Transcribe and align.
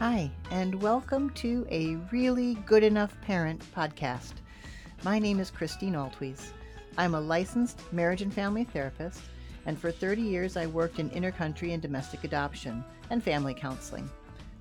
Hi, 0.00 0.30
and 0.50 0.80
welcome 0.80 1.28
to 1.34 1.66
a 1.70 1.96
Really 2.10 2.54
Good 2.64 2.82
Enough 2.82 3.14
Parent 3.20 3.62
podcast. 3.76 4.32
My 5.04 5.18
name 5.18 5.38
is 5.38 5.50
Christine 5.50 5.92
Altwies. 5.92 6.52
I'm 6.96 7.14
a 7.14 7.20
licensed 7.20 7.82
marriage 7.92 8.22
and 8.22 8.32
family 8.32 8.64
therapist, 8.64 9.20
and 9.66 9.78
for 9.78 9.90
30 9.90 10.22
years 10.22 10.56
I 10.56 10.64
worked 10.64 11.00
in 11.00 11.10
intercountry 11.10 11.74
and 11.74 11.82
domestic 11.82 12.24
adoption 12.24 12.82
and 13.10 13.22
family 13.22 13.52
counseling. 13.52 14.08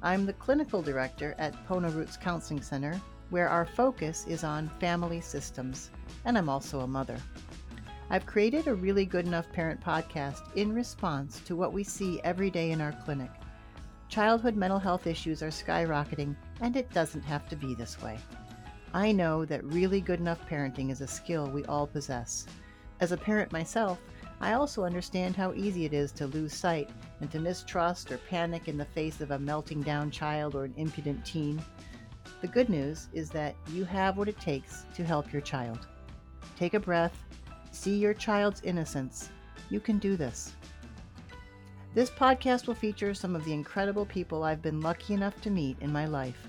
I'm 0.03 0.25
the 0.25 0.33
clinical 0.33 0.81
director 0.81 1.35
at 1.37 1.55
Pona 1.65 1.95
Roots 1.95 2.17
Counseling 2.17 2.61
Center, 2.61 2.99
where 3.29 3.47
our 3.47 3.65
focus 3.65 4.25
is 4.27 4.43
on 4.43 4.69
family 4.81 5.21
systems, 5.21 5.89
and 6.25 6.37
I'm 6.37 6.49
also 6.49 6.81
a 6.81 6.87
mother. 6.87 7.17
I've 8.09 8.25
created 8.25 8.67
a 8.67 8.75
Really 8.75 9.05
Good 9.05 9.25
Enough 9.25 9.49
Parent 9.53 9.79
podcast 9.79 10.53
in 10.57 10.73
response 10.73 11.39
to 11.45 11.55
what 11.55 11.71
we 11.71 11.85
see 11.85 12.19
every 12.25 12.51
day 12.51 12.71
in 12.71 12.81
our 12.81 12.91
clinic. 12.91 13.31
Childhood 14.09 14.55
mental 14.55 14.79
health 14.79 15.05
issues 15.05 15.43
are 15.43 15.49
skyrocketing, 15.49 16.35
and 16.61 16.75
it 16.75 16.91
doesn't 16.91 17.21
have 17.21 17.47
to 17.47 17.55
be 17.55 17.75
this 17.75 18.01
way. 18.01 18.17
I 18.91 19.11
know 19.11 19.45
that 19.45 19.63
really 19.63 20.01
good 20.01 20.19
enough 20.19 20.49
parenting 20.49 20.89
is 20.89 21.01
a 21.01 21.07
skill 21.07 21.47
we 21.47 21.63
all 21.65 21.85
possess. 21.85 22.47
As 23.01 23.11
a 23.11 23.17
parent 23.17 23.51
myself, 23.51 24.01
I 24.41 24.53
also 24.53 24.83
understand 24.83 25.35
how 25.35 25.53
easy 25.53 25.85
it 25.85 25.93
is 25.93 26.11
to 26.13 26.25
lose 26.25 26.55
sight 26.55 26.89
and 27.21 27.29
to 27.29 27.39
mistrust 27.39 28.11
or 28.11 28.17
panic 28.17 28.67
in 28.67 28.79
the 28.79 28.85
face 28.85 29.21
of 29.21 29.29
a 29.29 29.37
melting 29.37 29.81
down 29.81 30.09
child 30.09 30.55
or 30.55 30.63
an 30.63 30.73
impudent 30.75 31.23
teen. 31.23 31.61
The 32.41 32.47
good 32.47 32.69
news 32.69 33.09
is 33.13 33.29
that 33.29 33.55
you 33.71 33.85
have 33.85 34.17
what 34.17 34.27
it 34.27 34.39
takes 34.39 34.85
to 34.95 35.03
help 35.03 35.31
your 35.31 35.43
child. 35.43 35.87
Take 36.57 36.73
a 36.73 36.79
breath, 36.79 37.23
see 37.69 37.97
your 37.97 38.15
child's 38.15 38.61
innocence. 38.61 39.29
You 39.69 39.79
can 39.79 39.99
do 39.99 40.17
this. 40.17 40.53
This 41.95 42.11
podcast 42.11 42.67
will 42.67 42.75
feature 42.75 43.15
some 43.15 43.35
of 43.35 43.43
the 43.45 43.53
incredible 43.53 44.05
people 44.05 44.43
I've 44.43 44.61
been 44.61 44.79
lucky 44.79 45.15
enough 45.15 45.41
to 45.41 45.49
meet 45.49 45.75
in 45.81 45.91
my 45.91 46.05
life. 46.05 46.47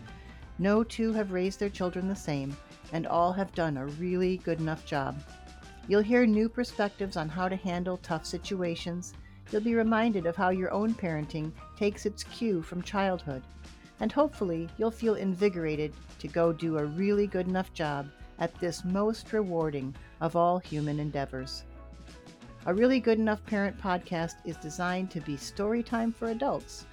No 0.59 0.85
two 0.85 1.15
have 1.15 1.33
raised 1.33 1.59
their 1.59 1.71
children 1.71 2.09
the 2.09 2.15
same, 2.15 2.55
and 2.93 3.07
all 3.07 3.33
have 3.33 3.55
done 3.55 3.79
a 3.79 3.87
really 3.87 4.37
good 4.37 4.61
enough 4.61 4.85
job. 4.85 5.19
You'll 5.89 6.03
hear 6.03 6.27
new 6.27 6.51
perspectives 6.51 7.17
on 7.17 7.31
how 7.31 7.49
to 7.49 7.57
handle 7.57 7.97
tough 7.97 8.27
situations. 8.27 9.15
You'll 9.51 9.63
be 9.63 9.75
reminded 9.75 10.27
of 10.27 10.37
how 10.37 10.51
your 10.51 10.71
own 10.73 10.93
parenting 10.93 11.53
takes 11.75 12.05
its 12.05 12.23
cue 12.23 12.61
from 12.61 12.83
childhood. 12.83 13.43
And 14.01 14.13
hopefully, 14.13 14.69
you'll 14.77 14.91
feel 14.91 15.15
invigorated 15.15 15.95
to 16.19 16.29
go 16.29 16.53
do 16.53 16.77
a 16.77 16.85
really 16.85 17.27
good 17.27 17.49
enough 17.49 17.73
job 17.73 18.11
at 18.41 18.55
this 18.61 18.85
most 18.85 19.33
rewarding 19.33 19.95
of 20.21 20.37
all 20.37 20.59
human 20.59 21.01
endeavors. 21.01 21.65
A 22.67 22.75
Really 22.75 23.01
Good 23.01 23.19
Enough 23.19 23.45
Parent 23.47 23.81
podcast 23.81 24.35
is 24.45 24.57
designed 24.59 25.11
to 25.13 25.21
be 25.23 25.39
story 25.39 25.83
time 25.83 26.13
for 26.13 26.29
adults. 26.29 26.85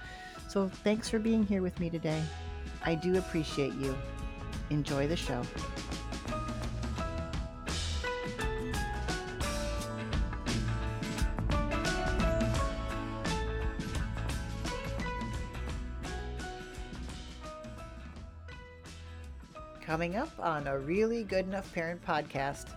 So 0.48 0.66
thanks 0.66 1.10
for 1.10 1.18
being 1.18 1.44
here 1.44 1.60
with 1.60 1.78
me 1.78 1.90
today. 1.90 2.22
I 2.86 2.94
do 2.94 3.18
appreciate 3.18 3.74
you. 3.74 3.94
Enjoy 4.70 5.06
the 5.06 5.14
show. 5.16 5.42
Coming 19.82 20.16
up 20.16 20.30
on 20.38 20.66
a 20.66 20.78
Really 20.78 21.24
Good 21.24 21.46
Enough 21.46 21.70
Parent 21.74 22.02
podcast, 22.06 22.68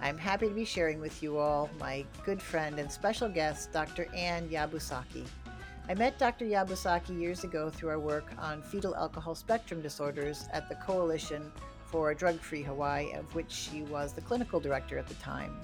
I'm 0.00 0.18
happy 0.18 0.48
to 0.48 0.54
be 0.54 0.64
sharing 0.64 1.00
with 1.00 1.22
you 1.22 1.38
all 1.38 1.70
my 1.80 2.04
good 2.24 2.40
friend 2.40 2.78
and 2.78 2.90
special 2.90 3.28
guest, 3.28 3.72
Dr. 3.72 4.06
Ann 4.14 4.48
Yabusaki. 4.48 5.24
I 5.88 5.94
met 5.94 6.18
Dr. 6.18 6.44
Yabusaki 6.44 7.18
years 7.18 7.44
ago 7.44 7.70
through 7.70 7.90
our 7.90 7.98
work 7.98 8.30
on 8.38 8.60
fetal 8.60 8.94
alcohol 8.94 9.34
spectrum 9.34 9.80
disorders 9.80 10.48
at 10.52 10.68
the 10.68 10.74
Coalition 10.74 11.50
for 11.86 12.12
Drug 12.12 12.38
Free 12.40 12.62
Hawaii, 12.62 13.12
of 13.14 13.34
which 13.34 13.50
she 13.50 13.82
was 13.82 14.12
the 14.12 14.20
clinical 14.20 14.60
director 14.60 14.98
at 14.98 15.06
the 15.06 15.14
time. 15.14 15.56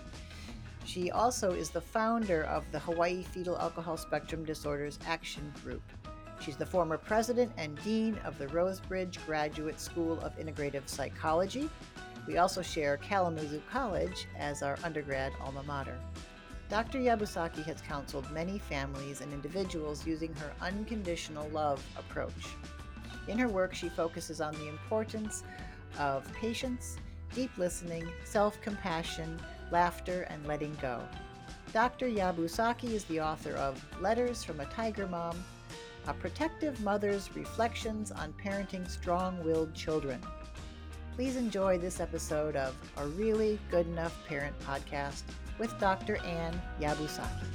She 0.84 1.10
also 1.10 1.52
is 1.52 1.70
the 1.70 1.80
founder 1.80 2.44
of 2.44 2.64
the 2.72 2.78
Hawaii 2.78 3.22
Fetal 3.22 3.58
Alcohol 3.58 3.96
Spectrum 3.96 4.44
Disorders 4.44 4.98
Action 5.06 5.52
Group. 5.62 5.82
She's 6.40 6.56
the 6.56 6.66
former 6.66 6.98
president 6.98 7.52
and 7.56 7.80
dean 7.84 8.18
of 8.24 8.38
the 8.38 8.46
Rosebridge 8.48 9.24
Graduate 9.26 9.80
School 9.80 10.18
of 10.20 10.36
Integrative 10.38 10.88
Psychology 10.88 11.70
we 12.26 12.38
also 12.38 12.62
share 12.62 12.96
Kalamazoo 12.96 13.62
College 13.70 14.26
as 14.38 14.62
our 14.62 14.78
undergrad 14.84 15.32
alma 15.40 15.62
mater. 15.64 15.98
Dr. 16.68 16.98
Yabusaki 16.98 17.62
has 17.64 17.82
counseled 17.82 18.30
many 18.30 18.58
families 18.58 19.20
and 19.20 19.32
individuals 19.32 20.06
using 20.06 20.32
her 20.34 20.52
unconditional 20.60 21.48
love 21.50 21.84
approach. 21.98 22.56
In 23.28 23.38
her 23.38 23.48
work, 23.48 23.74
she 23.74 23.88
focuses 23.88 24.40
on 24.40 24.54
the 24.54 24.68
importance 24.68 25.44
of 25.98 26.24
patience, 26.32 26.96
deep 27.34 27.50
listening, 27.58 28.08
self 28.24 28.60
compassion, 28.62 29.38
laughter, 29.70 30.22
and 30.30 30.46
letting 30.46 30.74
go. 30.80 31.02
Dr. 31.72 32.06
Yabusaki 32.06 32.92
is 32.92 33.04
the 33.04 33.20
author 33.20 33.54
of 33.54 33.84
Letters 34.00 34.42
from 34.44 34.60
a 34.60 34.66
Tiger 34.66 35.06
Mom, 35.06 35.42
a 36.06 36.14
protective 36.14 36.80
mother's 36.80 37.34
reflections 37.36 38.10
on 38.10 38.34
parenting 38.34 38.88
strong 38.88 39.42
willed 39.44 39.74
children. 39.74 40.20
Please 41.22 41.36
enjoy 41.36 41.78
this 41.78 42.00
episode 42.00 42.56
of 42.56 42.74
A 42.96 43.06
Really 43.06 43.56
Good 43.70 43.86
Enough 43.86 44.12
Parent 44.26 44.58
podcast 44.58 45.22
with 45.56 45.70
Dr. 45.78 46.16
Ann 46.16 46.60
Yabusaki. 46.80 47.46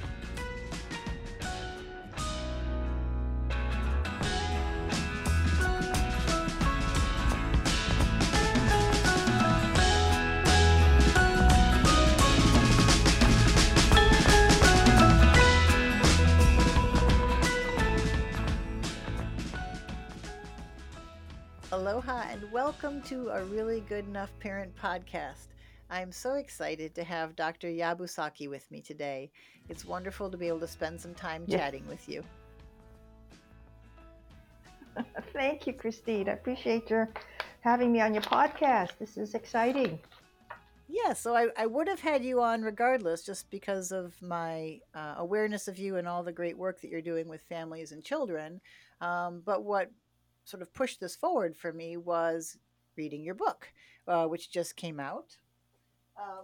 And 22.37 22.51
welcome 22.51 23.01
to 23.01 23.29
a 23.29 23.43
Really 23.45 23.79
Good 23.89 24.05
Enough 24.05 24.29
Parent 24.39 24.71
podcast. 24.75 25.47
I'm 25.89 26.11
so 26.11 26.35
excited 26.35 26.93
to 26.93 27.03
have 27.03 27.35
Dr. 27.35 27.67
Yabusaki 27.67 28.47
with 28.47 28.69
me 28.69 28.79
today. 28.79 29.31
It's 29.69 29.85
wonderful 29.85 30.29
to 30.29 30.37
be 30.37 30.47
able 30.47 30.59
to 30.59 30.67
spend 30.67 31.01
some 31.01 31.15
time 31.15 31.45
yes. 31.47 31.59
chatting 31.59 31.87
with 31.87 32.07
you. 32.07 32.23
Thank 35.33 35.65
you, 35.65 35.73
Christine. 35.73 36.29
I 36.29 36.33
appreciate 36.33 36.91
your 36.91 37.09
having 37.61 37.91
me 37.91 38.01
on 38.01 38.13
your 38.13 38.23
podcast. 38.23 38.99
This 38.99 39.17
is 39.17 39.33
exciting. 39.33 39.97
Yeah, 40.87 41.13
so 41.13 41.35
I, 41.35 41.47
I 41.57 41.65
would 41.65 41.87
have 41.87 42.01
had 42.01 42.23
you 42.23 42.39
on 42.41 42.61
regardless, 42.61 43.23
just 43.23 43.49
because 43.49 43.91
of 43.91 44.13
my 44.21 44.79
uh, 44.93 45.15
awareness 45.17 45.67
of 45.67 45.79
you 45.79 45.95
and 45.95 46.07
all 46.07 46.21
the 46.21 46.31
great 46.31 46.57
work 46.57 46.81
that 46.81 46.91
you're 46.91 47.01
doing 47.01 47.27
with 47.27 47.41
families 47.41 47.93
and 47.93 48.03
children. 48.03 48.61
Um, 49.01 49.41
but 49.43 49.63
what 49.63 49.89
sort 50.47 50.61
of 50.61 50.73
pushed 50.73 51.01
this 51.01 51.15
forward 51.15 51.57
for 51.57 51.73
me 51.73 51.97
was 51.97 52.57
reading 52.95 53.23
your 53.23 53.35
book, 53.35 53.71
uh, 54.07 54.25
which 54.25 54.49
just 54.49 54.77
came 54.77 54.99
out. 54.99 55.37
Uh, 56.17 56.43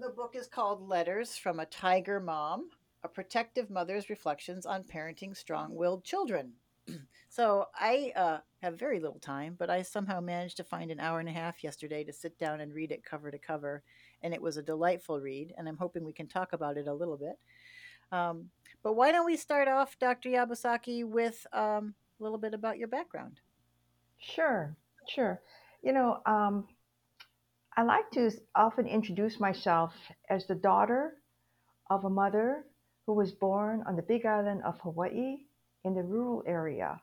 the 0.00 0.10
book 0.10 0.36
is 0.36 0.46
called 0.46 0.86
Letters 0.86 1.36
from 1.36 1.60
a 1.60 1.66
Tiger 1.66 2.20
Mom 2.20 2.68
A 3.02 3.08
Protective 3.08 3.70
Mother's 3.70 4.10
Reflections 4.10 4.66
on 4.66 4.84
Parenting 4.84 5.34
Strong 5.34 5.74
Willed 5.74 6.04
Children. 6.04 6.52
so 7.30 7.66
I 7.74 8.12
uh, 8.14 8.38
have 8.62 8.78
very 8.78 9.00
little 9.00 9.18
time, 9.18 9.56
but 9.58 9.70
I 9.70 9.80
somehow 9.80 10.20
managed 10.20 10.58
to 10.58 10.64
find 10.64 10.90
an 10.90 11.00
hour 11.00 11.20
and 11.20 11.28
a 11.28 11.32
half 11.32 11.64
yesterday 11.64 12.04
to 12.04 12.12
sit 12.12 12.38
down 12.38 12.60
and 12.60 12.74
read 12.74 12.92
it 12.92 13.02
cover 13.02 13.30
to 13.30 13.38
cover. 13.38 13.82
And 14.22 14.34
it 14.34 14.42
was 14.42 14.58
a 14.58 14.62
delightful 14.62 15.20
read, 15.20 15.54
and 15.56 15.66
I'm 15.66 15.78
hoping 15.78 16.04
we 16.04 16.12
can 16.12 16.28
talk 16.28 16.52
about 16.52 16.76
it 16.76 16.86
a 16.86 16.94
little 16.94 17.16
bit. 17.16 17.38
Um, 18.12 18.50
but 18.82 18.94
why 18.94 19.10
don't 19.10 19.26
we 19.26 19.38
start 19.38 19.68
off, 19.68 19.98
Dr. 19.98 20.28
Yabusaki, 20.28 21.04
with 21.06 21.46
um, 21.54 21.94
a 22.20 22.22
little 22.24 22.38
bit 22.38 22.54
about 22.54 22.78
your 22.78 22.88
background. 22.88 23.40
Sure, 24.18 24.76
sure. 25.08 25.40
You 25.82 25.92
know, 25.92 26.20
um, 26.26 26.68
I 27.76 27.82
like 27.82 28.10
to 28.12 28.30
often 28.54 28.86
introduce 28.86 29.40
myself 29.40 29.92
as 30.28 30.46
the 30.46 30.54
daughter 30.54 31.14
of 31.90 32.04
a 32.04 32.10
mother 32.10 32.64
who 33.06 33.14
was 33.14 33.32
born 33.32 33.82
on 33.86 33.96
the 33.96 34.02
big 34.02 34.26
island 34.26 34.62
of 34.64 34.78
Hawaii 34.80 35.38
in 35.84 35.94
the 35.94 36.02
rural 36.02 36.42
area. 36.46 37.00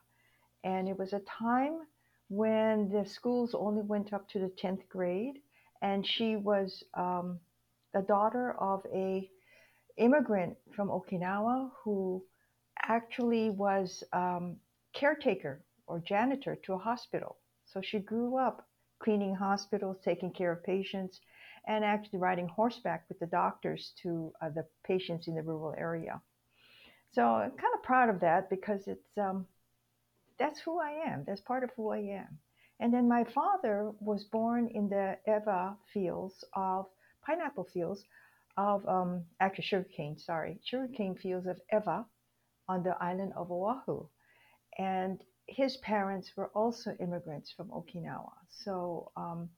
And 0.64 0.88
it 0.88 0.98
was 0.98 1.12
a 1.12 1.20
time 1.20 1.80
when 2.28 2.90
the 2.90 3.04
schools 3.04 3.54
only 3.54 3.82
went 3.82 4.12
up 4.12 4.28
to 4.30 4.38
the 4.38 4.50
10th 4.50 4.88
grade. 4.88 5.42
And 5.82 6.06
she 6.06 6.36
was 6.36 6.84
um, 6.94 7.40
the 7.94 8.02
daughter 8.02 8.52
of 8.60 8.84
a 8.94 9.30
immigrant 9.96 10.56
from 10.74 10.88
Okinawa 10.88 11.70
who 11.82 12.24
actually 12.82 13.50
was 13.50 14.04
um, 14.12 14.56
caretaker 14.98 15.62
or 15.86 16.00
janitor 16.00 16.56
to 16.64 16.74
a 16.74 16.78
hospital. 16.78 17.36
So 17.66 17.80
she 17.82 17.98
grew 17.98 18.36
up 18.36 18.66
cleaning 19.00 19.34
hospitals, 19.34 19.96
taking 20.04 20.32
care 20.32 20.52
of 20.52 20.64
patients, 20.64 21.20
and 21.66 21.84
actually 21.84 22.18
riding 22.18 22.48
horseback 22.48 23.04
with 23.08 23.18
the 23.20 23.26
doctors 23.26 23.92
to 24.02 24.32
uh, 24.42 24.48
the 24.48 24.64
patients 24.84 25.28
in 25.28 25.34
the 25.34 25.42
rural 25.42 25.74
area. 25.78 26.20
So 27.12 27.22
I'm 27.22 27.50
kind 27.50 27.74
of 27.74 27.82
proud 27.82 28.08
of 28.10 28.20
that 28.20 28.50
because 28.50 28.86
it's 28.86 29.16
um, 29.16 29.46
that's 30.38 30.60
who 30.60 30.80
I 30.80 30.90
am. 31.10 31.24
That's 31.26 31.40
part 31.40 31.64
of 31.64 31.70
who 31.76 31.90
I 31.90 31.98
am. 31.98 32.38
And 32.80 32.92
then 32.92 33.08
my 33.08 33.24
father 33.24 33.92
was 34.00 34.24
born 34.24 34.68
in 34.68 34.88
the 34.88 35.16
Ewa 35.26 35.76
fields 35.92 36.44
of 36.54 36.86
pineapple 37.26 37.68
fields 37.72 38.04
of 38.56 38.86
um, 38.86 39.24
actually 39.40 39.64
sugarcane, 39.64 40.18
sorry, 40.18 40.60
sugarcane 40.64 41.16
fields 41.16 41.46
of 41.46 41.60
Ewa 41.72 42.06
on 42.68 42.82
the 42.82 42.96
island 43.00 43.32
of 43.36 43.50
Oahu. 43.50 44.06
And 44.78 45.22
his 45.46 45.76
parents 45.78 46.36
were 46.36 46.48
also 46.48 46.94
immigrants 47.00 47.50
from 47.52 47.68
Okinawa. 47.70 48.32
So 48.48 49.12
um, 49.16 49.50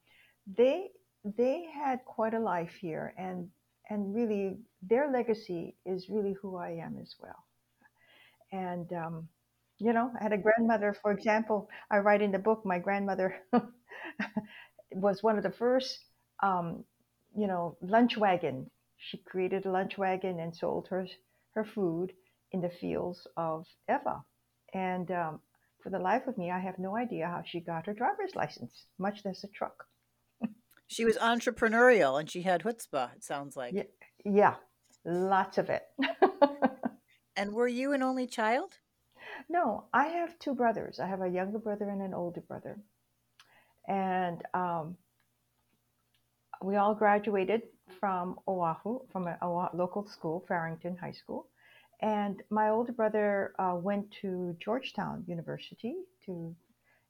they 0.47 0.91
they 1.25 1.65
had 1.67 2.05
quite 2.05 2.35
a 2.35 2.41
life 2.41 2.73
here 2.81 3.15
and 3.19 3.51
and 3.91 4.15
really 4.15 4.59
their 4.83 5.11
legacy 5.13 5.77
is 5.87 6.09
really 6.09 6.33
who 6.35 6.57
I 6.57 6.71
am 6.73 6.99
as 6.99 7.15
well. 7.21 7.45
And 8.53 8.93
um, 8.93 9.29
you 9.79 9.93
know, 9.93 10.11
I 10.19 10.23
had 10.23 10.33
a 10.33 10.39
grandmother, 10.39 10.95
for 11.01 11.11
example, 11.13 11.69
I 11.91 11.99
write 11.99 12.21
in 12.23 12.33
the 12.33 12.39
book, 12.39 12.65
my 12.67 12.79
grandmother 12.79 13.37
was 14.93 15.23
one 15.23 15.37
of 15.37 15.43
the 15.43 15.51
first, 15.51 16.05
um, 16.43 16.85
you 17.37 17.47
know, 17.47 17.77
lunch 17.81 18.17
wagon. 18.17 18.71
She 18.99 19.19
created 19.19 19.65
a 19.67 19.71
lunch 19.71 19.97
wagon 19.97 20.39
and 20.41 20.55
sold 20.55 20.89
her, 20.89 21.07
her 21.55 21.65
food 21.65 22.13
in 22.53 22.61
the 22.61 22.69
fields 22.69 23.27
of 23.37 23.67
Ewa. 23.89 24.25
And 24.75 25.11
um, 25.11 25.41
for 25.83 25.91
the 25.91 25.99
life 25.99 26.27
of 26.27 26.39
me, 26.39 26.51
I 26.51 26.59
have 26.59 26.79
no 26.79 26.97
idea 26.97 27.27
how 27.27 27.43
she 27.45 27.61
got 27.61 27.87
her 27.87 27.95
driver's 27.95 28.35
license, 28.35 28.87
much 28.99 29.25
less 29.25 29.45
a 29.45 29.49
truck. 29.49 29.87
she 30.87 31.05
was 31.05 31.17
entrepreneurial 31.17 32.19
and 32.19 32.31
she 32.31 32.43
had 32.43 32.63
chutzpah, 32.63 33.15
it 33.17 33.25
sounds 33.25 33.57
like. 33.57 33.75
Yeah, 33.75 33.83
yeah 34.25 34.55
lots 35.05 35.59
of 35.59 35.71
it. 35.71 35.83
and 37.37 37.53
were 37.53 37.69
you 37.69 37.93
an 37.93 38.03
only 38.03 38.27
child? 38.27 38.75
No, 39.49 39.85
I 39.93 40.07
have 40.07 40.39
two 40.39 40.55
brothers. 40.55 41.01
I 41.01 41.07
have 41.07 41.23
a 41.23 41.29
younger 41.29 41.59
brother 41.59 41.89
and 41.89 42.03
an 42.03 42.15
older 42.15 42.41
brother. 42.41 42.79
And 43.89 44.43
um, 44.55 44.97
we 46.63 46.77
all 46.77 46.95
graduated 46.95 47.63
from 47.99 48.39
Oahu, 48.47 49.01
from 49.11 49.27
a, 49.27 49.39
a, 49.43 49.71
local 49.75 50.07
school, 50.07 50.45
Farrington 50.47 50.97
High 50.97 51.13
School. 51.13 51.49
And 52.01 52.43
my 52.51 52.71
older 52.71 52.93
brother 52.93 53.53
uh, 53.59 53.75
went 53.77 54.11
to 54.23 54.57
Georgetown 54.59 55.25
University 55.27 55.95
to 56.27 56.55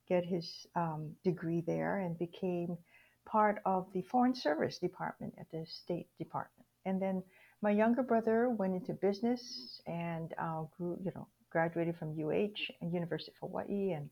get 0.09 0.25
his 0.25 0.67
um, 0.75 1.13
degree 1.25 1.63
there 1.65 1.99
and 1.99 2.19
became 2.19 2.77
part 3.25 3.61
of 3.65 3.87
the 3.95 4.03
Foreign 4.03 4.35
Service 4.35 4.79
Department 4.79 5.33
at 5.39 5.49
the 5.53 5.65
State 5.67 6.09
Department. 6.19 6.67
And 6.85 7.01
then 7.01 7.23
my 7.63 7.71
younger 7.71 8.03
brother 8.03 8.51
went 8.51 8.75
into 8.75 8.95
business 8.95 9.81
and 9.87 10.35
uh, 10.39 10.63
grew, 10.77 10.99
you 11.05 11.13
know, 11.15 11.29
graduated 11.51 11.97
from 11.97 12.11
UH 12.11 12.73
and 12.81 12.93
University 12.93 13.33
of 13.33 13.49
Hawaii, 13.49 13.93
and 13.93 14.11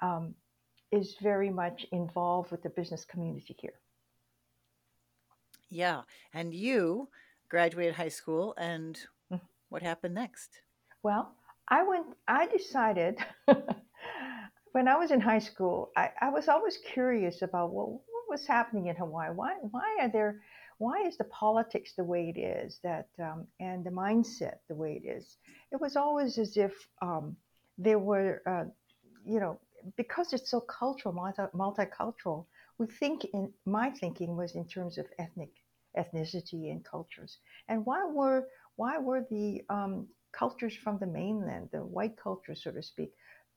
um, 0.00 0.34
is 0.90 1.16
very 1.20 1.50
much 1.50 1.86
involved 1.92 2.50
with 2.50 2.62
the 2.62 2.70
business 2.70 3.04
community 3.04 3.54
here. 3.58 3.74
Yeah, 5.70 6.02
and 6.32 6.54
you 6.54 7.08
graduated 7.48 7.94
high 7.94 8.08
school, 8.08 8.54
and. 8.58 8.98
What 9.68 9.82
happened 9.82 10.14
next? 10.14 10.50
Well, 11.02 11.34
I 11.68 11.82
went. 11.84 12.06
I 12.26 12.46
decided 12.46 13.18
when 14.72 14.88
I 14.88 14.96
was 14.96 15.10
in 15.10 15.20
high 15.20 15.38
school, 15.38 15.90
I, 15.96 16.10
I 16.20 16.30
was 16.30 16.48
always 16.48 16.78
curious 16.92 17.42
about 17.42 17.72
well, 17.72 18.02
what 18.10 18.24
was 18.30 18.46
happening 18.46 18.86
in 18.86 18.96
Hawaii. 18.96 19.30
Why 19.34 19.54
why 19.70 19.98
are 20.00 20.08
there 20.10 20.40
why 20.78 21.02
is 21.06 21.16
the 21.18 21.24
politics 21.24 21.92
the 21.96 22.04
way 22.04 22.32
it 22.34 22.38
is 22.38 22.78
that 22.82 23.08
um, 23.20 23.46
and 23.60 23.84
the 23.84 23.90
mindset 23.90 24.58
the 24.68 24.74
way 24.74 25.00
it 25.02 25.06
is 25.06 25.36
it 25.72 25.80
was 25.80 25.96
always 25.96 26.38
as 26.38 26.56
if 26.56 26.72
um, 27.02 27.36
there 27.76 27.98
were 27.98 28.42
uh, 28.46 28.64
you 29.24 29.40
know 29.40 29.58
because 29.96 30.32
it's 30.32 30.50
so 30.50 30.60
cultural 30.60 31.14
multi- 31.14 31.54
multicultural 31.54 32.46
we 32.78 32.86
think 32.86 33.24
in 33.32 33.52
my 33.66 33.90
thinking 33.90 34.36
was 34.36 34.54
in 34.54 34.66
terms 34.66 34.98
of 34.98 35.06
ethnic 35.18 35.50
ethnicity 35.96 36.70
and 36.70 36.84
cultures 36.84 37.38
and 37.68 37.84
why 37.84 38.04
were 38.04 38.46
why 38.78 38.98
were 38.98 39.26
the 39.30 39.60
um, 39.68 40.06
cultures 40.32 40.74
from 40.74 40.98
the 40.98 41.06
mainland 41.06 41.68
the 41.72 41.78
white 41.78 42.16
culture 42.16 42.54
so 42.54 42.70
to 42.70 42.82
speak 42.82 43.12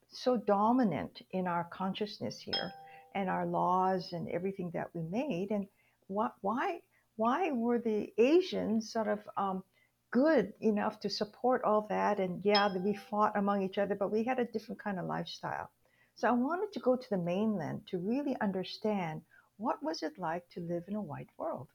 so 0.09 0.35
dominant 0.35 1.21
in 1.31 1.47
our 1.47 1.65
consciousness 1.71 2.41
here 2.41 2.71
and 3.15 3.29
our 3.29 3.45
laws 3.45 4.13
and 4.13 4.29
everything 4.29 4.71
that 4.73 4.89
we 4.94 5.01
made 5.03 5.51
and 5.51 5.68
why, 6.07 6.29
why 6.41 6.79
why 7.18 7.51
were 7.51 7.77
the 7.77 8.12
Asians 8.18 8.91
sort 8.91 9.07
of 9.07 9.19
um, 9.38 9.63
good 10.12 10.53
enough 10.62 11.00
to 11.01 11.09
support 11.09 11.62
all 11.63 11.85
that? 11.89 12.19
And 12.19 12.41
yeah, 12.44 12.69
we 12.75 12.95
fought 12.95 13.38
among 13.38 13.62
each 13.62 13.77
other, 13.77 13.95
but 13.95 14.12
we 14.12 14.24
had 14.24 14.39
a 14.39 14.45
different 14.45 14.81
kind 14.81 14.97
of 14.97 15.06
lifestyle. 15.06 15.69
So 16.15 16.27
I 16.27 16.31
wanted 16.31 16.71
to 16.74 16.79
go 16.79 16.95
to 16.95 17.09
the 17.09 17.17
mainland 17.17 17.81
to 17.89 18.00
really 18.00 18.35
understand 18.41 19.21
what 19.57 19.83
was 19.83 20.01
it 20.01 20.17
like 20.17 20.50
to 20.53 20.62
live 20.62 20.83
in 20.88 20.95
a 20.95 21.01
white 21.01 21.29
world. 21.38 21.67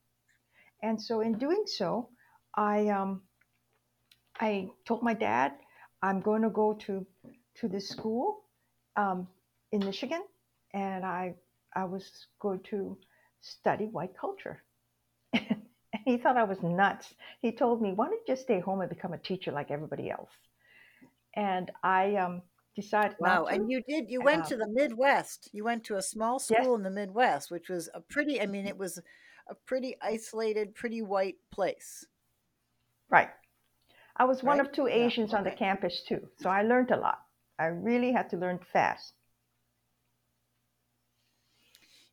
And 0.83 1.01
so 1.01 1.21
in 1.21 1.39
doing 1.39 1.63
so, 1.67 2.09
I 2.55 2.89
um, 2.89 3.23
I 4.41 4.69
told 4.85 5.03
my 5.03 5.15
dad 5.15 5.53
I'm 6.03 6.21
going 6.21 6.43
to 6.43 6.51
go 6.51 6.75
to 6.87 7.07
to 7.57 7.69
this 7.69 7.89
school 7.89 8.45
um, 8.97 9.27
in 9.73 9.85
Michigan, 9.85 10.23
and 10.73 11.05
I 11.05 11.35
I 11.75 11.85
was 11.85 12.27
going 12.41 12.61
to 12.71 12.97
study 13.41 13.87
white 13.87 14.17
culture. 14.19 14.63
And 15.93 16.03
he 16.05 16.19
thought 16.19 16.37
I 16.37 16.45
was 16.45 16.63
nuts. 16.63 17.15
He 17.41 17.53
told 17.53 17.81
me, 17.81 17.93
"Why 17.93 18.07
don't 18.07 18.15
you 18.15 18.35
just 18.35 18.43
stay 18.43 18.61
home 18.61 18.81
and 18.81 18.91
become 18.91 19.13
a 19.13 19.19
teacher 19.19 19.53
like 19.53 19.71
everybody 19.71 20.11
else?" 20.11 20.31
And 21.35 21.71
I 21.83 22.17
um, 22.17 22.43
decided. 22.75 23.17
Wow! 23.19 23.47
And 23.47 23.71
you 23.71 23.83
did. 23.89 24.11
You 24.11 24.21
went 24.21 24.43
uh, 24.43 24.49
to 24.49 24.57
the 24.57 24.69
Midwest. 24.69 25.49
You 25.53 25.65
went 25.65 25.85
to 25.85 25.97
a 25.97 26.03
small 26.03 26.39
school 26.39 26.59
yes. 26.59 26.77
in 26.77 26.83
the 26.83 26.91
Midwest, 26.91 27.51
which 27.51 27.69
was 27.69 27.89
a 27.95 28.01
pretty. 28.01 28.41
I 28.43 28.47
mean, 28.47 28.67
it 28.67 28.77
was 28.77 29.01
a 29.49 29.55
pretty 29.55 29.97
isolated, 30.03 30.75
pretty 30.75 31.03
white 31.03 31.37
place. 31.51 32.05
Right. 33.09 33.31
I 34.19 34.25
was 34.25 34.43
one 34.43 34.59
right? 34.59 34.67
of 34.67 34.73
two 34.73 34.87
Asians 34.87 35.31
yeah. 35.33 35.39
okay. 35.39 35.39
on 35.39 35.45
the 35.45 35.59
campus 35.59 36.03
too, 36.09 36.29
so 36.39 36.49
I 36.49 36.63
learned 36.63 36.91
a 36.91 36.97
lot. 36.97 37.19
I 37.59 37.67
really 37.67 38.13
had 38.13 38.31
to 38.31 38.37
learn 38.37 38.59
fast. 38.73 39.13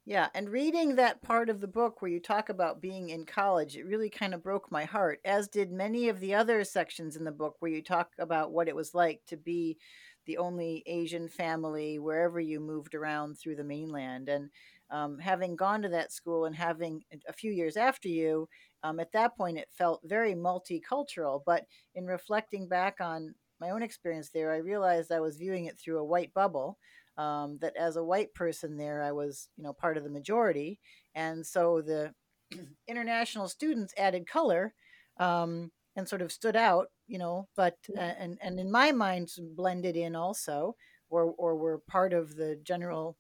Yeah, 0.05 0.27
and 0.35 0.49
reading 0.49 0.97
that 0.97 1.21
part 1.21 1.49
of 1.49 1.61
the 1.61 1.67
book 1.67 2.01
where 2.01 2.11
you 2.11 2.19
talk 2.19 2.49
about 2.49 2.81
being 2.81 3.09
in 3.09 3.25
college, 3.25 3.77
it 3.77 3.85
really 3.85 4.09
kind 4.09 4.33
of 4.33 4.43
broke 4.43 4.69
my 4.69 4.83
heart, 4.83 5.21
as 5.23 5.47
did 5.47 5.71
many 5.71 6.09
of 6.09 6.19
the 6.19 6.35
other 6.35 6.65
sections 6.65 7.15
in 7.15 7.23
the 7.23 7.31
book 7.31 7.55
where 7.59 7.71
you 7.71 7.81
talk 7.81 8.09
about 8.19 8.51
what 8.51 8.67
it 8.67 8.75
was 8.75 8.93
like 8.93 9.21
to 9.27 9.37
be 9.37 9.77
the 10.25 10.37
only 10.37 10.83
Asian 10.87 11.29
family 11.29 11.99
wherever 11.99 12.39
you 12.39 12.59
moved 12.59 12.95
around 12.95 13.35
through 13.35 13.55
the 13.55 13.63
mainland. 13.63 14.27
And 14.27 14.49
um, 14.91 15.19
having 15.19 15.55
gone 15.55 15.81
to 15.83 15.89
that 15.89 16.11
school 16.11 16.45
and 16.45 16.55
having 16.55 17.03
a 17.27 17.33
few 17.33 17.51
years 17.51 17.77
after 17.77 18.09
you, 18.09 18.49
um, 18.83 18.99
at 18.99 19.11
that 19.13 19.35
point 19.37 19.57
it 19.57 19.69
felt 19.71 20.01
very 20.03 20.33
multicultural. 20.35 21.41
But 21.45 21.65
in 21.95 22.05
reflecting 22.05 22.67
back 22.67 22.99
on 22.99 23.33
my 23.59 23.69
own 23.69 23.81
experience 23.81 24.29
there, 24.29 24.51
I 24.51 24.57
realized 24.57 25.11
I 25.11 25.21
was 25.21 25.37
viewing 25.37 25.65
it 25.65 25.79
through 25.79 25.99
a 25.99 26.05
white 26.05 26.33
bubble 26.33 26.77
um, 27.17 27.57
that 27.61 27.75
as 27.77 27.95
a 27.95 28.03
white 28.03 28.33
person 28.33 28.77
there, 28.77 29.01
I 29.01 29.11
was, 29.11 29.49
you 29.55 29.63
know, 29.63 29.73
part 29.73 29.97
of 29.97 30.03
the 30.03 30.09
majority. 30.09 30.79
And 31.15 31.45
so 31.45 31.81
the 31.81 32.13
international 32.87 33.47
students 33.47 33.93
added 33.97 34.27
color 34.27 34.73
um, 35.17 35.71
and 35.95 36.07
sort 36.07 36.21
of 36.21 36.31
stood 36.31 36.55
out, 36.55 36.87
you 37.07 37.19
know, 37.19 37.47
but, 37.55 37.77
uh, 37.95 38.01
and, 38.01 38.37
and 38.41 38.59
in 38.59 38.71
my 38.71 38.91
mind, 38.91 39.29
blended 39.55 39.95
in 39.95 40.15
also, 40.15 40.75
or, 41.09 41.33
or 41.37 41.55
were 41.55 41.81
part 41.87 42.13
of 42.13 42.35
the 42.35 42.59
general 42.63 43.15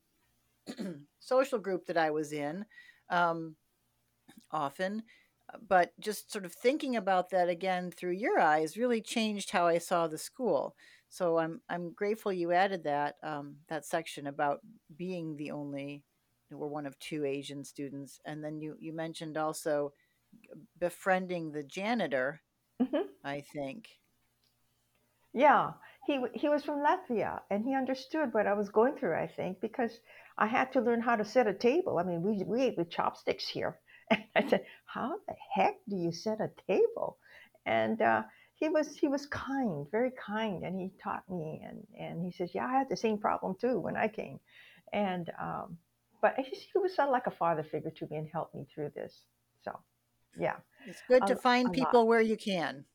social 1.19 1.59
group 1.59 1.85
that 1.85 1.97
I 1.97 2.09
was 2.09 2.33
in 2.33 2.65
um, 3.09 3.55
often 4.51 5.03
but 5.67 5.91
just 5.99 6.31
sort 6.31 6.45
of 6.45 6.53
thinking 6.53 6.95
about 6.95 7.29
that 7.29 7.49
again 7.49 7.91
through 7.91 8.11
your 8.11 8.39
eyes 8.39 8.77
really 8.77 9.01
changed 9.01 9.51
how 9.51 9.67
I 9.67 9.77
saw 9.77 10.07
the 10.07 10.17
school. 10.17 10.75
So 11.09 11.37
I'm 11.37 11.61
I'm 11.69 11.91
grateful 11.93 12.33
you 12.33 12.51
added 12.51 12.83
that 12.85 13.15
um, 13.23 13.57
that 13.67 13.85
section 13.85 14.27
about 14.27 14.61
being 14.95 15.35
the 15.35 15.51
only 15.51 16.03
we're 16.49 16.67
one 16.67 16.85
of 16.85 16.97
two 16.99 17.25
Asian 17.25 17.63
students, 17.63 18.19
and 18.25 18.43
then 18.43 18.59
you 18.59 18.75
you 18.79 18.93
mentioned 18.93 19.37
also 19.37 19.93
befriending 20.79 21.51
the 21.51 21.63
janitor. 21.63 22.41
Mm-hmm. 22.81 23.07
I 23.23 23.41
think. 23.53 23.87
Yeah, 25.33 25.71
he 26.05 26.19
he 26.33 26.49
was 26.49 26.63
from 26.63 26.83
Latvia, 26.83 27.41
and 27.49 27.63
he 27.63 27.75
understood 27.75 28.33
what 28.33 28.47
I 28.47 28.53
was 28.53 28.69
going 28.69 28.95
through. 28.97 29.15
I 29.15 29.27
think 29.27 29.61
because 29.61 29.99
I 30.37 30.47
had 30.47 30.71
to 30.73 30.81
learn 30.81 31.01
how 31.01 31.15
to 31.15 31.25
set 31.25 31.47
a 31.47 31.53
table. 31.53 31.97
I 31.97 32.03
mean, 32.03 32.21
we 32.21 32.43
we 32.43 32.61
ate 32.61 32.77
with 32.77 32.89
chopsticks 32.89 33.47
here, 33.47 33.79
and 34.13 34.25
I 34.45 34.49
said, 34.49 34.65
"How 34.85 35.15
the 35.27 35.35
heck 35.53 35.75
do 35.89 35.95
you 35.95 36.11
set 36.11 36.39
a 36.41 36.49
table?" 36.67 37.17
And 37.65 38.01
uh, 38.01 38.23
he 38.55 38.69
was 38.69 38.95
he 38.95 39.07
was 39.07 39.25
kind, 39.27 39.87
very 39.91 40.11
kind, 40.11 40.63
and 40.63 40.79
he 40.79 40.91
taught 41.03 41.29
me. 41.29 41.61
And 41.67 41.85
and 41.99 42.23
he 42.23 42.31
says, 42.31 42.51
"Yeah, 42.53 42.65
I 42.67 42.77
had 42.77 42.89
the 42.89 42.97
same 42.97 43.17
problem 43.17 43.55
too 43.59 43.79
when 43.79 43.95
I 43.97 44.07
came." 44.07 44.39
And 44.91 45.31
um, 45.41 45.77
but 46.21 46.35
he, 46.37 46.55
he 46.55 46.79
was 46.79 46.95
sort 46.95 47.09
of 47.09 47.11
like 47.11 47.27
a 47.27 47.31
father 47.31 47.63
figure 47.63 47.91
to 47.91 48.07
me 48.09 48.17
and 48.17 48.27
helped 48.27 48.55
me 48.55 48.65
through 48.73 48.91
this. 48.95 49.25
So, 49.63 49.77
yeah, 50.37 50.55
it's 50.87 51.01
good 51.07 51.27
to 51.27 51.35
find 51.35 51.71
people 51.73 52.01
lot. 52.01 52.07
where 52.07 52.21
you 52.21 52.37
can. 52.37 52.85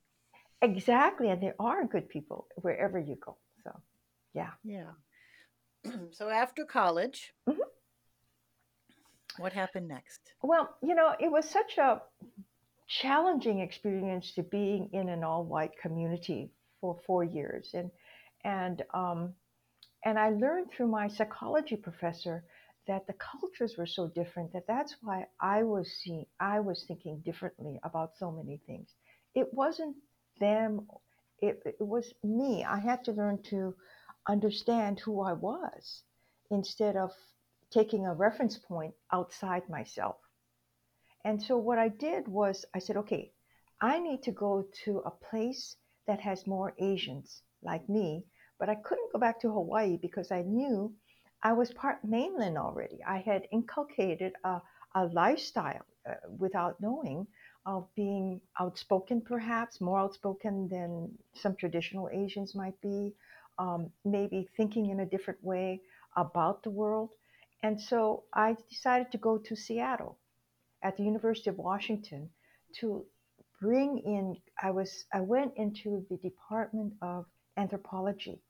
Exactly, 0.63 1.29
and 1.31 1.43
there 1.43 1.55
are 1.61 1.85
good 1.87 2.09
people 2.09 2.49
wherever 2.57 2.99
you 2.99 3.17
go. 3.17 3.37
So, 3.65 3.81
yeah, 4.35 4.53
yeah. 4.65 4.93
so 6.11 6.29
after 6.29 6.65
college, 6.65 7.33
Mhm. 7.49 7.68
What 9.39 9.53
happened 9.53 9.89
next? 9.89 10.21
Well, 10.43 10.77
you 10.83 10.95
know, 10.95 11.15
it 11.19 11.31
was 11.31 11.49
such 11.49 11.79
a 11.79 12.03
challenging 12.89 13.61
experience 13.61 14.33
to 14.35 14.43
being 14.43 14.89
in 14.93 15.09
an 15.09 15.23
all-white 15.25 15.73
community 15.81 16.51
for 16.81 16.97
four 17.07 17.25
years, 17.25 17.71
and 17.75 17.91
and 18.45 18.83
um, 18.95 19.35
and 20.05 20.19
I 20.19 20.31
learned 20.31 20.71
through 20.71 20.89
my 20.89 21.09
psychology 21.09 21.77
professor 21.77 22.45
that 22.87 23.07
the 23.07 23.15
cultures 23.15 23.77
were 23.77 23.87
so 23.87 24.09
different 24.09 24.53
that 24.53 24.67
that's 24.67 24.97
why 25.03 25.27
I 25.41 25.63
was 25.63 25.89
seeing 26.03 26.27
I 26.41 26.61
was 26.61 26.85
thinking 26.89 27.21
differently 27.25 27.79
about 27.83 28.13
so 28.19 28.31
many 28.31 28.61
things. 28.67 28.89
It 29.35 29.53
wasn't 29.53 29.97
them, 30.41 30.87
it, 31.41 31.63
it 31.65 31.81
was 31.81 32.13
me. 32.25 32.65
I 32.65 32.79
had 32.79 33.05
to 33.05 33.13
learn 33.13 33.43
to 33.51 33.75
understand 34.29 35.01
who 35.01 35.21
I 35.21 35.35
was 35.35 36.03
instead 36.51 36.97
of 36.97 37.13
taking 37.71 38.07
a 38.07 38.15
reference 38.15 38.59
point 38.59 38.95
outside 39.13 39.69
myself. 39.69 40.17
And 41.25 41.43
so 41.43 41.57
what 41.57 41.79
I 41.79 41.89
did 41.89 42.29
was 42.29 42.65
I 42.75 42.79
said, 42.79 42.97
okay, 42.97 43.33
I 43.81 43.99
need 43.99 44.23
to 44.25 44.33
go 44.33 44.67
to 44.85 44.99
a 45.05 45.11
place 45.11 45.77
that 46.07 46.21
has 46.21 46.47
more 46.47 46.75
Asians 46.79 47.43
like 47.63 47.89
me, 47.89 48.25
but 48.59 48.69
I 48.69 48.75
couldn't 48.75 49.13
go 49.13 49.19
back 49.19 49.41
to 49.41 49.53
Hawaii 49.53 49.97
because 49.97 50.33
I 50.33 50.43
knew 50.43 50.95
I 51.43 51.53
was 51.53 51.73
part 51.73 52.05
mainland 52.05 52.59
already. 52.59 52.99
I 53.07 53.19
had 53.19 53.47
inculcated 53.53 54.33
a, 54.45 54.61
a 54.95 55.07
lifestyle 55.07 55.85
uh, 56.09 56.15
without 56.39 56.81
knowing 56.81 57.27
of 57.67 57.87
being 57.95 58.41
outspoken, 58.59 59.21
perhaps 59.21 59.81
more 59.81 59.99
outspoken 59.99 60.69
than 60.69 61.11
some 61.35 61.55
traditional 61.55 62.09
Asians 62.11 62.55
might 62.55 62.81
be, 62.81 63.15
um, 63.59 63.91
maybe 64.05 64.49
thinking 64.57 64.91
in 64.91 65.01
a 65.01 65.07
different 65.07 65.43
way 65.45 65.83
about 66.17 66.63
the 66.63 66.71
world. 66.71 67.11
And 67.63 67.81
so 67.81 68.25
I 68.33 68.57
decided 68.71 69.11
to 69.13 69.19
go 69.19 69.39
to 69.39 69.57
Seattle 69.57 70.19
at 70.83 70.97
the 70.97 71.03
University 71.03 71.51
of 71.51 71.59
Washington 71.59 72.31
to 72.81 73.05
bring 73.61 73.99
in 73.99 74.37
I 74.63 74.71
was 74.71 75.05
I 75.13 75.21
went 75.21 75.55
into 75.57 76.07
the 76.09 76.17
Department 76.19 76.93
of 77.03 77.27
Anthropology 77.57 78.41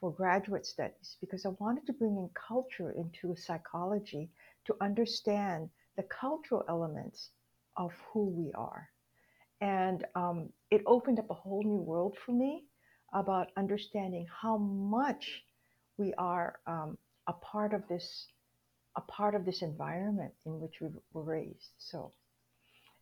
for 0.00 0.12
graduate 0.12 0.64
studies 0.64 1.16
because 1.20 1.44
I 1.44 1.50
wanted 1.60 1.86
to 1.86 1.92
bring 1.92 2.16
in 2.16 2.30
culture 2.48 2.92
into 2.92 3.36
psychology 3.36 4.30
to 4.66 4.76
understand 4.80 5.68
the 5.96 6.04
cultural 6.04 6.64
elements 6.68 7.30
of 7.76 7.92
who 8.12 8.30
we 8.30 8.52
are. 8.52 8.88
And 9.60 10.06
um, 10.14 10.50
it 10.70 10.82
opened 10.86 11.18
up 11.18 11.30
a 11.30 11.34
whole 11.34 11.64
new 11.64 11.82
world 11.82 12.16
for 12.24 12.32
me 12.32 12.64
about 13.12 13.48
understanding 13.56 14.26
how 14.42 14.56
much 14.56 15.42
we 15.98 16.14
are 16.16 16.60
um, 16.66 16.96
a 17.26 17.32
part 17.32 17.74
of 17.74 17.82
this 17.88 18.28
a 18.98 19.02
part 19.02 19.34
of 19.36 19.44
this 19.44 19.62
environment 19.62 20.34
in 20.44 20.60
which 20.60 20.80
we 20.80 20.88
were 21.12 21.22
raised. 21.22 21.70
So 21.78 22.12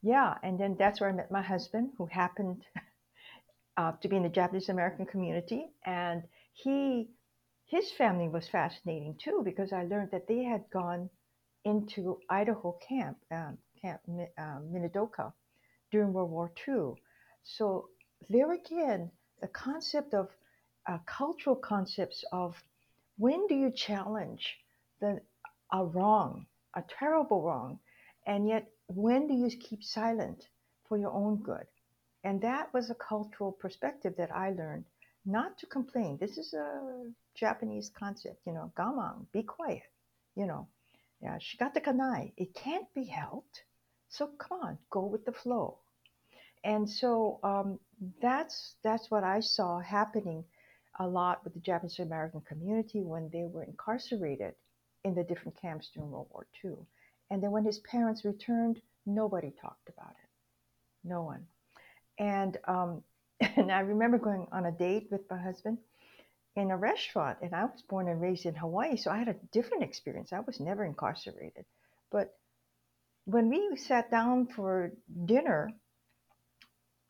yeah, 0.02 0.34
and 0.42 0.60
then 0.60 0.76
that's 0.78 1.00
where 1.00 1.10
I 1.10 1.12
met 1.12 1.30
my 1.30 1.42
husband, 1.42 1.90
who 1.96 2.06
happened 2.06 2.62
uh, 3.78 3.92
to 4.02 4.08
be 4.08 4.16
in 4.16 4.22
the 4.22 4.38
Japanese 4.40 4.68
American 4.68 5.06
community, 5.06 5.62
and 5.84 6.22
he 6.52 7.08
his 7.64 7.90
family 7.98 8.28
was 8.28 8.46
fascinating 8.48 9.16
too 9.24 9.40
because 9.44 9.72
I 9.72 9.84
learned 9.84 10.10
that 10.12 10.28
they 10.28 10.44
had 10.44 10.64
gone 10.70 11.10
into 11.64 12.20
Idaho 12.30 12.78
camp, 12.88 13.16
um, 13.32 13.58
Camp 13.82 14.00
uh, 14.38 14.58
Minidoka, 14.72 15.32
during 15.90 16.12
World 16.12 16.30
War 16.30 16.52
II. 16.68 16.94
So 17.42 17.88
there 18.28 18.52
again, 18.52 19.10
the 19.40 19.48
concept 19.48 20.14
of 20.14 20.28
uh, 20.86 20.98
cultural 21.06 21.56
concepts 21.56 22.24
of 22.32 22.54
when 23.18 23.46
do 23.48 23.54
you 23.54 23.70
challenge 23.72 24.58
the 25.00 25.20
a 25.72 25.84
wrong, 25.84 26.46
a 26.74 26.82
terrible 26.98 27.42
wrong, 27.42 27.78
and 28.26 28.48
yet 28.48 28.66
when 28.88 29.26
do 29.26 29.34
you 29.34 29.50
keep 29.56 29.82
silent 29.82 30.48
for 30.88 30.96
your 30.96 31.10
own 31.10 31.36
good? 31.36 31.66
And 32.24 32.40
that 32.42 32.72
was 32.74 32.90
a 32.90 32.94
cultural 32.94 33.52
perspective 33.52 34.14
that 34.16 34.34
I 34.34 34.50
learned 34.50 34.84
not 35.24 35.58
to 35.58 35.66
complain. 35.66 36.16
This 36.18 36.38
is 36.38 36.54
a 36.54 37.10
Japanese 37.34 37.90
concept, 37.90 38.40
you 38.46 38.52
know, 38.52 38.72
gaman, 38.76 39.26
be 39.32 39.42
quiet, 39.42 39.82
you 40.34 40.46
know. 40.46 40.68
Yeah, 41.20 41.38
shikata 41.38 41.82
ga 41.82 41.92
nai, 41.92 42.32
it 42.36 42.54
can't 42.54 42.92
be 42.94 43.04
helped. 43.04 43.62
So 44.08 44.28
come 44.38 44.60
on, 44.60 44.78
go 44.90 45.06
with 45.06 45.24
the 45.24 45.32
flow. 45.32 45.78
And 46.64 46.88
so 46.88 47.38
um, 47.42 47.78
that's 48.20 48.74
that's 48.82 49.10
what 49.10 49.24
I 49.24 49.40
saw 49.40 49.80
happening 49.80 50.44
a 50.98 51.06
lot 51.06 51.44
with 51.44 51.54
the 51.54 51.60
Japanese 51.60 51.98
American 51.98 52.40
community 52.40 53.02
when 53.02 53.28
they 53.30 53.44
were 53.44 53.62
incarcerated 53.62 54.54
in 55.06 55.14
the 55.14 55.22
different 55.22 55.60
camps 55.60 55.88
during 55.94 56.10
World 56.10 56.28
War 56.32 56.46
II. 56.64 56.72
And 57.30 57.42
then 57.42 57.52
when 57.52 57.64
his 57.64 57.78
parents 57.78 58.24
returned, 58.24 58.80
nobody 59.06 59.52
talked 59.62 59.88
about 59.88 60.10
it. 60.10 61.08
No 61.08 61.22
one. 61.22 61.46
And 62.18 62.58
um, 62.66 63.02
and 63.56 63.70
I 63.70 63.80
remember 63.80 64.18
going 64.18 64.46
on 64.50 64.66
a 64.66 64.72
date 64.72 65.08
with 65.10 65.22
my 65.30 65.38
husband 65.38 65.78
in 66.56 66.70
a 66.70 66.76
restaurant, 66.76 67.38
and 67.42 67.54
I 67.54 67.64
was 67.64 67.82
born 67.88 68.08
and 68.08 68.20
raised 68.20 68.46
in 68.46 68.54
Hawaii, 68.54 68.96
so 68.96 69.10
I 69.10 69.18
had 69.18 69.28
a 69.28 69.36
different 69.52 69.84
experience. 69.84 70.32
I 70.32 70.40
was 70.40 70.58
never 70.58 70.84
incarcerated, 70.84 71.66
but 72.10 72.34
when 73.26 73.50
we 73.50 73.76
sat 73.76 74.10
down 74.10 74.46
for 74.46 74.92
dinner, 75.26 75.70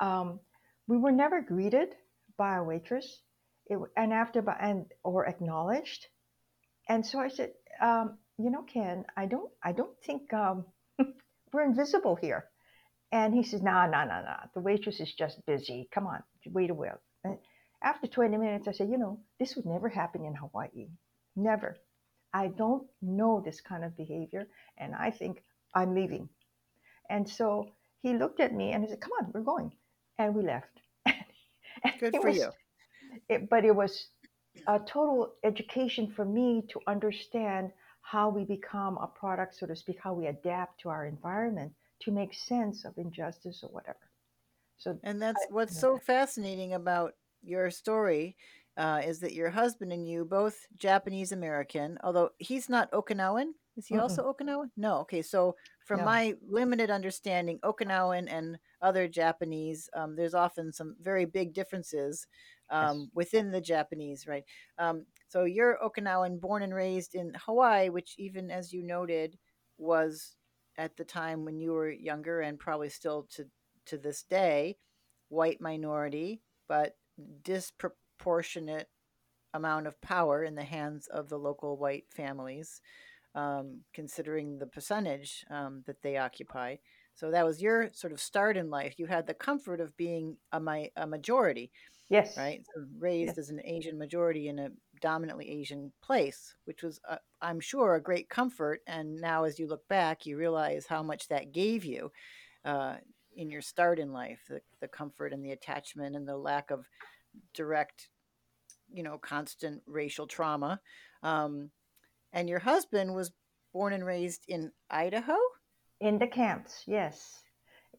um, 0.00 0.40
we 0.88 0.96
were 0.96 1.12
never 1.12 1.42
greeted 1.42 1.90
by 2.36 2.56
a 2.56 2.64
waitress, 2.64 3.20
it, 3.66 3.78
and 3.96 4.12
after 4.12 4.42
by, 4.42 4.56
and 4.60 4.86
or 5.04 5.26
acknowledged. 5.26 6.06
And 6.88 7.06
so 7.06 7.20
I 7.20 7.28
said, 7.28 7.52
um, 7.80 8.18
you 8.38 8.50
know, 8.50 8.62
Ken, 8.62 9.04
I 9.16 9.26
don't, 9.26 9.50
I 9.62 9.72
don't 9.72 9.96
think 10.04 10.32
um, 10.32 10.64
we're 11.52 11.64
invisible 11.64 12.16
here. 12.16 12.46
And 13.12 13.34
he 13.34 13.42
says, 13.42 13.62
no, 13.62 13.86
no, 13.86 14.04
no, 14.04 14.20
no. 14.20 14.36
The 14.54 14.60
waitress 14.60 15.00
is 15.00 15.12
just 15.14 15.44
busy. 15.46 15.88
Come 15.92 16.06
on, 16.06 16.22
wait 16.46 16.70
a 16.70 16.74
while. 16.74 17.00
And 17.24 17.38
after 17.82 18.06
20 18.06 18.36
minutes, 18.36 18.68
I 18.68 18.72
said, 18.72 18.88
you 18.90 18.98
know, 18.98 19.20
this 19.38 19.54
would 19.56 19.66
never 19.66 19.88
happen 19.88 20.24
in 20.24 20.34
Hawaii. 20.34 20.88
Never. 21.36 21.76
I 22.32 22.48
don't 22.48 22.86
know 23.00 23.42
this 23.44 23.60
kind 23.60 23.84
of 23.84 23.96
behavior, 23.96 24.48
and 24.76 24.94
I 24.94 25.10
think 25.10 25.42
I'm 25.74 25.94
leaving. 25.94 26.28
And 27.08 27.28
so 27.28 27.68
he 28.02 28.14
looked 28.14 28.40
at 28.40 28.52
me 28.52 28.72
and 28.72 28.82
he 28.82 28.90
said, 28.90 29.00
come 29.00 29.12
on, 29.20 29.30
we're 29.32 29.40
going. 29.40 29.72
And 30.18 30.34
we 30.34 30.42
left. 30.42 30.80
Good 32.00 32.16
for 32.20 32.28
was, 32.28 32.36
you. 32.36 32.50
It, 33.28 33.48
but 33.48 33.64
it 33.64 33.74
was 33.74 34.08
a 34.66 34.78
total 34.78 35.34
education 35.44 36.12
for 36.14 36.24
me 36.24 36.64
to 36.70 36.80
understand 36.86 37.70
how 38.02 38.28
we 38.28 38.44
become 38.44 38.98
a 38.98 39.06
product, 39.06 39.56
so 39.56 39.66
to 39.66 39.74
speak, 39.74 39.98
how 40.00 40.14
we 40.14 40.26
adapt 40.26 40.80
to 40.80 40.88
our 40.88 41.06
environment 41.06 41.72
to 42.00 42.12
make 42.12 42.32
sense 42.34 42.84
of 42.84 42.96
injustice 42.98 43.62
or 43.62 43.68
whatever. 43.70 43.98
So, 44.78 44.98
and 45.02 45.20
that's 45.20 45.42
I, 45.42 45.52
what's 45.52 45.78
so 45.78 45.98
fascinating 45.98 46.74
about 46.74 47.14
your 47.42 47.70
story 47.70 48.36
uh, 48.76 49.00
is 49.04 49.20
that 49.20 49.32
your 49.32 49.50
husband 49.50 49.92
and 49.92 50.08
you 50.08 50.24
both 50.24 50.66
Japanese 50.76 51.32
American, 51.32 51.98
although 52.04 52.30
he's 52.38 52.68
not 52.68 52.92
Okinawan. 52.92 53.52
Is 53.76 53.86
he 53.86 53.94
Mm-mm. 53.94 54.02
also 54.02 54.32
Okinawan? 54.32 54.70
No. 54.76 54.98
Okay, 55.00 55.22
so 55.22 55.56
from 55.84 56.00
no. 56.00 56.04
my 56.04 56.34
limited 56.48 56.90
understanding, 56.90 57.58
Okinawan 57.64 58.26
and 58.30 58.58
other 58.82 59.08
Japanese, 59.08 59.88
um, 59.94 60.16
there's 60.16 60.34
often 60.34 60.72
some 60.72 60.96
very 61.00 61.24
big 61.24 61.52
differences 61.54 62.26
um, 62.70 63.00
yes. 63.00 63.08
within 63.14 63.50
the 63.50 63.60
Japanese, 63.60 64.26
right? 64.26 64.44
Um, 64.78 65.06
so 65.28 65.44
you're 65.44 65.78
Okinawan, 65.84 66.40
born 66.40 66.62
and 66.62 66.74
raised 66.74 67.14
in 67.14 67.32
Hawaii, 67.44 67.88
which 67.88 68.14
even 68.18 68.50
as 68.50 68.72
you 68.72 68.82
noted 68.82 69.38
was 69.78 70.36
at 70.78 70.96
the 70.96 71.04
time 71.04 71.44
when 71.44 71.58
you 71.58 71.72
were 71.72 71.90
younger 71.90 72.40
and 72.40 72.58
probably 72.58 72.88
still 72.88 73.26
to 73.30 73.46
to 73.86 73.96
this 73.96 74.24
day, 74.24 74.76
white 75.28 75.60
minority, 75.60 76.42
but 76.68 76.96
disproportionate 77.42 78.88
amount 79.54 79.86
of 79.86 80.00
power 80.00 80.44
in 80.44 80.54
the 80.54 80.64
hands 80.64 81.06
of 81.06 81.28
the 81.28 81.38
local 81.38 81.76
white 81.78 82.04
families, 82.10 82.80
um, 83.34 83.80
considering 83.94 84.58
the 84.58 84.66
percentage 84.66 85.44
um, 85.50 85.82
that 85.86 86.02
they 86.02 86.16
occupy. 86.16 86.76
So 87.14 87.30
that 87.30 87.46
was 87.46 87.62
your 87.62 87.90
sort 87.92 88.12
of 88.12 88.20
start 88.20 88.56
in 88.56 88.68
life. 88.70 88.98
You 88.98 89.06
had 89.06 89.26
the 89.26 89.34
comfort 89.34 89.80
of 89.80 89.96
being 89.96 90.36
a, 90.52 90.60
my, 90.60 90.90
a 90.96 91.06
majority. 91.06 91.70
Yes. 92.08 92.36
Right. 92.36 92.62
So 92.74 92.84
raised 92.98 93.36
yes. 93.36 93.38
as 93.38 93.50
an 93.50 93.60
Asian 93.64 93.98
majority 93.98 94.48
in 94.48 94.58
a 94.58 94.68
dominantly 95.00 95.48
Asian 95.48 95.92
place, 96.02 96.54
which 96.64 96.82
was, 96.82 97.00
uh, 97.08 97.16
I'm 97.42 97.60
sure, 97.60 97.94
a 97.94 98.02
great 98.02 98.28
comfort. 98.28 98.80
And 98.86 99.20
now, 99.20 99.44
as 99.44 99.58
you 99.58 99.66
look 99.66 99.86
back, 99.88 100.24
you 100.24 100.36
realize 100.36 100.86
how 100.86 101.02
much 101.02 101.28
that 101.28 101.52
gave 101.52 101.84
you 101.84 102.12
uh, 102.64 102.96
in 103.34 103.50
your 103.50 103.62
start 103.62 103.98
in 103.98 104.12
life 104.12 104.40
the, 104.48 104.60
the 104.80 104.88
comfort 104.88 105.32
and 105.32 105.44
the 105.44 105.50
attachment 105.50 106.14
and 106.14 106.28
the 106.28 106.36
lack 106.36 106.70
of 106.70 106.86
direct, 107.54 108.08
you 108.92 109.02
know, 109.02 109.18
constant 109.18 109.82
racial 109.86 110.26
trauma. 110.26 110.80
Um, 111.22 111.70
and 112.32 112.48
your 112.48 112.60
husband 112.60 113.14
was 113.14 113.32
born 113.72 113.92
and 113.92 114.06
raised 114.06 114.44
in 114.48 114.72
Idaho? 114.90 115.36
In 116.00 116.18
the 116.18 116.26
camps, 116.26 116.82
yes. 116.86 117.42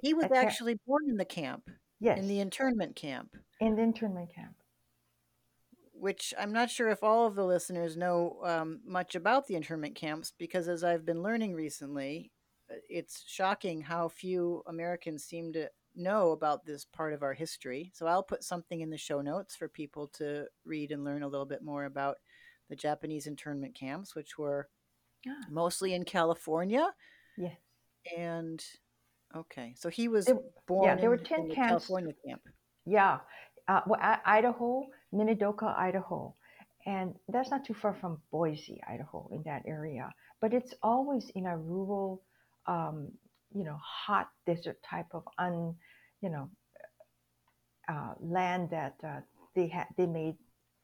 He 0.02 0.14
was 0.14 0.32
actually 0.32 0.80
born 0.88 1.04
in 1.10 1.18
the 1.18 1.26
camp. 1.26 1.70
Yes. 2.00 2.20
In 2.20 2.28
the 2.28 2.40
internment 2.40 2.96
camp. 2.96 3.36
In 3.60 3.76
the 3.76 3.82
internment 3.82 4.34
camp. 4.34 4.56
which 5.94 6.32
I'm 6.38 6.54
not 6.54 6.70
sure 6.70 6.90
if 6.90 7.04
all 7.04 7.26
of 7.26 7.34
the 7.36 7.44
listeners 7.46 7.98
know 7.98 8.40
um, 8.44 8.82
much 8.86 9.16
about 9.16 9.48
the 9.48 9.56
internment 9.56 9.96
camps, 9.96 10.32
because 10.38 10.68
as 10.68 10.84
I've 10.84 11.06
been 11.06 11.24
learning 11.24 11.56
recently, 11.56 12.32
uh, 12.70 12.76
it's 12.88 13.24
shocking 13.28 13.82
how 13.82 14.08
few 14.08 14.62
Americans 14.68 15.24
seem 15.24 15.54
to 15.54 15.70
know 15.96 16.32
about 16.34 16.64
this 16.66 16.86
part 16.86 17.14
of 17.14 17.24
our 17.24 17.34
history. 17.34 17.92
So 17.96 18.06
I'll 18.06 18.22
put 18.22 18.44
something 18.44 18.82
in 18.82 18.92
the 18.92 18.98
show 18.98 19.22
notes 19.22 19.56
for 19.56 19.68
people 19.68 20.08
to 20.20 20.46
read 20.66 20.92
and 20.92 21.04
learn 21.04 21.24
a 21.24 21.28
little 21.28 21.48
bit 21.48 21.64
more 21.64 21.86
about 21.86 22.18
the 22.70 22.76
Japanese 22.76 23.26
internment 23.26 23.74
camps, 23.74 24.14
which 24.14 24.38
were 24.38 24.70
Ah, 25.28 25.48
mostly 25.50 25.96
in 25.96 26.06
California. 26.06 26.94
yes. 27.38 27.58
And 28.16 28.64
okay, 29.36 29.74
so 29.78 29.90
he 29.90 30.08
was 30.08 30.26
There, 30.26 30.38
born 30.68 30.86
yeah, 30.86 30.96
there 30.96 31.10
were 31.10 31.18
in, 31.18 31.24
10 31.24 31.40
in 31.42 31.48
the 31.50 31.56
camps. 31.56 31.70
California 31.88 32.14
camp. 32.26 32.42
Yeah. 32.86 33.20
Uh, 33.68 33.82
well, 33.86 34.00
I- 34.02 34.20
Idaho, 34.26 34.88
Minidoka, 35.14 35.78
Idaho. 35.78 36.36
And 36.86 37.16
that's 37.28 37.52
not 37.52 37.66
too 37.66 37.74
far 37.74 37.94
from 38.00 38.22
Boise, 38.32 38.82
Idaho, 38.88 39.28
in 39.34 39.44
that 39.44 39.64
area. 39.68 40.10
But 40.40 40.54
it's 40.54 40.74
always 40.82 41.30
in 41.36 41.46
a 41.46 41.58
rural, 41.58 42.24
um, 42.66 43.12
you 43.54 43.66
know, 43.66 43.78
hot 43.84 44.30
desert 44.46 44.78
type 44.90 45.08
of 45.14 45.24
un, 45.38 45.76
you 46.22 46.30
know, 46.30 46.50
uh, 47.90 48.14
land 48.22 48.70
that 48.72 48.96
uh, 49.06 49.20
they 49.56 49.68
had. 49.68 49.88
They 49.98 50.06
made 50.06 50.36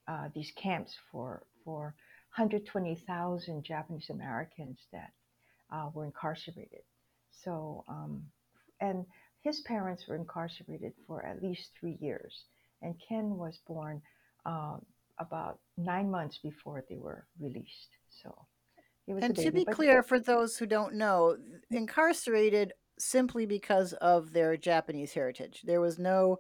uh, 0.08 0.28
these 0.36 0.52
camps 0.58 0.94
for 1.12 1.44
for 1.64 1.96
120,000 2.36 3.64
Japanese 3.64 4.10
Americans 4.10 4.80
that 4.92 5.12
uh, 5.72 5.90
were 5.94 6.06
incarcerated. 6.06 6.82
So, 7.44 7.84
um, 7.88 8.24
and 8.80 9.06
his 9.42 9.62
parents 9.62 10.08
were 10.08 10.16
incarcerated 10.16 10.94
for 11.08 11.26
at 11.26 11.42
least 11.42 11.72
three 11.80 11.98
years, 12.00 12.46
and 12.82 12.96
Ken 13.08 13.38
was 13.38 13.60
born 13.68 14.02
um, 14.46 14.86
about 15.20 15.60
nine 15.78 16.10
months 16.10 16.38
before 16.38 16.84
they 16.90 16.98
were 16.98 17.26
released. 17.40 17.90
So 18.10 18.34
he 19.06 19.14
was 19.14 19.24
a 19.24 19.26
And 19.28 19.36
to 19.38 19.52
be 19.52 19.66
clear, 19.66 20.04
for 20.04 20.20
those 20.20 20.58
who 20.58 20.66
don't 20.66 20.96
know, 20.96 21.38
incarcerated 21.72 22.74
simply 23.00 23.46
because 23.46 23.94
of 23.94 24.32
their 24.32 24.56
Japanese 24.56 25.14
heritage. 25.14 25.62
There 25.66 25.82
was 25.82 26.00
no 26.00 26.40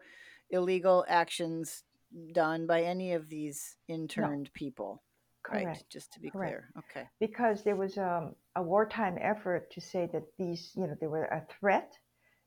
illegal 0.49 1.05
actions 1.07 1.83
done 2.31 2.67
by 2.67 2.83
any 2.83 3.13
of 3.13 3.27
these 3.27 3.75
interned 3.87 4.53
people, 4.53 5.03
right? 5.51 5.63
correct, 5.65 5.89
Just 5.89 6.11
to 6.13 6.19
be 6.19 6.29
correct. 6.29 6.51
clear. 6.51 6.69
Okay. 6.77 7.07
because 7.19 7.63
there 7.63 7.75
was 7.75 7.97
um, 7.97 8.35
a 8.55 8.61
wartime 8.61 9.17
effort 9.19 9.71
to 9.71 9.81
say 9.81 10.09
that 10.13 10.23
these, 10.37 10.71
you 10.75 10.87
know, 10.87 10.95
they 10.99 11.07
were 11.07 11.25
a 11.25 11.45
threat. 11.59 11.93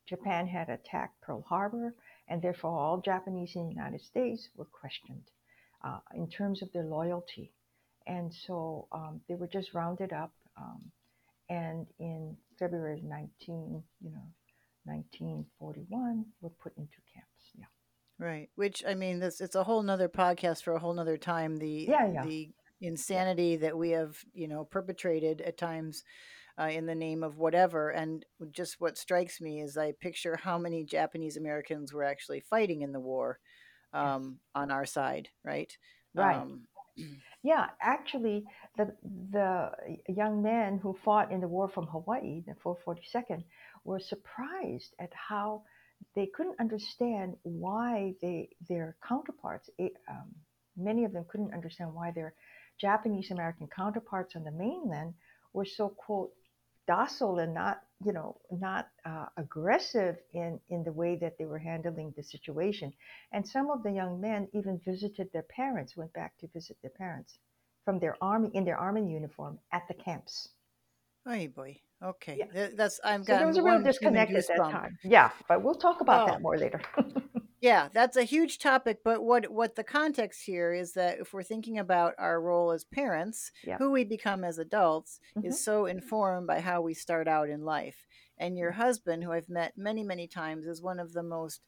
Japan 0.09 0.47
had 0.47 0.69
attacked 0.69 1.21
Pearl 1.21 1.43
Harbor, 1.49 1.95
and 2.29 2.41
therefore 2.41 2.79
all 2.79 3.01
Japanese 3.01 3.53
in 3.57 3.69
the 3.69 3.75
United 3.75 4.01
States 4.01 4.49
were 4.57 4.67
questioned 4.67 5.31
uh, 5.85 5.99
in 6.15 6.29
terms 6.29 6.63
of 6.63 6.73
their 6.73 6.85
loyalty. 6.85 7.53
And 8.07 8.33
so 8.33 8.87
um, 8.93 9.21
they 9.29 9.35
were 9.35 9.49
just 9.49 9.75
rounded 9.75 10.13
up, 10.13 10.33
um, 10.57 10.93
and 11.51 11.87
in 11.99 12.37
February 12.59 13.03
19, 13.05 13.83
you 14.01 14.11
know, 14.11 14.23
1941, 14.85 16.25
were 16.41 16.51
put 16.51 16.73
into 16.77 16.97
camps. 17.13 17.51
Yeah. 17.55 17.65
Right. 18.19 18.49
Which 18.55 18.85
I 18.87 18.95
mean, 18.95 19.19
this 19.19 19.41
it's 19.41 19.55
a 19.57 19.65
whole 19.65 19.83
nother 19.83 20.09
podcast 20.09 20.63
for 20.63 20.75
a 20.75 20.79
whole 20.79 20.95
nother 20.95 21.17
time. 21.19 21.59
The 21.59 21.87
Yeah, 21.89 22.07
yeah. 22.13 22.25
the 22.25 22.51
insanity 22.81 23.57
that 23.57 23.77
we 23.77 23.91
have, 23.91 24.17
you 24.35 24.49
know, 24.49 24.65
perpetrated 24.65 25.41
at 25.43 25.59
times 25.59 26.05
uh, 26.61 26.65
in 26.65 26.87
the 26.87 26.95
name 26.95 27.23
of 27.23 27.39
whatever. 27.39 27.91
And 27.91 28.25
just 28.53 28.81
what 28.81 28.99
strikes 28.99 29.41
me 29.41 29.61
is 29.61 29.77
I 29.77 29.93
picture 29.93 30.37
how 30.37 30.59
many 30.59 30.85
Japanese 30.85 31.37
Americans 31.37 31.93
were 31.93 32.05
actually 32.05 32.41
fighting 32.41 32.83
in 32.83 32.93
the 32.93 33.01
war 33.01 33.39
um, 33.93 34.39
on 34.55 34.71
our 34.71 34.87
side, 34.87 35.29
right? 35.45 35.73
Right. 36.15 36.45
Um, 36.45 36.63
Yeah, 37.43 37.67
actually, 37.81 38.45
the 38.77 38.95
the 39.31 39.71
young 40.09 40.43
men 40.43 40.79
who 40.79 40.95
fought 41.05 41.31
in 41.33 41.41
the 41.41 41.49
war 41.49 41.69
from 41.69 41.87
Hawaii, 41.87 42.43
the 42.47 42.55
442nd, 42.63 43.45
were 43.85 44.01
surprised 44.01 44.95
at 44.99 45.13
how 45.15 45.63
they 46.15 46.27
couldn't 46.27 46.61
understand 46.61 47.37
why 47.43 48.15
they 48.21 48.49
their 48.69 48.97
counterparts. 49.07 49.71
eh, 49.79 49.91
Um, 50.09 50.35
many 50.77 51.05
of 51.05 51.13
them 51.13 51.25
couldn't 51.29 51.55
understand 51.55 51.95
why 51.95 52.11
their 52.11 52.35
Japanese 52.79 53.31
American 53.31 53.69
counterparts 53.69 54.37
on 54.37 54.45
the 54.45 54.51
mainland 54.51 55.15
were 55.53 55.65
so 55.65 55.89
quote 55.89 56.33
docile 56.87 57.39
and 57.41 57.53
not 57.55 57.83
you 58.05 58.13
know 58.13 58.39
not 58.51 58.89
uh, 59.05 59.27
aggressive 59.37 60.17
in 60.35 60.61
in 60.69 60.85
the 60.85 60.93
way 60.93 61.17
that 61.17 61.37
they 61.39 61.45
were 61.45 61.59
handling 61.59 62.13
the 62.17 62.23
situation 62.23 62.93
and 63.33 63.47
some 63.47 63.71
of 63.71 63.83
the 63.83 63.91
young 63.91 64.21
men 64.21 64.49
even 64.53 64.79
visited 64.85 65.29
their 65.33 65.43
parents 65.43 65.97
went 65.97 66.13
back 66.13 66.37
to 66.39 66.47
visit 66.49 66.77
their 66.83 66.91
parents 66.91 67.39
from 67.85 67.99
their 67.99 68.17
army 68.21 68.51
in 68.55 68.65
their 68.65 68.79
army 68.79 69.05
uniform 69.11 69.59
at 69.73 69.83
the 69.89 69.95
camps 69.95 70.51
Oy 71.29 71.49
boy. 71.49 71.81
Okay. 72.03 72.39
Yeah. 72.53 72.69
That's 72.77 73.01
I'm 73.03 73.25
so 73.25 73.37
there 73.37 73.47
was 73.47 73.57
a 73.57 73.63
real 73.63 73.83
disconnect 73.83 74.31
at 74.33 74.47
that 74.49 74.71
time 74.71 74.97
yeah 75.03 75.31
but 75.49 75.63
we'll 75.63 75.75
talk 75.75 76.01
about 76.01 76.23
Oh, 76.23 76.33
that 76.33 76.43
more 76.43 76.57
later 76.57 76.81
Yeah, 77.61 77.89
that's 77.93 78.17
a 78.17 78.23
huge 78.25 78.59
topic, 78.59 78.99
but 79.03 79.23
what 79.23 79.51
what 79.51 79.77
the 79.77 79.85
context 79.85 80.45
here 80.45 80.75
is 80.75 80.93
that 80.93 81.19
if 81.21 81.33
we're 81.33 81.43
thinking 81.43 81.79
about 81.79 82.15
our 82.19 82.41
role 82.41 82.71
as 82.71 82.85
parents, 82.85 83.51
yeah. 83.65 83.79
who 83.79 83.91
we 83.91 84.05
become 84.05 84.45
as 84.45 84.59
adults 84.59 85.21
hmm 85.35 85.47
is 85.47 85.63
so 85.63 85.87
informed 85.87 86.47
by 86.47 86.61
how 86.61 86.81
we 86.81 86.93
start 86.95 87.29
out 87.29 87.49
in 87.49 87.65
life. 87.65 88.07
And 88.39 88.59
your 88.59 88.73
husband, 88.73 89.25
who 89.25 89.33
I've 89.33 89.49
met 89.49 89.73
many, 89.77 90.03
many 90.03 90.27
times, 90.27 90.67
is 90.67 90.83
one 90.83 91.01
of 91.01 91.13
the 91.13 91.23
most 91.23 91.63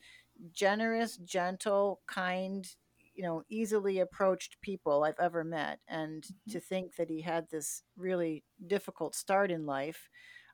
generous, 0.53 1.17
gentle, 1.17 2.01
kind, 2.07 2.67
you 3.15 3.23
know, 3.23 3.43
easily 3.49 4.01
approached 4.01 4.61
people 4.61 5.05
I've 5.05 5.21
ever 5.21 5.45
met. 5.45 5.81
And 5.89 6.25
to 6.51 6.61
think 6.61 6.97
that 6.97 7.09
he 7.09 7.23
had 7.23 7.49
this 7.51 7.83
really 7.97 8.45
difficult 8.67 9.15
start 9.15 9.51
in 9.51 9.65
life, 9.65 10.09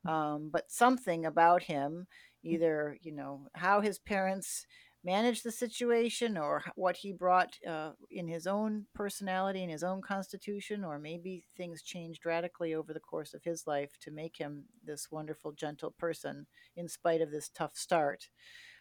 um, 0.06 0.50
but 0.52 0.70
something 0.70 1.26
about 1.26 1.64
him, 1.64 2.06
either, 2.42 2.98
you 3.00 3.12
know, 3.12 3.48
how 3.54 3.80
his 3.80 3.98
parents 3.98 4.66
managed 5.04 5.44
the 5.44 5.52
situation 5.52 6.38
or 6.38 6.64
what 6.76 6.96
he 6.96 7.12
brought 7.12 7.58
uh, 7.68 7.92
in 8.10 8.26
his 8.26 8.46
own 8.46 8.86
personality 8.94 9.62
and 9.62 9.70
his 9.70 9.84
own 9.84 10.00
constitution, 10.02 10.82
or 10.84 10.98
maybe 10.98 11.44
things 11.56 11.82
changed 11.82 12.24
radically 12.26 12.74
over 12.74 12.92
the 12.94 13.00
course 13.00 13.34
of 13.34 13.44
his 13.44 13.66
life 13.66 13.92
to 14.00 14.10
make 14.10 14.36
him 14.38 14.64
this 14.84 15.10
wonderful, 15.10 15.52
gentle 15.52 15.90
person 15.98 16.46
in 16.76 16.88
spite 16.88 17.20
of 17.20 17.30
this 17.30 17.48
tough 17.50 17.76
start. 17.76 18.28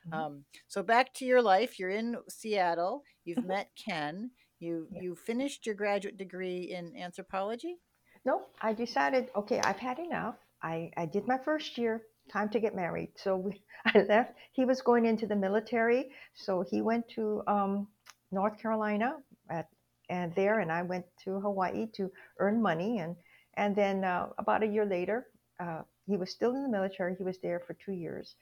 Mhm. 0.08 0.14
Um, 0.14 0.46
so 0.68 0.82
back 0.84 1.14
to 1.16 1.26
your 1.26 1.42
life. 1.42 1.78
You're 1.80 1.90
in 1.90 2.18
Seattle. 2.30 3.04
You've 3.26 3.40
Mhm. 3.40 3.48
met 3.48 3.72
Ken. 3.76 4.32
You 4.60 4.88
yeah 4.92 5.02
you 5.02 5.16
finished 5.16 5.66
your 5.66 5.76
graduate 5.76 6.18
degree 6.18 6.72
in 6.72 6.96
anthropology. 6.96 7.80
no 8.26 8.46
i 8.62 8.72
decided 8.74 9.30
okay 9.36 9.60
i've 9.60 9.80
had 9.80 10.00
enough 10.00 10.38
i 10.62 10.90
i 10.96 11.06
did 11.06 11.28
my 11.28 11.38
first 11.38 11.78
year 11.78 12.02
time 12.32 12.50
to 12.50 12.60
get 12.60 12.76
married. 12.76 13.10
So 13.16 13.36
we, 13.38 13.62
i 13.86 14.00
left 14.02 14.34
he 14.54 14.66
was 14.66 14.82
going 14.82 15.06
into 15.06 15.26
the 15.28 15.36
military. 15.36 16.10
So 16.34 16.64
he 16.70 16.82
went 16.82 17.08
to 17.16 17.42
um, 17.48 17.88
north 18.32 18.58
carolina 18.62 19.16
at 19.50 19.68
and 20.10 20.34
there 20.36 20.60
and 20.60 20.72
i 20.72 20.82
went 20.82 21.06
to 21.24 21.40
hawaii 21.40 21.88
to 21.96 22.12
earn 22.40 22.62
money. 22.62 23.00
And 23.00 23.16
and 23.58 23.76
then 23.76 24.04
uh, 24.04 24.28
about 24.38 24.64
a 24.64 24.68
year 24.68 24.86
later 24.86 25.28
uh, 25.60 25.82
he 26.08 26.18
was 26.18 26.32
still 26.32 26.56
in 26.56 26.64
the 26.64 26.70
military. 26.70 27.16
He 27.16 27.24
was 27.24 27.38
there 27.40 27.60
for 27.66 27.74
two 27.74 27.94
years. 27.94 28.36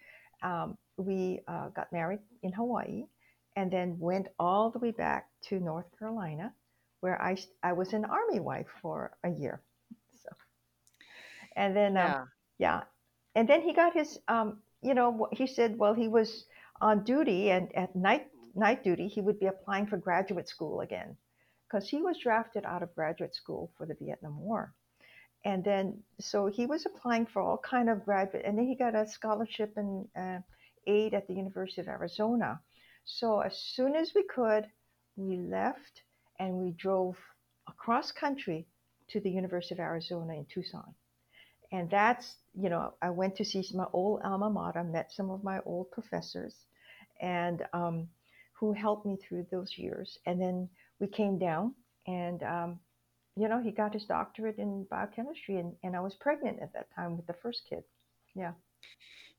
Um, 0.44 0.78
we 0.98 1.40
uh, 1.48 1.70
got 1.70 1.92
married 1.92 2.20
in 2.44 2.52
hawaii 2.54 3.06
and 3.56 3.72
then 3.72 3.98
went 4.00 4.28
all 4.40 4.70
the 4.72 4.80
way 4.80 4.92
back 4.92 5.28
to 5.50 5.60
north 5.60 5.86
carolina 5.98 6.54
where 7.02 7.22
I 7.22 7.38
I 7.64 7.74
was 7.74 7.94
an 7.94 8.06
army 8.06 8.40
wife 8.40 8.68
for 8.82 9.12
a 9.24 9.30
year. 9.30 9.62
So 10.24 10.30
and 11.56 11.76
then 11.76 11.98
um, 11.98 12.16
Yeah. 12.60 12.82
And 13.36 13.48
then 13.48 13.62
he 13.62 13.74
got 13.74 13.94
his 13.94 14.20
um 14.28 14.60
you 14.82 14.94
know 14.94 15.28
he 15.32 15.48
said 15.48 15.78
well 15.78 15.94
he 15.94 16.08
was 16.08 16.46
on 16.82 17.04
duty 17.04 17.52
and 17.52 17.74
at 17.76 17.96
night 17.96 18.28
night 18.56 18.84
duty 18.84 19.08
he 19.08 19.22
would 19.22 19.40
be 19.40 19.46
applying 19.46 19.88
for 19.88 19.98
graduate 19.98 20.48
school 20.48 20.82
again. 20.82 21.16
Because 21.68 21.88
he 21.88 22.02
was 22.02 22.18
drafted 22.18 22.66
out 22.66 22.84
of 22.84 22.94
graduate 22.96 23.34
school 23.34 23.72
for 23.78 23.86
the 23.86 23.96
vietnam 23.96 24.40
war. 24.40 24.74
And 25.46 25.64
then 25.64 26.04
so 26.20 26.48
he 26.48 26.66
was 26.66 26.86
applying 26.86 27.26
for 27.26 27.42
all 27.42 27.58
kind 27.58 27.90
of 27.90 28.06
graduate 28.06 28.44
and 28.46 28.58
then 28.58 28.68
he 28.68 28.76
got 28.76 28.96
a 28.96 29.08
scholarship 29.08 29.74
and 29.78 30.08
uh, 30.18 30.40
aid 30.88 31.14
at 31.14 31.28
the 31.28 31.34
university 31.34 31.82
of 31.82 31.88
arizona. 31.88 32.60
So 33.06 33.40
as 33.40 33.58
soon 33.58 33.96
as 33.96 34.12
we 34.14 34.24
could 34.24 34.66
we 35.16 35.38
left 35.38 36.02
and 36.40 36.56
we 36.56 36.72
drove 36.72 37.18
across 37.68 38.12
country 38.12 38.68
to 39.10 39.20
the 39.20 39.30
university 39.30 39.76
of 39.76 39.80
arizona 39.80 40.34
in 40.34 40.46
tucson 40.46 40.94
and 41.72 41.90
that's 41.90 42.36
you 42.54 42.70
know 42.70 42.94
i 43.02 43.10
went 43.10 43.36
to 43.36 43.46
see 43.46 43.64
my 43.74 43.86
old 43.94 44.22
alma 44.24 44.50
mater 44.50 44.84
met 44.84 45.12
some 45.12 45.30
of 45.30 45.44
my 45.44 45.60
old 45.66 45.90
professors 45.92 46.56
and 47.22 47.64
um, 47.74 48.08
who 48.54 48.74
helped 48.74 49.06
me 49.06 49.18
through 49.18 49.46
those 49.52 49.78
years 49.78 50.18
and 50.26 50.42
then 50.42 50.68
we 51.00 51.08
came 51.08 51.38
down 51.38 51.74
and 52.08 52.44
um, 52.44 52.80
you 53.36 53.48
know 53.48 53.62
he 53.62 53.72
got 53.72 53.94
his 53.94 54.06
doctorate 54.06 54.58
in 54.58 54.86
biochemistry 54.90 55.58
and, 55.58 55.74
and 55.84 55.96
i 55.96 56.00
was 56.00 56.16
pregnant 56.16 56.60
at 56.62 56.74
that 56.74 56.88
time 56.96 57.16
with 57.16 57.26
the 57.28 57.34
first 57.42 57.62
kid 57.70 57.84
yeah 58.36 58.52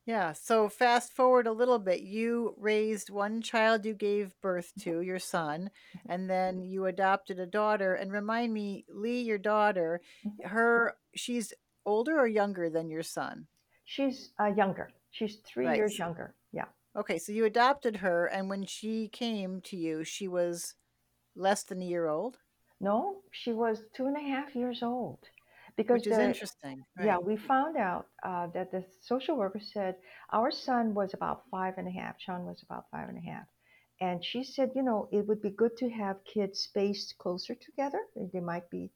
Yeah. 0.05 0.33
So 0.33 0.69
fast 0.69 1.13
forward 1.13 1.47
a 1.47 1.53
little 1.53 1.79
bit. 1.79 2.01
You 2.01 2.55
raised 2.59 3.09
one 3.11 3.41
child 3.41 3.85
you 3.85 3.95
gave 3.95 4.35
birth 4.41 4.73
to, 4.81 5.01
your 5.01 5.21
son, 5.21 5.71
Mhm, 5.95 6.01
and 6.09 6.29
then 6.31 6.65
you 6.65 6.87
adopted 6.87 7.39
a 7.39 7.47
daughter. 7.47 7.95
And 7.95 8.13
remind 8.13 8.53
me, 8.53 8.85
Lee, 8.89 9.23
your 9.23 9.39
daughter, 9.39 10.01
mhm. 10.25 10.47
her, 10.47 10.97
she's 11.15 11.53
older 11.85 12.19
or 12.19 12.27
younger 12.27 12.71
than 12.71 12.91
your 12.91 13.03
son? 13.03 13.47
She's 13.85 14.31
uh, 14.41 14.47
younger. 14.57 14.91
She's 15.11 15.37
three 15.47 15.67
Right. 15.67 15.77
years 15.77 15.99
younger. 15.99 16.35
Yeah. 16.53 16.67
Okay. 16.97 17.19
So 17.19 17.33
you 17.33 17.45
adopted 17.45 17.97
her, 17.97 18.27
and 18.27 18.49
when 18.49 18.65
she 18.65 19.09
came 19.09 19.61
to 19.63 19.77
you, 19.77 20.05
she 20.05 20.29
was 20.29 20.75
less 21.35 21.63
than 21.65 21.81
a 21.83 21.85
year 21.87 22.07
old, 22.09 22.39
No, 22.81 23.23
she 23.31 23.53
was 23.53 23.85
two 23.95 24.07
and 24.07 24.17
a 24.17 24.21
half 24.21 24.55
years 24.55 24.83
old 24.83 25.19
because 25.77 26.01
which 26.01 26.07
is 26.09 26.17
the 26.19 26.25
interesting. 26.25 26.85
yeah 27.05 27.19
we 27.19 27.37
found 27.37 27.77
out 27.77 28.07
uh, 28.23 28.47
that 28.49 28.71
the 28.71 28.85
social 29.01 29.37
worker 29.37 29.61
said 29.61 29.97
our 30.33 30.51
son 30.51 30.93
was 30.95 31.15
about 31.15 31.43
five 31.51 31.75
and 31.79 31.89
a 31.89 31.91
half. 31.91 32.17
Sean 32.21 32.45
was 32.45 32.63
about 32.63 32.85
five 32.91 33.09
and 33.09 33.19
a 33.19 33.31
half, 33.33 33.47
and 34.01 34.23
she 34.25 34.45
said 34.45 34.71
you 34.75 34.83
know 34.83 35.09
it 35.13 35.27
would 35.27 35.41
be 35.43 35.51
good 35.51 35.77
to 35.79 35.89
have 35.91 36.25
kids 36.25 36.61
spaced 36.61 37.17
closer 37.19 37.55
together. 37.55 38.01
They 38.33 38.41
might 38.41 38.69
be, 38.71 38.91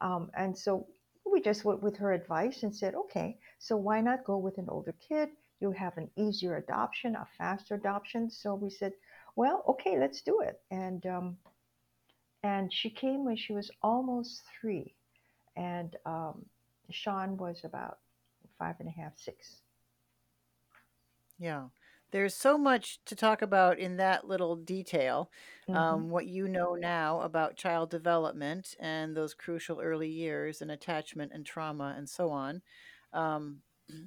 um, 0.00 0.30
and 0.36 0.56
so 0.56 0.86
we 1.30 1.40
just 1.40 1.64
went 1.64 1.82
with 1.82 1.96
her 1.96 2.12
advice 2.12 2.62
and 2.62 2.74
said 2.74 2.94
okay, 2.94 3.38
so 3.58 3.76
why 3.76 4.00
not 4.00 4.24
go 4.24 4.36
with 4.38 4.58
an 4.58 4.68
older 4.68 4.94
kid? 5.08 5.30
You 5.60 5.72
have 5.72 5.96
an 5.96 6.10
easier 6.16 6.56
adoption, 6.56 7.14
a 7.16 7.26
faster 7.36 7.74
adoption. 7.74 8.30
So 8.30 8.54
we 8.54 8.70
said, 8.70 8.92
well, 9.36 9.62
okay, 9.68 9.98
let's 9.98 10.22
do 10.22 10.40
it. 10.40 10.60
And 10.70 11.04
um, 11.06 11.36
and 12.42 12.72
she 12.72 12.90
came 12.90 13.24
when 13.24 13.36
she 13.36 13.52
was 13.52 13.70
almost 13.82 14.42
three, 14.60 14.94
and 15.56 15.96
um, 16.06 16.46
Sean 16.90 17.36
was 17.36 17.60
about 17.64 17.98
five 18.58 18.76
and 18.80 18.88
a 18.88 18.92
half, 18.92 19.12
six. 19.16 19.60
Yeah. 21.38 21.64
There's 22.10 22.34
so 22.34 22.58
much 22.58 22.98
to 23.06 23.14
talk 23.14 23.42
about 23.42 23.78
in 23.78 23.96
that 23.96 24.26
little 24.26 24.56
detail. 24.56 25.30
Mm-hmm. 25.68 25.76
Um, 25.76 26.10
what 26.10 26.26
you 26.26 26.48
know 26.48 26.74
now 26.74 27.20
about 27.20 27.56
child 27.56 27.90
development 27.90 28.74
and 28.80 29.16
those 29.16 29.34
crucial 29.34 29.80
early 29.80 30.08
years 30.08 30.62
and 30.62 30.70
attachment 30.70 31.32
and 31.34 31.46
trauma 31.46 31.94
and 31.96 32.08
so 32.08 32.30
on. 32.30 32.62
Um, 33.12 33.60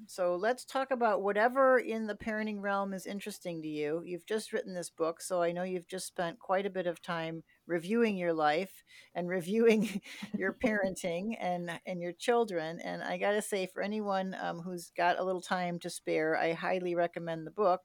so 0.07 0.35
let's 0.35 0.65
talk 0.65 0.91
about 0.91 1.21
whatever 1.21 1.77
in 1.77 2.07
the 2.07 2.15
parenting 2.15 2.61
realm 2.61 2.93
is 2.93 3.05
interesting 3.05 3.61
to 3.61 3.67
you. 3.67 4.01
You've 4.05 4.25
just 4.25 4.53
written 4.53 4.73
this 4.73 4.89
book, 4.89 5.21
so 5.21 5.41
I 5.41 5.51
know 5.51 5.63
you've 5.63 5.87
just 5.87 6.07
spent 6.07 6.39
quite 6.39 6.65
a 6.65 6.71
bit 6.71 6.87
of 6.87 7.01
time 7.01 7.43
reviewing 7.67 8.17
your 8.17 8.34
life 8.34 8.84
and 9.15 9.28
reviewing 9.30 10.02
your 10.38 10.54
parenting 10.63 11.36
and 11.39 11.71
and 11.86 12.02
your 12.02 12.13
children. 12.13 12.80
And 12.84 13.04
I 13.04 13.17
got 13.17 13.32
to 13.32 13.41
say, 13.41 13.67
for 13.67 13.82
anyone 13.82 14.36
um, 14.41 14.60
who's 14.62 14.91
got 14.95 15.19
a 15.19 15.23
little 15.23 15.41
time 15.41 15.80
to 15.80 15.89
spare, 15.89 16.38
I 16.38 16.54
highly 16.54 16.95
recommend 16.95 17.45
the 17.47 17.52
book. 17.52 17.82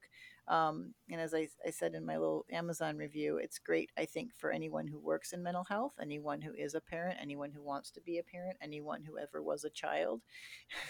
Um, 0.49 0.95
and 1.11 1.21
as 1.21 1.35
I, 1.35 1.47
I 1.65 1.69
said 1.69 1.93
in 1.93 2.03
my 2.03 2.17
little 2.17 2.43
Amazon 2.51 2.97
review, 2.97 3.37
it's 3.37 3.59
great, 3.59 3.91
I 3.97 4.05
think, 4.05 4.31
for 4.35 4.51
anyone 4.51 4.87
who 4.87 4.97
works 4.97 5.31
in 5.31 5.43
mental 5.43 5.63
health, 5.63 5.93
anyone 6.01 6.41
who 6.41 6.53
is 6.53 6.73
a 6.73 6.81
parent, 6.81 7.19
anyone 7.21 7.51
who 7.51 7.61
wants 7.61 7.91
to 7.91 8.01
be 8.01 8.17
a 8.17 8.23
parent, 8.23 8.57
anyone 8.59 9.03
who 9.03 9.19
ever 9.19 9.43
was 9.43 9.63
a 9.63 9.69
child. 9.69 10.21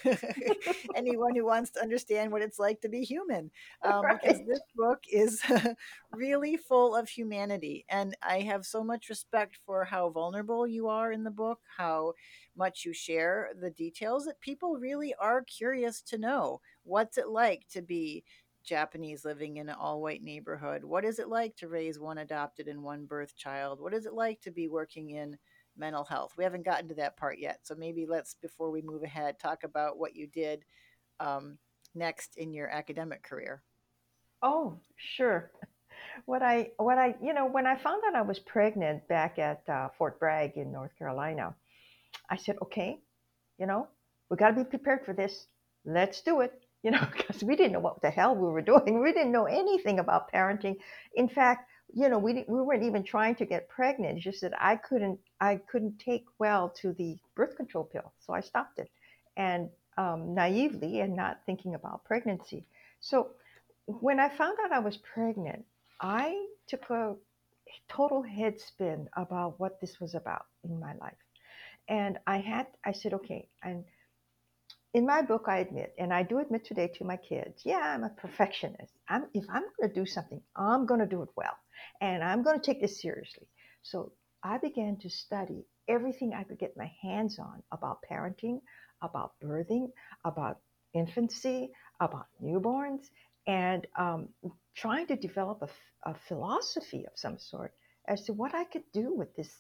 anyone 0.95 1.35
who 1.35 1.45
wants 1.45 1.71
to 1.71 1.81
understand 1.81 2.31
what 2.31 2.41
it's 2.41 2.57
like 2.57 2.79
to 2.81 2.89
be 2.89 3.03
human, 3.03 3.51
um, 3.83 4.03
because 4.13 4.39
this 4.47 4.61
book 4.75 5.03
is 5.11 5.41
really 6.13 6.55
full 6.55 6.95
of 6.95 7.09
humanity. 7.09 7.85
And 7.89 8.15
I 8.23 8.39
have 8.41 8.65
so 8.65 8.81
much 8.81 9.09
respect 9.09 9.59
for 9.65 9.83
how 9.83 10.09
vulnerable 10.09 10.65
you 10.65 10.87
are 10.87 11.11
in 11.11 11.25
the 11.25 11.31
book, 11.31 11.59
how 11.77 12.13
much 12.55 12.85
you 12.85 12.93
share 12.93 13.49
the 13.59 13.71
details 13.71 14.25
that 14.25 14.39
people 14.39 14.77
really 14.77 15.13
are 15.19 15.43
curious 15.43 16.01
to 16.03 16.17
know. 16.17 16.61
What's 16.83 17.17
it 17.17 17.27
like 17.27 17.65
to 17.73 17.81
be 17.81 18.23
Japanese 18.63 19.25
living 19.25 19.57
in 19.57 19.69
an 19.69 19.75
all 19.79 20.01
white 20.01 20.23
neighborhood? 20.23 20.83
What 20.83 21.05
is 21.05 21.19
it 21.19 21.29
like 21.29 21.55
to 21.57 21.67
raise 21.67 21.99
one 21.99 22.19
adopted 22.19 22.67
and 22.67 22.83
one 22.83 23.05
birth 23.05 23.35
child? 23.35 23.79
What 23.79 23.93
is 23.93 24.05
it 24.05 24.13
like 24.13 24.41
to 24.41 24.51
be 24.51 24.67
working 24.67 25.11
in 25.11 25.37
mental 25.79 26.03
health. 26.03 26.33
We 26.37 26.43
haven't 26.43 26.65
gotten 26.65 26.87
to 26.89 26.95
that 26.95 27.17
part 27.17 27.39
yet. 27.39 27.59
So 27.63 27.73
maybe 27.75 28.05
let's, 28.05 28.35
before 28.35 28.69
we 28.69 28.81
move 28.81 29.03
ahead, 29.03 29.39
talk 29.39 29.63
about 29.63 29.97
what 29.97 30.15
you 30.15 30.27
did 30.27 30.65
um, 31.19 31.57
next 31.95 32.37
in 32.37 32.53
your 32.53 32.69
academic 32.69 33.23
career. 33.23 33.63
Oh, 34.43 34.77
sure. 34.95 35.51
What 36.25 36.41
I, 36.41 36.71
what 36.77 36.97
I, 36.97 37.15
you 37.21 37.33
know, 37.33 37.45
when 37.45 37.65
I 37.65 37.75
found 37.75 38.01
out 38.07 38.15
I 38.15 38.21
was 38.21 38.39
pregnant 38.39 39.07
back 39.07 39.37
at 39.37 39.61
uh, 39.67 39.89
Fort 39.97 40.19
Bragg 40.19 40.55
in 40.55 40.71
North 40.71 40.91
Carolina, 40.97 41.53
I 42.29 42.37
said, 42.37 42.57
okay, 42.61 42.99
you 43.57 43.65
know, 43.65 43.87
we 44.29 44.37
got 44.37 44.49
to 44.49 44.63
be 44.63 44.69
prepared 44.69 45.05
for 45.05 45.13
this. 45.13 45.47
Let's 45.85 46.21
do 46.21 46.41
it. 46.41 46.53
You 46.83 46.91
know, 46.91 47.05
because 47.17 47.43
we 47.43 47.55
didn't 47.55 47.73
know 47.73 47.79
what 47.79 48.01
the 48.01 48.09
hell 48.11 48.35
we 48.35 48.47
were 48.49 48.61
doing. 48.61 49.01
We 49.01 49.13
didn't 49.13 49.31
know 49.31 49.45
anything 49.45 49.99
about 49.99 50.31
parenting. 50.31 50.77
In 51.15 51.27
fact, 51.29 51.69
you 51.93 52.09
know, 52.09 52.19
we 52.19 52.45
we 52.47 52.61
weren't 52.61 52.83
even 52.83 53.03
trying 53.03 53.35
to 53.35 53.45
get 53.45 53.69
pregnant. 53.69 54.17
It's 54.17 54.23
just 54.23 54.41
that 54.41 54.53
I 54.61 54.75
couldn't 54.77 55.19
I 55.41 55.57
couldn't 55.57 55.99
take 55.99 56.25
well 56.39 56.69
to 56.81 56.93
the 56.93 57.17
birth 57.35 57.55
control 57.57 57.85
pill, 57.85 58.13
so 58.19 58.33
I 58.33 58.41
stopped 58.41 58.79
it, 58.79 58.89
and 59.37 59.69
um, 59.97 60.33
naively 60.35 60.99
and 61.01 61.15
not 61.15 61.39
thinking 61.45 61.75
about 61.75 62.05
pregnancy. 62.05 62.65
So 63.01 63.31
when 63.85 64.19
I 64.19 64.29
found 64.29 64.57
out 64.63 64.71
I 64.71 64.79
was 64.79 64.97
pregnant, 64.97 65.65
I 66.01 66.45
took 66.67 66.89
a 66.91 67.15
total 67.89 68.21
head 68.23 68.59
spin 68.59 69.07
about 69.15 69.59
what 69.59 69.79
this 69.81 69.99
was 69.99 70.15
about 70.15 70.45
in 70.63 70.79
my 70.79 70.93
life 70.95 71.17
and 71.87 72.17
I 72.27 72.37
had 72.39 72.67
I 72.85 72.91
said 72.93 73.13
okay 73.15 73.47
and 73.63 73.83
in 74.93 75.06
my 75.06 75.21
book 75.21 75.45
I 75.47 75.60
admit 75.60 75.93
and 75.99 76.13
I 76.13 76.23
do 76.23 76.39
admit 76.39 76.65
today 76.65 76.89
to 76.95 77.04
my 77.06 77.17
kids 77.17 77.62
yeah 77.63 77.80
I'm 77.80 78.04
a 78.04 78.10
perfectionist. 78.10 78.93
I'm 79.08 79.25
if 79.34 79.45
I'm 79.49 79.63
going 79.80 79.89
to 79.89 79.93
do 79.93 80.06
something 80.06 80.41
I'm 80.56 80.86
going 80.86 80.99
to 80.99 81.06
do 81.06 81.21
it 81.21 81.30
well 81.36 81.56
and 82.02 82.23
I'm 82.23 82.43
going 82.43 82.60
to 82.60 82.65
take 82.65 82.82
this 82.82 83.02
seriously. 83.02 83.47
So 83.84 84.13
I 84.43 84.58
began 84.58 84.97
to 84.97 85.10
study 85.10 85.65
everything 85.88 86.34
I 86.34 86.43
could 86.43 86.60
get 86.60 86.78
my 86.78 86.91
hands 87.02 87.39
on 87.39 87.62
about 87.71 87.99
parenting 88.10 88.62
about 89.02 89.34
birthing 89.43 89.89
about 90.25 90.58
infancy 90.93 91.69
about 91.99 92.25
newborns 92.43 93.10
and 93.45 93.86
um, 93.97 94.30
trying 94.75 95.06
to 95.08 95.15
develop 95.15 95.62
a, 95.62 96.10
a 96.10 96.15
philosophy 96.28 97.06
of 97.06 97.13
some 97.15 97.38
sort 97.38 97.73
as 98.08 98.23
to 98.23 98.34
what 98.34 98.56
I 98.56 98.63
could 98.63 98.84
do 98.91 99.13
with 99.13 99.36
this 99.36 99.52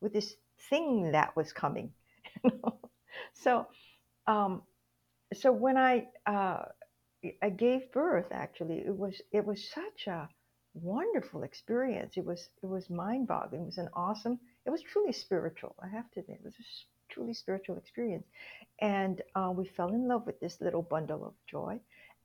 with 0.00 0.12
this 0.12 0.36
thing 0.70 1.10
that 1.12 1.34
was 1.34 1.52
coming 1.52 1.90
so 3.34 3.66
um, 4.26 4.62
so 5.34 5.52
when 5.52 5.76
I 5.76 6.08
uh, 6.26 6.64
I 7.42 7.50
gave 7.50 7.90
birth, 7.92 8.28
actually, 8.30 8.78
it 8.86 8.96
was 8.96 9.20
it 9.32 9.44
was 9.44 9.70
such 9.70 10.06
a 10.06 10.28
wonderful 10.74 11.42
experience. 11.42 12.16
It 12.16 12.24
was 12.24 12.48
it 12.62 12.66
was 12.66 12.88
mind 12.90 13.26
boggling. 13.26 13.62
It 13.62 13.66
was 13.66 13.78
an 13.78 13.88
awesome. 13.94 14.38
It 14.64 14.70
was 14.70 14.82
truly 14.82 15.12
spiritual. 15.12 15.74
I 15.82 15.88
have 15.88 16.10
to 16.12 16.20
admit, 16.20 16.40
it 16.40 16.44
was 16.44 16.54
a 16.54 17.12
truly 17.12 17.34
spiritual 17.34 17.76
experience. 17.76 18.26
And 18.80 19.22
uh, 19.34 19.52
we 19.54 19.66
fell 19.66 19.88
in 19.88 20.08
love 20.08 20.26
with 20.26 20.40
this 20.40 20.60
little 20.60 20.82
bundle 20.82 21.24
of 21.26 21.34
joy. 21.46 21.80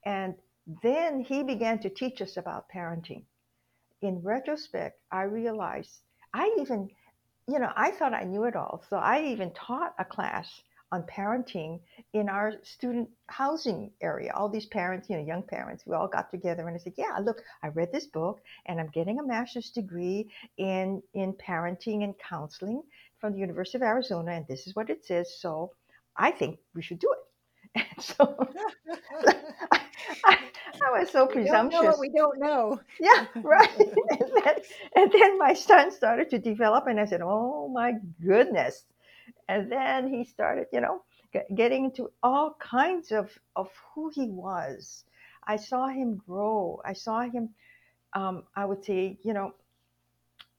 And 0.06 0.36
then 0.84 1.22
he 1.22 1.44
began 1.44 1.80
to 1.80 1.90
teach 1.90 2.22
us 2.22 2.38
about 2.38 2.70
parenting. 2.74 3.24
In 4.02 4.22
retrospect, 4.22 5.00
I 5.12 5.24
realized 5.24 6.02
I 6.34 6.56
even 6.60 6.90
you 7.48 7.60
know, 7.60 7.72
I 7.76 7.92
thought 7.92 8.14
I 8.14 8.24
knew 8.24 8.46
it 8.46 8.56
all. 8.56 8.84
So 8.90 8.98
I 8.98 9.24
even 9.26 9.52
taught 9.52 9.96
a 10.00 10.06
class 10.06 10.64
on 10.92 11.04
parenting 11.04 11.80
in 12.14 12.30
our 12.30 12.54
student 12.64 13.10
housing 13.28 13.92
area. 14.02 14.32
All 14.36 14.50
these 14.50 14.66
parents, 14.66 15.10
you 15.10 15.18
know, 15.18 15.24
young 15.24 15.44
parents, 15.44 15.84
we 15.86 15.96
all 15.96 16.08
got 16.08 16.30
together 16.32 16.68
and 16.68 16.76
I 16.76 16.80
said, 16.80 16.94
"Yeah, 16.98 17.18
look, 17.22 17.42
I 17.64 17.70
read 17.70 17.92
this 17.92 18.08
book 18.08 18.42
and 18.66 18.80
I'm 18.80 18.90
getting 18.90 19.20
a 19.20 19.24
master's 19.24 19.70
degree 19.72 20.30
in 20.58 21.02
in 21.14 21.34
parenting 21.34 22.04
and 22.04 22.14
counseling 22.20 22.84
from 23.20 23.34
the 23.34 23.40
University 23.40 23.78
of 23.78 23.84
Arizona 23.84 24.32
and 24.32 24.46
this 24.48 24.68
is 24.68 24.76
what 24.76 24.90
it 24.90 25.06
says. 25.06 25.40
So 25.40 25.72
I 26.18 26.32
think 26.32 26.60
we 26.76 26.82
should 26.82 27.00
do 27.00 27.12
it." 27.14 27.20
And 27.96 28.04
so 28.04 28.24
I, 30.26 30.38
I, 30.88 31.00
was 31.00 31.10
so 31.10 31.30
we 31.34 31.46
don't 31.46 31.70
know 31.70 31.84
what 31.84 32.00
we 32.00 32.10
don't 32.10 32.40
know. 32.40 32.80
yeah, 33.00 33.28
right. 33.44 33.70
And 33.80 34.32
then, 34.44 34.56
and 34.96 35.12
then 35.12 35.38
my 35.38 35.54
son 35.54 35.92
started 35.92 36.30
to 36.32 36.40
develop, 36.40 36.88
and 36.88 37.00
I 37.00 37.06
said, 37.06 37.22
"Oh 37.24 37.70
my 37.70 37.94
goodness!" 38.22 38.84
And 39.48 39.72
then 39.72 40.08
he 40.14 40.24
started, 40.24 40.68
you 40.72 40.82
know, 40.82 41.04
getting 41.56 41.86
into 41.86 42.12
all 42.24 42.56
kinds 42.60 43.12
of 43.12 43.30
of 43.56 43.70
who 43.94 44.10
he 44.14 44.28
was. 44.30 45.06
I 45.48 45.56
saw 45.58 45.88
him 45.88 46.22
grow. 46.28 46.82
I 46.86 46.94
saw 46.94 47.22
him. 47.22 47.50
Um, 48.14 48.44
I 48.56 48.66
would 48.66 48.84
say, 48.84 49.18
you 49.24 49.34
know, 49.34 49.54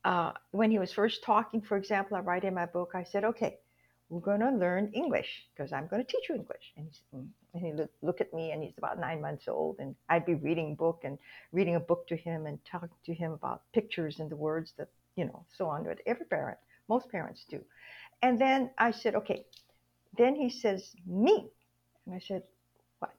uh, 0.04 0.32
when 0.50 0.70
he 0.70 0.78
was 0.78 0.92
first 0.92 1.22
talking, 1.22 1.60
for 1.60 1.76
example, 1.76 2.16
I 2.16 2.20
write 2.20 2.44
in 2.44 2.54
my 2.54 2.66
book. 2.66 2.92
I 2.94 3.04
said, 3.04 3.24
"Okay, 3.24 3.58
we're 4.08 4.20
going 4.20 4.40
to 4.40 4.50
learn 4.50 4.90
English 4.94 5.46
because 5.54 5.72
I'm 5.72 5.86
going 5.86 6.04
to 6.04 6.10
teach 6.10 6.28
you 6.28 6.34
English." 6.34 6.72
And, 6.76 6.88
he, 6.90 7.16
mm, 7.16 7.28
and 7.54 7.64
he 7.64 7.72
look, 7.72 7.90
look 8.02 8.20
at 8.20 8.32
me, 8.32 8.52
and 8.52 8.62
he's 8.62 8.78
about 8.78 8.98
nine 8.98 9.20
months 9.20 9.48
old, 9.48 9.76
and 9.78 9.94
I'd 10.08 10.26
be 10.26 10.34
reading 10.34 10.74
book 10.74 11.02
and 11.04 11.18
reading 11.52 11.76
a 11.76 11.80
book 11.80 12.06
to 12.08 12.16
him 12.16 12.46
and 12.46 12.58
talking 12.64 12.88
to 13.04 13.14
him 13.14 13.32
about 13.32 13.62
pictures 13.72 14.18
and 14.20 14.30
the 14.30 14.36
words 14.36 14.72
that 14.78 14.88
you 15.16 15.24
know, 15.24 15.44
so 15.56 15.66
on. 15.68 15.84
But 15.84 16.00
every 16.06 16.26
parent, 16.26 16.58
most 16.88 17.10
parents 17.10 17.44
do. 17.48 17.60
And 18.22 18.40
then 18.40 18.70
I 18.78 18.92
said, 18.92 19.14
"Okay." 19.16 19.46
Then 20.16 20.34
he 20.34 20.50
says, 20.50 20.94
"Me," 21.06 21.50
and 22.06 22.14
I 22.14 22.20
said, 22.20 22.42
"What?" 22.98 23.14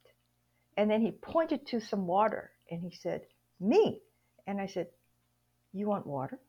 And 0.78 0.90
then 0.90 1.02
he 1.02 1.12
pointed 1.12 1.66
to 1.68 1.80
some 1.80 2.08
water 2.08 2.52
and 2.70 2.82
he 2.82 2.92
said, 2.96 3.22
Me. 3.60 4.02
And 4.48 4.60
I 4.60 4.68
said, 4.68 4.88
You 5.72 5.88
want 5.88 6.08
water? 6.08 6.40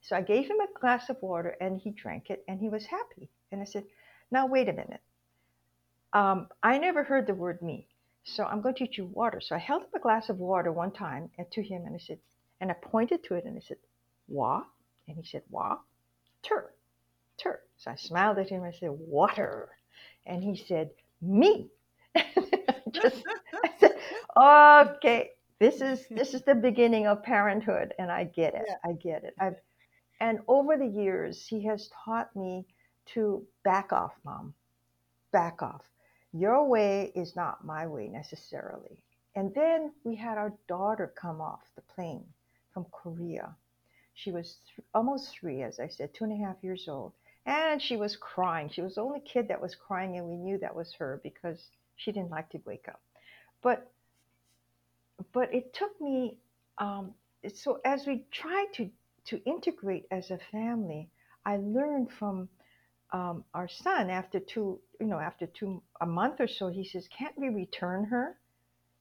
So 0.00 0.16
I 0.16 0.22
gave 0.22 0.46
him 0.46 0.60
a 0.60 0.78
glass 0.80 1.08
of 1.10 1.20
water 1.20 1.56
and 1.60 1.78
he 1.80 1.90
drank 1.90 2.30
it 2.30 2.44
and 2.48 2.60
he 2.60 2.68
was 2.68 2.86
happy. 2.86 3.28
And 3.50 3.60
I 3.60 3.64
said, 3.64 3.84
Now, 4.30 4.46
wait 4.46 4.68
a 4.68 4.72
minute. 4.72 5.00
Um, 6.12 6.48
I 6.62 6.78
never 6.78 7.02
heard 7.04 7.26
the 7.26 7.34
word 7.34 7.62
me. 7.62 7.88
So 8.24 8.44
I'm 8.44 8.60
going 8.60 8.74
to 8.74 8.86
teach 8.86 8.98
you 8.98 9.06
water. 9.06 9.40
So 9.40 9.56
I 9.56 9.58
held 9.58 9.82
up 9.82 9.94
a 9.94 9.98
glass 9.98 10.28
of 10.28 10.38
water 10.38 10.70
one 10.70 10.92
time 10.92 11.30
and 11.38 11.50
to 11.52 11.62
him 11.62 11.84
and 11.86 11.94
I 11.94 11.98
said, 11.98 12.18
and 12.60 12.70
I 12.70 12.74
pointed 12.74 13.24
to 13.24 13.34
it 13.34 13.44
and 13.44 13.56
I 13.56 13.60
said, 13.60 13.78
Wa? 14.28 14.62
And 15.08 15.16
he 15.16 15.24
said, 15.24 15.42
Wa? 15.50 15.78
Tur. 16.42 16.72
So 17.76 17.90
I 17.90 17.96
smiled 17.96 18.38
at 18.38 18.48
him 18.48 18.62
and 18.62 18.74
I 18.74 18.78
said, 18.78 18.90
Water. 18.90 19.70
And 20.26 20.42
he 20.42 20.56
said, 20.56 20.90
Me. 21.20 21.68
just 22.92 23.24
I 23.64 23.70
said, 23.80 23.92
okay, 24.36 25.30
this 25.58 25.80
is 25.80 26.06
this 26.10 26.34
is 26.34 26.42
the 26.42 26.54
beginning 26.54 27.06
of 27.06 27.22
parenthood, 27.22 27.94
and 27.98 28.10
I 28.10 28.24
get 28.24 28.54
it. 28.54 28.64
Yeah. 28.68 28.74
I 28.84 28.92
get 28.92 29.24
it. 29.24 29.34
I've 29.40 29.56
and 30.20 30.40
over 30.48 30.76
the 30.76 30.86
years, 30.86 31.46
he 31.46 31.64
has 31.66 31.90
taught 32.04 32.34
me 32.36 32.66
to 33.14 33.46
back 33.64 33.92
off, 33.92 34.12
mom. 34.24 34.54
Back 35.32 35.62
off. 35.62 35.82
Your 36.32 36.66
way 36.68 37.12
is 37.14 37.36
not 37.36 37.64
my 37.64 37.86
way 37.86 38.08
necessarily. 38.08 39.04
And 39.34 39.54
then 39.54 39.92
we 40.04 40.14
had 40.16 40.38
our 40.38 40.52
daughter 40.68 41.12
come 41.20 41.40
off 41.40 41.62
the 41.74 41.82
plane 41.82 42.24
from 42.72 42.86
Korea. 42.92 43.56
She 44.14 44.30
was 44.32 44.58
th- 44.66 44.86
almost 44.94 45.30
three, 45.30 45.62
as 45.62 45.80
I 45.80 45.88
said, 45.88 46.14
two 46.14 46.24
and 46.24 46.32
a 46.32 46.36
half 46.46 46.62
years 46.62 46.88
old. 46.88 47.12
And 47.46 47.82
she 47.82 47.96
was 47.96 48.16
crying. 48.16 48.70
She 48.70 48.82
was 48.82 48.94
the 48.94 49.02
only 49.02 49.20
kid 49.20 49.48
that 49.48 49.60
was 49.60 49.74
crying, 49.74 50.16
and 50.16 50.26
we 50.28 50.36
knew 50.36 50.58
that 50.58 50.74
was 50.74 50.92
her 50.94 51.20
because 51.22 51.70
she 51.96 52.12
didn't 52.12 52.30
like 52.30 52.50
to 52.50 52.60
wake 52.64 52.86
up. 52.88 53.00
But 53.62 53.90
but 55.32 55.52
it 55.54 55.72
took 55.74 56.00
me 56.00 56.36
um, 56.78 57.14
so 57.54 57.80
as 57.84 58.06
we 58.06 58.24
tried 58.30 58.66
to 58.74 58.90
to 59.24 59.42
integrate 59.44 60.06
as 60.10 60.30
a 60.30 60.38
family, 60.50 61.08
I 61.44 61.56
learned 61.58 62.10
from 62.18 62.48
um, 63.12 63.44
our 63.54 63.68
son 63.68 64.10
after 64.10 64.40
two 64.40 64.80
you 65.00 65.06
know 65.06 65.18
after 65.18 65.46
two 65.46 65.82
a 66.00 66.06
month 66.06 66.40
or 66.40 66.48
so. 66.48 66.68
He 66.68 66.84
says, 66.84 67.08
"Can't 67.08 67.36
we 67.38 67.48
return 67.48 68.04
her? 68.04 68.38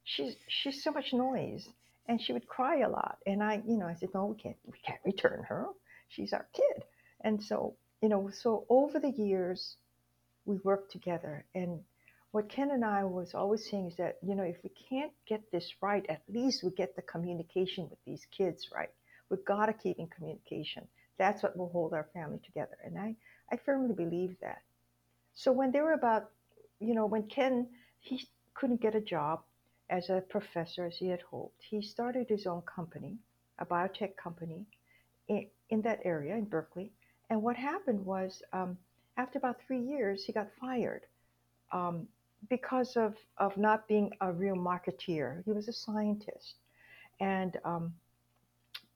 She's 0.04 0.36
she's 0.48 0.84
so 0.84 0.92
much 0.92 1.14
noise." 1.14 1.68
And 2.08 2.20
she 2.22 2.34
would 2.34 2.48
cry 2.48 2.80
a 2.80 2.90
lot, 2.90 3.20
and 3.28 3.44
I, 3.44 3.62
you 3.66 3.78
know, 3.78 3.86
I 3.86 3.94
said, 3.94 4.10
"No, 4.14 4.26
we 4.26 4.36
can't. 4.42 4.58
We 4.66 4.80
can't 4.80 5.00
return 5.06 5.44
her. 5.48 5.68
She's 6.10 6.34
our 6.34 6.48
kid." 6.54 6.84
And 7.22 7.42
so, 7.42 7.76
you 8.02 8.10
know, 8.10 8.30
so 8.32 8.66
over 8.70 9.00
the 9.00 9.12
years, 9.12 9.76
we 10.46 10.58
worked 10.64 10.92
together, 10.92 11.46
and 11.54 11.80
what 12.32 12.48
Ken 12.48 12.72
and 12.72 12.86
I 12.86 13.04
was 13.04 13.34
always 13.34 13.70
saying 13.70 13.88
is 13.88 13.98
that, 13.98 14.18
you 14.26 14.36
know, 14.36 14.44
if 14.44 14.56
we 14.64 14.72
can't 14.90 15.12
get 15.28 15.52
this 15.52 15.70
right, 15.82 16.06
at 16.10 16.22
least 16.30 16.64
we 16.64 16.72
get 16.72 16.96
the 16.96 17.02
communication 17.02 17.90
with 17.90 18.00
these 18.06 18.26
kids 18.32 18.70
right. 18.74 18.90
We've 19.30 19.44
got 19.44 19.66
to 19.66 19.74
keep 19.74 20.00
in 20.00 20.08
communication. 20.08 20.88
That's 21.18 21.44
what 21.44 21.58
will 21.58 21.70
hold 21.70 21.94
our 21.94 22.08
family 22.14 22.40
together. 22.46 22.78
And 22.84 22.98
I, 22.98 23.16
I 23.52 23.58
firmly 23.58 23.94
believe 23.94 24.38
that. 24.42 24.62
So 25.34 25.52
when 25.52 25.72
they 25.72 25.82
were 25.82 25.94
about, 25.94 26.30
you 26.80 26.96
know, 26.96 27.06
when 27.06 27.24
Ken, 27.24 27.68
he 28.00 28.28
couldn't 28.54 28.82
get 28.82 28.96
a 28.96 29.02
job 29.02 29.42
as 29.90 30.10
a 30.10 30.24
professor 30.30 30.86
as 30.86 30.96
he 30.96 31.08
had 31.10 31.22
hoped, 31.22 31.62
he 31.70 31.82
started 31.82 32.28
his 32.30 32.48
own 32.48 32.62
company, 32.62 33.18
a 33.60 33.66
biotech 33.66 34.16
company 34.16 34.66
in, 35.28 35.48
in 35.70 35.82
that 35.82 36.00
area 36.06 36.36
in 36.36 36.46
Berkeley. 36.46 36.92
And 37.32 37.42
what 37.42 37.56
happened 37.56 38.06
was, 38.06 38.44
um, 38.52 38.78
after 39.18 39.40
about 39.40 39.56
three 39.66 39.80
years, 39.80 40.26
he 40.26 40.34
got 40.34 40.50
fired. 40.60 41.04
Um, 41.72 42.08
because 42.50 42.98
of, 42.98 43.16
of 43.38 43.56
not 43.58 43.88
being 43.88 44.12
a 44.22 44.32
real 44.32 44.56
marketeer. 44.56 45.44
He 45.46 45.52
was 45.52 45.68
a 45.68 45.74
scientist 45.74 46.56
and, 47.20 47.58
um, 47.64 47.94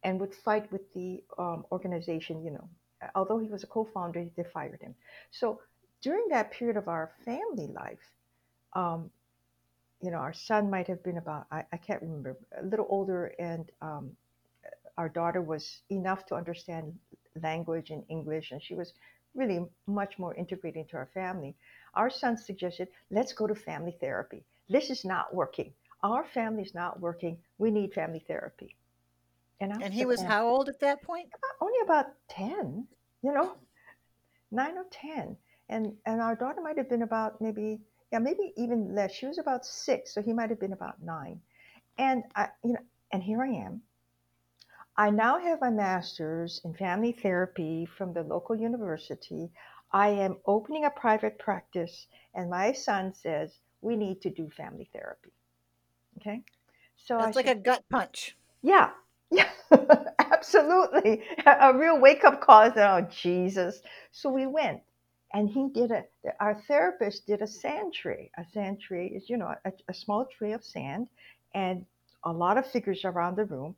and 0.03 0.19
would 0.19 0.33
fight 0.33 0.71
with 0.71 0.81
the 0.93 1.23
um, 1.37 1.65
organization, 1.71 2.43
you 2.43 2.51
know. 2.51 2.67
Although 3.13 3.37
he 3.37 3.47
was 3.47 3.63
a 3.63 3.67
co 3.67 3.87
founder, 3.93 4.25
they 4.35 4.43
fired 4.43 4.81
him. 4.81 4.95
So 5.31 5.61
during 6.01 6.27
that 6.29 6.51
period 6.51 6.75
of 6.75 6.87
our 6.87 7.11
family 7.23 7.67
life, 7.67 7.99
um, 8.73 9.09
you 10.01 10.11
know, 10.11 10.17
our 10.17 10.33
son 10.33 10.69
might 10.69 10.87
have 10.87 11.03
been 11.03 11.17
about, 11.17 11.45
I, 11.51 11.63
I 11.71 11.77
can't 11.77 12.01
remember, 12.01 12.35
a 12.59 12.65
little 12.65 12.87
older, 12.89 13.33
and 13.39 13.71
um, 13.81 14.11
our 14.97 15.09
daughter 15.09 15.41
was 15.41 15.81
enough 15.89 16.25
to 16.27 16.35
understand 16.35 16.97
language 17.41 17.91
and 17.91 18.03
English, 18.09 18.51
and 18.51 18.61
she 18.61 18.75
was 18.75 18.93
really 19.35 19.65
much 19.87 20.17
more 20.17 20.33
integrated 20.35 20.81
into 20.81 20.97
our 20.97 21.09
family. 21.13 21.55
Our 21.93 22.09
son 22.09 22.37
suggested, 22.37 22.87
let's 23.11 23.33
go 23.33 23.47
to 23.47 23.55
family 23.55 23.95
therapy. 23.99 24.43
This 24.69 24.89
is 24.89 25.05
not 25.05 25.33
working. 25.33 25.73
Our 26.03 26.23
family 26.23 26.63
is 26.63 26.73
not 26.73 26.99
working. 26.99 27.37
We 27.57 27.71
need 27.71 27.93
family 27.93 28.23
therapy. 28.27 28.75
And, 29.59 29.71
and 29.81 29.93
he 29.93 30.05
was 30.05 30.21
how 30.21 30.47
old 30.47 30.69
at 30.69 30.79
that 30.81 31.01
point? 31.01 31.29
only 31.61 31.79
about 31.83 32.07
10, 32.29 32.85
you 33.21 33.33
know, 33.33 33.55
nine 34.51 34.77
or 34.77 34.85
10. 34.91 35.37
And, 35.69 35.93
and 36.05 36.21
our 36.21 36.35
daughter 36.35 36.61
might 36.61 36.77
have 36.77 36.89
been 36.89 37.01
about 37.01 37.41
maybe, 37.41 37.79
yeah, 38.11 38.19
maybe 38.19 38.53
even 38.57 38.93
less. 38.93 39.13
She 39.13 39.25
was 39.25 39.37
about 39.39 39.65
six, 39.65 40.13
so 40.13 40.21
he 40.21 40.33
might 40.33 40.49
have 40.49 40.59
been 40.59 40.73
about 40.73 41.01
nine. 41.01 41.39
And 41.97 42.23
I, 42.35 42.49
you 42.63 42.73
know, 42.73 42.79
and 43.11 43.23
here 43.23 43.41
I 43.41 43.47
am. 43.47 43.81
I 44.97 45.09
now 45.11 45.39
have 45.39 45.61
my 45.61 45.71
master's 45.71 46.61
in 46.65 46.73
family 46.75 47.13
therapy 47.13 47.87
from 47.97 48.13
the 48.13 48.23
local 48.23 48.55
university. 48.55 49.51
I 49.91 50.09
am 50.09 50.37
opening 50.45 50.85
a 50.85 50.91
private 50.91 51.39
practice, 51.39 52.07
and 52.35 52.49
my 52.49 52.73
son 52.73 53.13
says 53.13 53.53
we 53.81 53.95
need 53.95 54.21
to 54.21 54.29
do 54.29 54.49
family 54.51 54.89
therapy. 54.93 55.31
Okay, 56.19 56.43
so 56.97 57.19
That's 57.19 57.21
I 57.21 57.31
like 57.35 57.47
said, 57.47 57.47
a 57.47 57.55
gut 57.55 57.83
punch. 57.91 58.37
yeah, 58.63 58.91
yeah, 59.31 59.49
absolutely. 60.19 61.23
A, 61.47 61.53
real 61.77 61.99
wake 62.01 62.25
up 62.25 62.41
call. 62.41 62.71
Oh, 62.77 63.07
Jesus. 63.11 63.81
So 64.11 64.29
we 64.31 64.47
went 64.47 64.81
and 65.33 65.49
he 65.49 65.69
did 65.73 65.91
a, 65.91 66.03
our 66.41 66.55
therapist 66.67 67.27
did 67.27 67.41
a 67.41 67.47
sand 67.47 67.93
tray. 67.93 68.31
A 68.37 68.45
sand 68.53 68.81
tray 68.81 69.07
is, 69.07 69.29
you 69.29 69.37
know, 69.37 69.53
a, 69.65 69.71
a 69.89 69.95
small 69.95 70.27
tray 70.37 70.53
of 70.53 70.65
sand 70.65 71.07
and 71.55 71.85
a 72.25 72.33
lot 72.33 72.57
of 72.59 72.67
figures 72.67 73.05
around 73.05 73.37
the 73.37 73.45
room, 73.45 73.75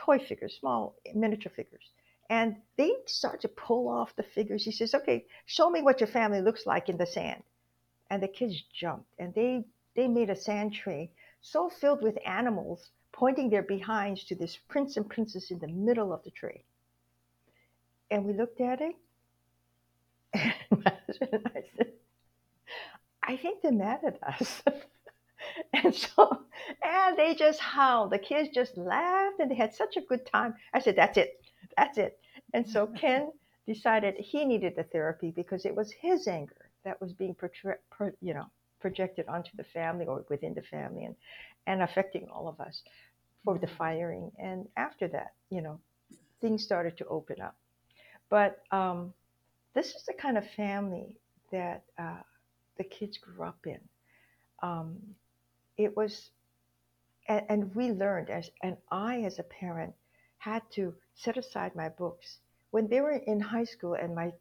toy 0.00 0.18
figures, 0.18 0.56
small 0.58 0.96
eh, 1.06 1.12
miniature 1.14 1.52
figures. 1.54 1.90
And 2.28 2.56
they 2.76 2.92
start 3.06 3.40
to 3.42 3.48
pull 3.48 3.88
off 3.88 4.16
the 4.16 4.22
figures. 4.22 4.64
He 4.64 4.72
says, 4.72 4.94
okay, 4.94 5.26
show 5.46 5.68
me 5.68 5.82
what 5.82 6.00
your 6.00 6.06
family 6.06 6.40
looks 6.40 6.64
like 6.66 6.88
in 6.88 6.96
the 6.96 7.06
sand. 7.06 7.42
And 8.08 8.22
the 8.22 8.28
kids 8.28 8.62
jumped 8.72 9.12
and 9.18 9.34
they, 9.34 9.64
they 9.94 10.08
made 10.08 10.30
a 10.30 10.36
sand 10.36 10.72
tray 10.74 11.10
so 11.42 11.68
filled 11.68 12.02
with 12.02 12.18
animals 12.26 12.90
pointing 13.12 13.50
their 13.50 13.62
behinds 13.62 14.24
to 14.24 14.34
this 14.34 14.56
prince 14.68 14.96
and 14.96 15.08
princess 15.08 15.50
in 15.50 15.58
the 15.58 15.68
middle 15.68 16.12
of 16.12 16.22
the 16.24 16.30
tree. 16.30 16.64
And 18.10 18.24
we 18.24 18.32
looked 18.32 18.60
at 18.60 18.80
it, 18.80 18.96
and 20.34 20.82
I 20.86 21.62
said, 21.76 21.92
I 23.22 23.36
think 23.36 23.62
they're 23.62 23.72
mad 23.72 24.00
at 24.04 24.22
us. 24.22 24.62
and 25.72 25.94
so, 25.94 26.42
and 26.82 27.18
they 27.18 27.34
just 27.34 27.60
howled. 27.60 28.10
The 28.10 28.18
kids 28.18 28.50
just 28.54 28.76
laughed 28.76 29.40
and 29.40 29.50
they 29.50 29.54
had 29.54 29.74
such 29.74 29.96
a 29.96 30.02
good 30.02 30.26
time. 30.26 30.54
I 30.72 30.80
said, 30.80 30.96
That's 30.96 31.18
it. 31.18 31.40
That's 31.76 31.98
it. 31.98 32.18
And 32.54 32.68
so 32.68 32.86
Ken 32.96 33.30
decided 33.66 34.14
he 34.18 34.44
needed 34.44 34.74
the 34.76 34.84
therapy 34.84 35.30
because 35.30 35.64
it 35.64 35.74
was 35.74 35.92
his 35.92 36.26
anger 36.26 36.70
that 36.84 37.00
was 37.00 37.12
being 37.12 37.34
portray- 37.34 37.76
pro- 37.90 38.12
you 38.20 38.34
know, 38.34 38.46
projected 38.80 39.28
onto 39.28 39.50
the 39.56 39.64
family 39.64 40.06
or 40.06 40.24
within 40.28 40.54
the 40.54 40.62
family 40.62 41.04
and, 41.04 41.14
and 41.66 41.82
affecting 41.82 42.26
all 42.28 42.48
of 42.48 42.60
us 42.60 42.82
for 43.44 43.58
the 43.58 43.66
firing. 43.66 44.30
And 44.38 44.66
after 44.76 45.08
that, 45.08 45.32
you 45.50 45.60
know, 45.60 45.78
things 46.40 46.64
started 46.64 46.96
to 46.98 47.06
open 47.06 47.40
up. 47.40 47.56
But 48.30 48.62
um, 48.70 49.12
this 49.74 49.88
is 49.94 50.04
the 50.06 50.14
kind 50.14 50.38
of 50.38 50.48
family 50.50 51.16
that 51.52 51.84
uh, 51.98 52.22
the 52.78 52.84
kids 52.84 53.18
grew 53.18 53.44
up 53.44 53.58
in. 53.66 53.78
Um, 54.62 54.96
it 55.84 55.96
was, 55.96 56.30
and, 57.28 57.44
and 57.48 57.74
we 57.74 57.92
learned 57.92 58.30
as, 58.30 58.50
and 58.62 58.76
I 58.90 59.22
as 59.22 59.38
a 59.38 59.42
parent 59.44 59.94
had 60.38 60.62
to 60.72 60.94
set 61.14 61.36
aside 61.36 61.74
my 61.74 61.88
books 61.88 62.38
when 62.70 62.88
they 62.88 63.00
were 63.00 63.12
in 63.12 63.40
high 63.40 63.64
school, 63.64 63.94
and 63.94 64.14
my 64.14 64.32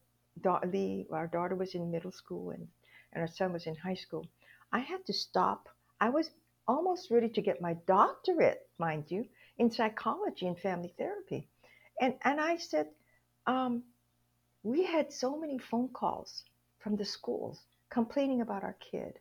da- 0.42 0.62
Lee, 0.66 1.08
our 1.12 1.28
daughter 1.28 1.56
was 1.56 1.76
in 1.76 1.92
middle 1.92 2.12
school, 2.12 2.52
and 2.52 2.68
and 3.14 3.22
our 3.22 3.28
son 3.28 3.54
was 3.54 3.66
in 3.68 3.76
high 3.76 3.96
school. 3.96 4.26
I 4.72 4.80
had 4.80 5.06
to 5.08 5.14
stop. 5.14 5.68
I 6.00 6.10
was 6.10 6.32
almost 6.68 7.10
ready 7.12 7.30
to 7.30 7.42
get 7.42 7.62
my 7.62 7.74
doctorate, 7.88 8.68
mind 8.78 9.06
you, 9.10 9.26
in 9.58 9.72
psychology 9.72 10.48
and 10.48 10.58
family 10.60 10.94
therapy, 10.98 11.48
and 12.02 12.16
and 12.24 12.40
I 12.42 12.58
said, 12.58 12.88
um, 13.48 13.84
we 14.64 14.84
had 14.84 15.12
so 15.12 15.38
many 15.38 15.58
phone 15.58 15.90
calls 15.90 16.44
from 16.80 16.96
the 16.96 17.06
schools 17.06 17.66
complaining 17.90 18.42
about 18.42 18.64
our 18.64 18.76
kid. 18.92 19.20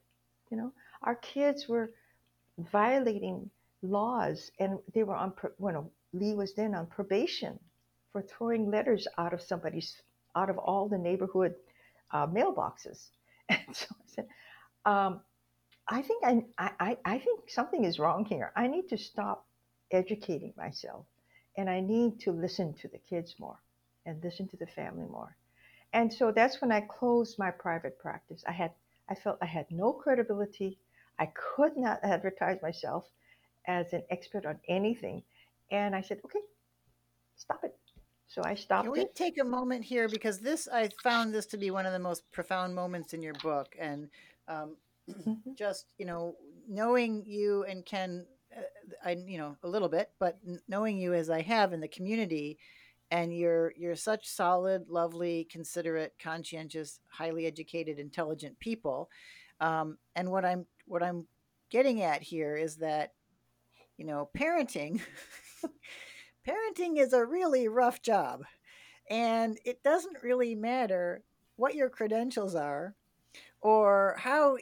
You 0.50 0.56
know, 0.56 0.72
our 1.02 1.16
kids 1.16 1.68
were 1.68 1.92
violating 2.58 3.50
laws, 3.82 4.50
and 4.60 4.78
they 4.94 5.04
were 5.04 5.16
on. 5.16 5.32
pro- 5.32 5.52
Well, 5.58 5.92
Lee 6.12 6.34
was 6.34 6.54
then 6.54 6.74
on 6.74 6.86
probation 6.88 7.58
for 8.12 8.22
throwing 8.22 8.70
letters 8.70 9.08
out 9.18 9.34
of 9.34 9.42
somebody's 9.42 10.02
out 10.36 10.50
of 10.50 10.58
all 10.58 10.88
the 10.88 10.98
neighborhood 10.98 11.54
uh, 12.12 12.26
mailboxes. 12.26 13.10
And 13.50 13.74
so 13.76 13.86
I 13.90 14.04
said, 14.06 14.28
um, 14.86 15.20
I 15.88 16.02
think 16.02 16.24
I, 16.24 16.72
I, 16.80 16.98
I 17.04 17.18
think 17.18 17.50
something 17.50 17.84
is 17.84 17.98
wrong 17.98 18.24
here. 18.24 18.52
I 18.56 18.66
need 18.68 18.88
to 18.88 18.98
stop 18.98 19.46
educating 19.92 20.54
myself 20.56 21.06
and 21.58 21.68
I 21.68 21.80
need 21.80 22.20
to 22.20 22.32
listen 22.32 22.74
to 22.74 22.88
the 22.88 22.98
kids 22.98 23.36
more 23.38 23.58
and 24.06 24.22
listen 24.24 24.48
to 24.48 24.56
the 24.56 24.66
family 24.66 25.06
more. 25.06 25.36
And 25.92 26.12
so 26.12 26.32
that's 26.32 26.60
when 26.60 26.72
I 26.72 26.82
closed 26.82 27.38
my 27.38 27.50
private 27.50 27.98
practice. 27.98 28.44
I 28.48 28.52
had 28.52 28.72
I 29.10 29.14
felt 29.14 29.38
I 29.42 29.46
had 29.46 29.66
no 29.70 29.92
credibility. 29.92 30.78
I 31.18 31.26
could 31.26 31.76
not 31.76 32.00
advertise 32.04 32.58
myself 32.62 33.04
as 33.66 33.92
an 33.92 34.02
expert 34.10 34.46
on 34.46 34.58
anything. 34.68 35.22
And 35.70 35.94
I 35.94 36.00
said, 36.00 36.20
okay, 36.24 36.40
stop 37.36 37.64
it. 37.64 37.76
So 38.28 38.42
I 38.44 38.54
stopped 38.54 38.88
Can 38.88 38.92
we 38.92 39.04
it. 39.04 39.14
take 39.14 39.38
a 39.40 39.44
moment 39.44 39.84
here 39.84 40.08
because 40.08 40.40
this 40.40 40.68
I 40.68 40.88
found 41.02 41.34
this 41.34 41.46
to 41.46 41.56
be 41.58 41.70
one 41.70 41.86
of 41.86 41.92
the 41.92 41.98
most 41.98 42.30
profound 42.32 42.74
moments 42.74 43.14
in 43.14 43.22
your 43.22 43.34
book, 43.34 43.74
and 43.78 44.08
um, 44.48 44.76
Mhm. 45.08 45.56
just 45.56 45.86
you 45.98 46.06
know 46.06 46.36
knowing 46.68 47.24
you 47.26 47.64
and 47.64 47.84
Ken, 47.84 48.26
uh, 48.56 48.62
I 49.04 49.12
you 49.26 49.38
know 49.38 49.56
a 49.62 49.68
little 49.68 49.88
bit, 49.88 50.10
but 50.20 50.38
knowing 50.68 50.98
you 50.98 51.14
as 51.14 51.30
I 51.30 51.42
have 51.42 51.72
in 51.72 51.80
the 51.80 51.88
community, 51.88 52.58
and 53.10 53.36
you're 53.36 53.72
you're 53.76 53.96
such 53.96 54.28
solid, 54.28 54.88
lovely, 54.88 55.44
considerate, 55.50 56.14
conscientious, 56.22 57.00
highly 57.08 57.46
educated, 57.46 57.98
intelligent 57.98 58.58
people, 58.60 59.10
um, 59.60 59.98
and 60.14 60.30
what 60.30 60.44
I'm 60.44 60.66
what 60.86 61.02
I'm 61.02 61.26
getting 61.70 62.02
at 62.02 62.22
here 62.22 62.56
is 62.56 62.76
that 62.76 63.12
you 63.96 64.04
know 64.04 64.28
parenting. 64.36 65.00
parenting 66.46 66.98
is 66.98 67.12
a 67.12 67.24
really 67.24 67.68
rough 67.68 68.00
job 68.00 68.42
and 69.10 69.58
it 69.64 69.82
doesn't 69.82 70.22
really 70.22 70.54
matter 70.54 71.22
what 71.56 71.74
your 71.74 71.88
credentials 71.88 72.54
are 72.54 72.94
or 73.60 74.16
how 74.18 74.56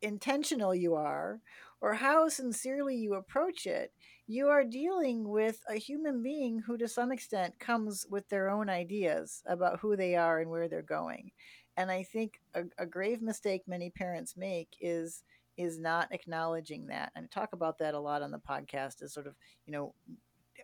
intentional 0.00 0.74
you 0.74 0.94
are 0.94 1.40
or 1.80 1.94
how 1.94 2.28
sincerely 2.28 2.96
you 2.96 3.14
approach 3.14 3.66
it. 3.66 3.92
You 4.26 4.48
are 4.48 4.64
dealing 4.64 5.28
with 5.28 5.60
a 5.68 5.76
human 5.76 6.22
being 6.22 6.60
who, 6.60 6.76
to 6.78 6.88
some 6.88 7.12
extent, 7.12 7.58
comes 7.58 8.06
with 8.10 8.28
their 8.28 8.50
own 8.50 8.68
ideas 8.68 9.42
about 9.46 9.80
who 9.80 9.96
they 9.96 10.16
are 10.16 10.40
and 10.40 10.50
where 10.50 10.68
they're 10.68 10.82
going. 10.82 11.30
And 11.78 11.90
I 11.92 12.04
think 12.04 12.40
a, 12.54 12.64
a 12.78 12.86
grave 12.86 13.22
mistake 13.22 13.64
many 13.68 13.90
parents 13.90 14.36
make 14.36 14.76
is 14.80 15.24
is 15.58 15.78
not 15.78 16.12
acknowledging 16.12 16.88
that. 16.88 17.12
And 17.16 17.26
I 17.26 17.28
talk 17.28 17.54
about 17.54 17.78
that 17.78 17.94
a 17.94 18.00
lot 18.00 18.22
on 18.22 18.32
the 18.32 18.38
podcast 18.40 19.02
is 19.02 19.14
sort 19.14 19.28
of, 19.28 19.36
you 19.66 19.72
know, 19.72 19.94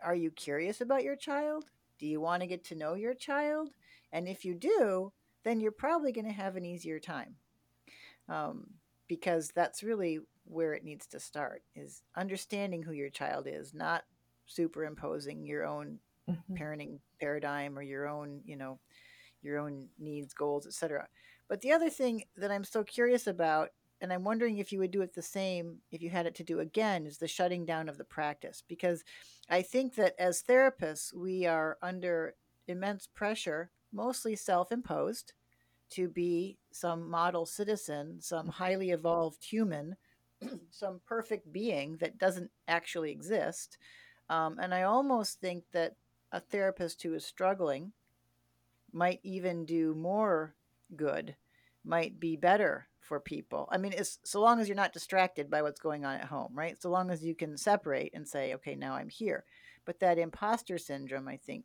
are 0.05 0.14
you 0.16 0.31
curious 0.31 0.81
about 0.81 1.05
your 1.05 1.16
child? 1.16 1.66
Do 1.98 2.07
you 2.07 2.20
want 2.20 2.42
to 2.42 2.48
get 2.48 2.64
to 2.66 2.77
know 2.77 2.94
your 2.94 3.14
child? 3.14 3.70
And 4.12 4.29
if 4.29 4.44
you 4.44 4.55
do, 4.55 5.12
then 5.44 5.61
you're 5.61 5.72
probably 5.72 6.12
going 6.12 6.27
to 6.27 6.33
have 6.33 6.57
an 6.57 6.64
easier 6.66 7.00
time 7.00 7.37
um, 8.29 8.66
because 9.09 9.50
that's 9.55 9.83
really 9.83 10.20
where 10.44 10.74
it 10.74 10.85
needs 10.85 11.07
to 11.09 11.20
start 11.20 11.62
is 11.74 12.03
understanding 12.16 12.83
who 12.83 12.92
your 12.92 13.11
child 13.11 13.46
is, 13.48 13.74
not 13.74 14.05
superimposing 14.46 15.46
your 15.46 15.66
own 15.66 15.98
Mhm. 16.29 16.57
parenting 16.59 17.00
paradigm 17.20 17.79
or 17.79 17.83
your 17.83 18.09
own, 18.09 18.42
you 18.44 18.57
know, 18.57 18.79
your 19.44 19.59
own 19.59 19.88
needs, 19.98 20.35
goals, 20.35 20.66
etc. 20.66 21.09
But 21.48 21.61
the 21.61 21.72
other 21.72 21.90
thing 21.90 22.24
that 22.37 22.50
I'm 22.50 22.64
so 22.64 22.83
curious 22.83 23.26
about, 23.26 23.70
and 24.00 24.12
I'm 24.12 24.24
wondering 24.24 24.59
if 24.59 24.72
you 24.72 24.78
would 24.80 24.90
do 24.90 25.02
it 25.02 25.14
the 25.14 25.22
same 25.22 25.78
if 25.90 26.02
you 26.02 26.11
had 26.11 26.26
it 26.26 26.35
to 26.37 26.44
do 26.44 26.61
again, 26.61 27.07
is 27.07 27.18
the 27.18 27.28
shutting 27.28 27.64
down 27.64 27.88
of 27.88 27.98
the 27.98 28.04
practice. 28.04 28.62
Because 28.66 29.04
I 29.48 29.62
think 29.62 29.94
that 29.96 30.14
as 30.18 30.42
therapists, 30.42 31.14
we 31.14 31.46
are 31.46 31.78
under 31.83 32.35
immense 32.66 33.07
pressure, 33.07 33.70
mostly 33.92 34.37
self 34.37 34.72
imposed, 34.72 35.33
to 35.90 36.09
be 36.09 36.59
some 36.72 37.09
model 37.09 37.46
citizen, 37.46 38.20
some 38.20 38.48
highly 38.48 38.90
evolved 38.90 39.44
human, 39.44 39.96
some 40.70 41.00
perfect 41.07 41.52
being 41.52 41.96
that 41.98 42.18
doesn't 42.18 42.50
actually 42.66 43.12
exist. 43.12 43.78
Um, 44.28 44.59
and 44.61 44.74
I 44.74 44.83
almost 44.83 45.40
think 45.40 45.64
that 45.72 45.94
a 46.33 46.40
therapist 46.40 47.02
who 47.02 47.14
is 47.14 47.24
struggling 47.24 47.92
might 48.94 49.20
even 49.22 49.66
do 49.66 49.94
more 49.94 50.54
good, 50.96 51.37
might 51.85 52.18
be 52.20 52.37
better 52.37 52.88
for 53.00 53.20
people. 53.20 53.68
I 53.70 53.76
mean, 53.76 53.92
it's 53.92 54.18
so 54.24 54.40
long 54.40 54.61
as 54.61 54.68
you're 54.68 54.76
not 54.76 54.92
distracted 54.92 55.50
by 55.50 55.62
what's 55.62 55.80
going 55.80 56.04
on 56.04 56.14
at 56.14 56.24
home, 56.24 56.52
right? 56.54 56.80
So 56.80 56.88
long 56.90 57.11
as 57.11 57.24
you 57.24 57.35
can 57.35 57.57
separate 57.57 58.12
and 58.14 58.26
say, 58.26 58.54
okay, 58.54 58.74
now 58.74 58.94
I'm 58.94 59.11
here. 59.11 59.44
But 59.85 60.00
that 60.00 60.18
imposter 60.18 60.78
syndrome, 60.78 61.28
I 61.28 61.37
think, 61.37 61.64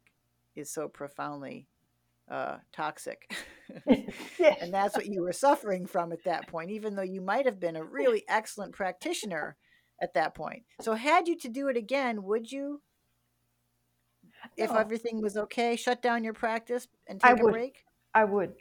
is 0.55 0.69
so 0.69 0.89
profoundly 0.89 1.67
uh, 2.29 2.57
toxic. 2.71 3.31
And 4.61 4.73
that's 4.73 4.95
what 4.95 5.05
you 5.05 5.21
were 5.21 5.33
suffering 5.33 5.85
from 5.85 6.11
at 6.11 6.23
that 6.23 6.47
point, 6.47 6.71
even 6.71 6.95
though 6.95 7.01
you 7.01 7.21
might 7.21 7.45
have 7.45 7.59
been 7.59 7.75
a 7.75 7.83
really 7.83 8.23
excellent 8.27 8.73
practitioner 8.73 9.57
at 10.01 10.13
that 10.15 10.33
point. 10.33 10.63
So, 10.81 10.93
had 10.93 11.27
you 11.27 11.37
to 11.37 11.49
do 11.49 11.67
it 11.67 11.77
again, 11.77 12.23
would 12.23 12.51
you, 12.51 12.81
if 14.59 14.71
No, 14.71 14.77
everything 14.77 15.21
was 15.21 15.37
okay, 15.37 15.75
shut 15.75 16.01
down 16.01 16.23
your 16.23 16.33
practice 16.33 16.87
and 17.07 17.19
I 17.23 17.33
take 17.33 17.41
a 17.41 17.47
break? 17.47 17.85
I 18.13 18.25
would. 18.25 18.53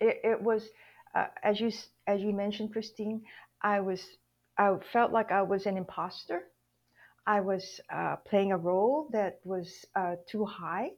It, 0.00 0.20
it 0.24 0.42
was, 0.42 0.68
uh, 1.14 1.26
as 1.42 1.60
you 1.60 1.70
as 2.06 2.20
you 2.20 2.32
mentioned, 2.32 2.72
Christine. 2.72 3.22
I 3.62 3.80
was. 3.80 4.02
I 4.58 4.74
felt 4.92 5.12
like 5.12 5.30
I 5.30 5.42
was 5.42 5.66
an 5.66 5.76
imposter. 5.76 6.44
I 7.26 7.40
was 7.40 7.80
uh, 7.92 8.16
playing 8.16 8.52
a 8.52 8.56
role 8.56 9.08
that 9.12 9.40
was 9.44 9.84
uh, 9.94 10.16
too 10.28 10.44
high, 10.44 10.90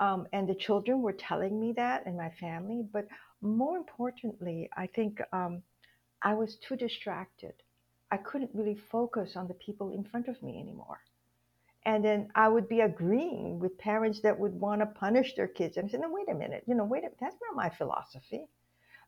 um, 0.00 0.26
and 0.32 0.48
the 0.48 0.54
children 0.54 1.00
were 1.00 1.12
telling 1.14 1.58
me 1.60 1.72
that, 1.76 2.04
and 2.06 2.16
my 2.16 2.30
family. 2.40 2.84
But 2.92 3.06
more 3.40 3.76
importantly, 3.76 4.68
I 4.76 4.86
think 4.86 5.20
um, 5.32 5.62
I 6.22 6.34
was 6.34 6.56
too 6.56 6.76
distracted. 6.76 7.54
I 8.10 8.18
couldn't 8.18 8.50
really 8.54 8.76
focus 8.90 9.36
on 9.36 9.48
the 9.48 9.54
people 9.54 9.90
in 9.90 10.04
front 10.04 10.28
of 10.28 10.42
me 10.42 10.60
anymore. 10.60 11.00
And 11.86 12.04
then 12.04 12.28
I 12.34 12.48
would 12.48 12.68
be 12.68 12.80
agreeing 12.80 13.58
with 13.60 13.78
parents 13.78 14.20
that 14.22 14.38
would 14.38 14.60
want 14.60 14.80
to 14.80 14.86
punish 14.86 15.34
their 15.34 15.48
kids. 15.48 15.76
And 15.76 15.86
I 15.86 15.90
said, 15.90 16.00
no, 16.00 16.10
wait 16.12 16.28
a 16.30 16.34
minute, 16.34 16.64
you 16.66 16.74
know, 16.74 16.84
wait 16.84 17.04
a 17.04 17.10
that's 17.20 17.36
not 17.42 17.56
my 17.56 17.70
philosophy 17.70 18.46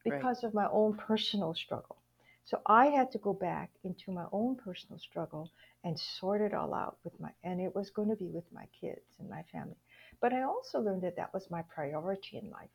Right. 0.06 0.28
because 0.28 0.44
of 0.44 0.54
my 0.54 0.68
own 0.72 0.96
personal 0.96 1.54
struggle. 1.54 1.96
So 2.44 2.60
I 2.66 2.86
had 2.86 3.10
to 3.12 3.18
go 3.18 3.32
back 3.34 3.70
into 3.84 4.10
my 4.12 4.26
own 4.32 4.56
personal 4.56 4.98
struggle 4.98 5.50
and 5.84 5.98
sort 5.98 6.40
it 6.40 6.54
all 6.54 6.74
out 6.74 6.98
with 7.04 7.18
my, 7.20 7.30
and 7.44 7.60
it 7.60 7.74
was 7.74 7.90
going 7.90 8.08
to 8.08 8.16
be 8.16 8.28
with 8.30 8.44
my 8.52 8.66
kids 8.80 9.06
and 9.18 9.28
my 9.28 9.42
family. 9.52 9.76
But 10.20 10.32
I 10.32 10.42
also 10.42 10.80
learned 10.80 11.02
that 11.02 11.16
that 11.16 11.32
was 11.34 11.50
my 11.50 11.62
priority 11.62 12.38
in 12.38 12.50
life. 12.50 12.70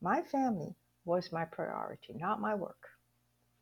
My 0.00 0.22
family 0.22 0.74
was 1.04 1.32
my 1.32 1.44
priority, 1.44 2.14
not 2.14 2.40
my 2.40 2.54
work, 2.54 2.88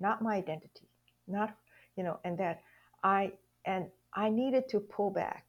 not 0.00 0.22
my 0.22 0.36
identity, 0.36 0.88
not, 1.26 1.56
you 1.96 2.04
know, 2.04 2.18
and 2.24 2.38
that 2.38 2.62
I, 3.02 3.32
and 3.64 3.86
I 4.14 4.30
needed 4.30 4.68
to 4.70 4.80
pull 4.80 5.10
back. 5.10 5.44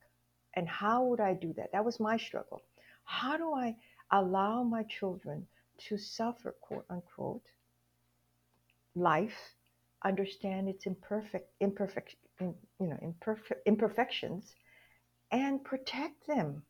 And 0.56 0.68
how 0.68 1.04
would 1.06 1.20
I 1.20 1.34
do 1.34 1.54
that? 1.54 1.72
That 1.72 1.86
was 1.86 2.00
my 2.00 2.18
struggle. 2.18 2.62
How 3.06 3.38
do 3.38 3.54
I 3.54 3.76
allow 4.12 4.64
my 4.64 4.84
children 4.84 5.48
to 5.88 5.98
suffer, 5.98 6.56
quote 6.62 6.86
unquote, 6.90 7.44
life, 8.96 9.56
understand 10.04 10.70
its 10.70 10.86
imperfect, 10.86 11.50
imperfect, 11.60 12.16
you 12.40 12.56
know, 12.80 12.98
imperfect, 13.02 13.62
imperfections, 13.68 14.56
and 15.32 15.64
protect 15.64 16.28
them. 16.28 16.64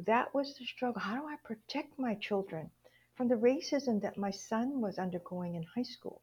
That 0.00 0.34
was 0.34 0.56
the 0.58 0.64
struggle. 0.64 1.00
How 1.00 1.16
do 1.16 1.26
I 1.28 1.36
protect 1.44 1.98
my 1.98 2.14
children 2.16 2.70
from 3.16 3.28
the 3.28 3.36
racism 3.36 4.00
that 4.02 4.18
my 4.18 4.30
son 4.30 4.80
was 4.80 4.98
undergoing 4.98 5.54
in 5.56 5.64
high 5.64 5.82
school? 5.82 6.22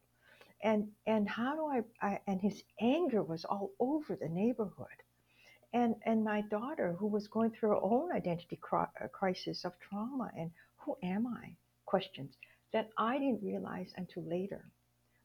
And 0.62 0.88
and 1.06 1.28
how 1.28 1.54
do 1.56 1.66
I, 1.66 1.82
I 2.06 2.20
and 2.26 2.40
his 2.40 2.62
anger 2.80 3.22
was 3.22 3.44
all 3.44 3.72
over 3.80 4.16
the 4.16 4.28
neighborhood. 4.28 5.02
And 5.72 5.94
and 6.04 6.24
my 6.24 6.42
daughter 6.42 6.94
who 6.98 7.06
was 7.06 7.28
going 7.28 7.50
through 7.50 7.70
her 7.70 7.82
own 7.82 8.12
identity 8.12 8.58
uh, 8.72 8.86
crisis 9.12 9.64
of 9.64 9.72
trauma 9.80 10.30
and 10.36 10.50
who 10.78 10.96
am 11.02 11.26
I? 11.26 11.54
questions 11.90 12.36
that 12.72 12.88
I 12.96 13.18
didn't 13.18 13.42
realize 13.42 13.92
until 13.96 14.22
later. 14.22 14.64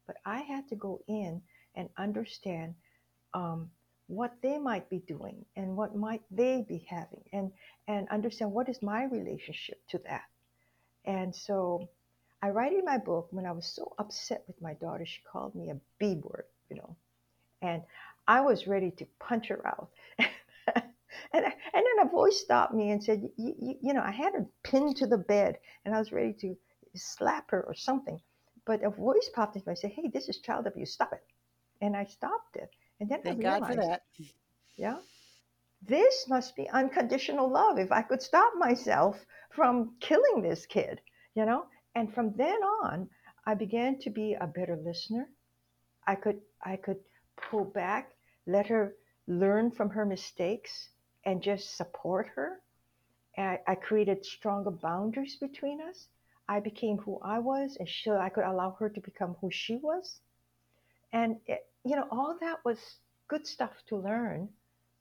But 0.08 0.18
I 0.26 0.40
had 0.40 0.68
to 0.70 0.76
go 0.76 1.02
in 1.08 1.42
and 1.76 1.90
understand 1.98 2.74
um, 3.36 3.70
what 4.08 4.34
they 4.42 4.58
might 4.58 4.90
be 4.90 5.00
doing 5.00 5.46
and 5.56 5.78
what 5.78 5.96
might 5.96 6.22
they 6.32 6.66
be 6.68 6.86
having 6.90 7.24
and 7.34 7.52
and 7.88 8.08
understand 8.10 8.52
what 8.52 8.70
is 8.70 8.82
my 8.82 9.06
relationship 9.06 9.80
to 9.90 9.98
that 10.08 10.26
and 11.06 11.36
so 11.36 11.90
i 12.44 12.50
write 12.50 12.72
in 12.72 12.86
my 12.86 13.00
book 13.00 13.28
when 13.32 13.48
i 13.48 13.52
was 13.52 13.66
so 13.66 13.94
upset 13.98 14.44
with 14.46 14.62
my 14.62 14.76
daughter 14.76 15.06
she 15.08 15.22
called 15.32 15.56
me 15.56 15.72
a 15.72 15.78
b 15.98 16.22
word 16.22 16.46
you 16.70 16.76
know 16.76 16.96
and 17.64 17.82
i 18.28 18.42
was 18.42 18.68
ready 18.68 18.92
to 18.92 19.06
punch 19.20 19.48
her 19.48 19.66
out 19.68 19.90
and, 20.18 21.46
and 21.46 21.54
then 21.74 22.08
a 22.08 22.10
voice 22.10 22.40
stopped 22.40 22.74
me 22.74 22.92
and 22.92 23.04
said 23.04 23.24
you, 23.38 23.94
know 23.94 24.04
i 24.04 24.12
had 24.12 24.34
her 24.34 24.46
pinned 24.64 24.96
to 24.98 25.08
the 25.08 25.18
bed 25.18 25.58
and 25.86 25.96
i 25.96 26.00
was 26.00 26.12
ready 26.12 26.34
to 26.34 26.56
slap 26.96 27.52
her 27.52 27.62
or 27.64 27.74
something 27.74 28.20
but 28.66 28.84
a 28.84 28.90
voice 28.90 29.30
popped 29.34 29.56
into 29.56 29.70
and 29.70 29.78
said 29.78 29.92
hey 29.92 30.10
this 30.14 30.30
is 30.30 30.40
child 30.40 30.66
abuse 30.68 30.94
stop 30.94 31.14
it 31.14 31.24
and 31.82 31.96
i 31.96 32.06
stopped 32.06 32.56
it 32.56 32.70
and 33.00 33.10
then 33.10 33.20
I 33.20 33.24
Thank 33.24 33.42
God 33.42 33.68
for 33.68 33.76
that. 33.76 34.04
yeah, 34.78 34.98
this 35.82 36.28
must 36.30 36.56
be 36.56 36.70
unconditional 36.70 37.50
love. 37.50 37.78
If 37.78 37.92
I 37.92 38.02
could 38.02 38.22
stop 38.22 38.54
myself 38.56 39.26
from 39.52 39.96
killing 40.00 40.42
this 40.42 40.66
kid, 40.66 41.02
you 41.36 41.46
know? 41.46 41.66
And 41.94 42.14
from 42.14 42.34
then 42.36 42.58
on, 42.84 43.10
I 43.46 43.54
began 43.54 44.00
to 44.00 44.10
be 44.10 44.34
a 44.34 44.48
better 44.48 44.78
listener. 44.78 45.30
I 46.08 46.16
could 46.16 46.42
I 46.64 46.78
could 46.78 47.00
pull 47.50 47.66
back, 47.66 48.15
let 48.48 48.68
her 48.68 48.96
learn 49.28 49.72
from 49.72 49.90
her 49.90 50.06
mistakes, 50.06 50.90
and 51.26 51.42
just 51.42 51.76
support 51.76 52.28
her. 52.36 52.62
I, 53.38 53.60
I 53.68 53.76
created 53.76 54.26
stronger 54.26 54.72
boundaries 54.72 55.36
between 55.36 55.82
us. 55.82 56.08
I 56.48 56.60
became 56.60 56.98
who 57.00 57.20
I 57.22 57.40
was, 57.40 57.76
and 57.80 57.90
she, 57.90 58.10
I 58.12 58.30
could 58.30 58.44
allow 58.44 58.72
her 58.80 58.90
to 58.90 59.02
become 59.02 59.36
who 59.42 59.50
she 59.52 59.78
was. 59.78 60.20
And 61.12 61.38
it, 61.48 61.68
you 61.84 61.96
know, 61.96 62.08
all 62.12 62.38
that 62.40 62.64
was 62.64 63.00
good 63.28 63.48
stuff 63.48 63.72
to 63.88 63.98
learn, 63.98 64.50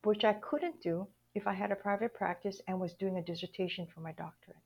which 0.05 0.25
I 0.25 0.35
couldn't 0.35 0.81
do 0.83 1.07
if 1.35 1.47
I 1.47 1.53
had 1.53 1.73
a 1.73 1.77
private 1.77 2.15
practice 2.15 2.61
and 2.67 2.81
was 2.81 2.95
doing 2.95 3.19
a 3.19 3.23
dissertation 3.23 3.87
for 3.87 4.01
my 4.01 4.13
doctorate. 4.13 4.57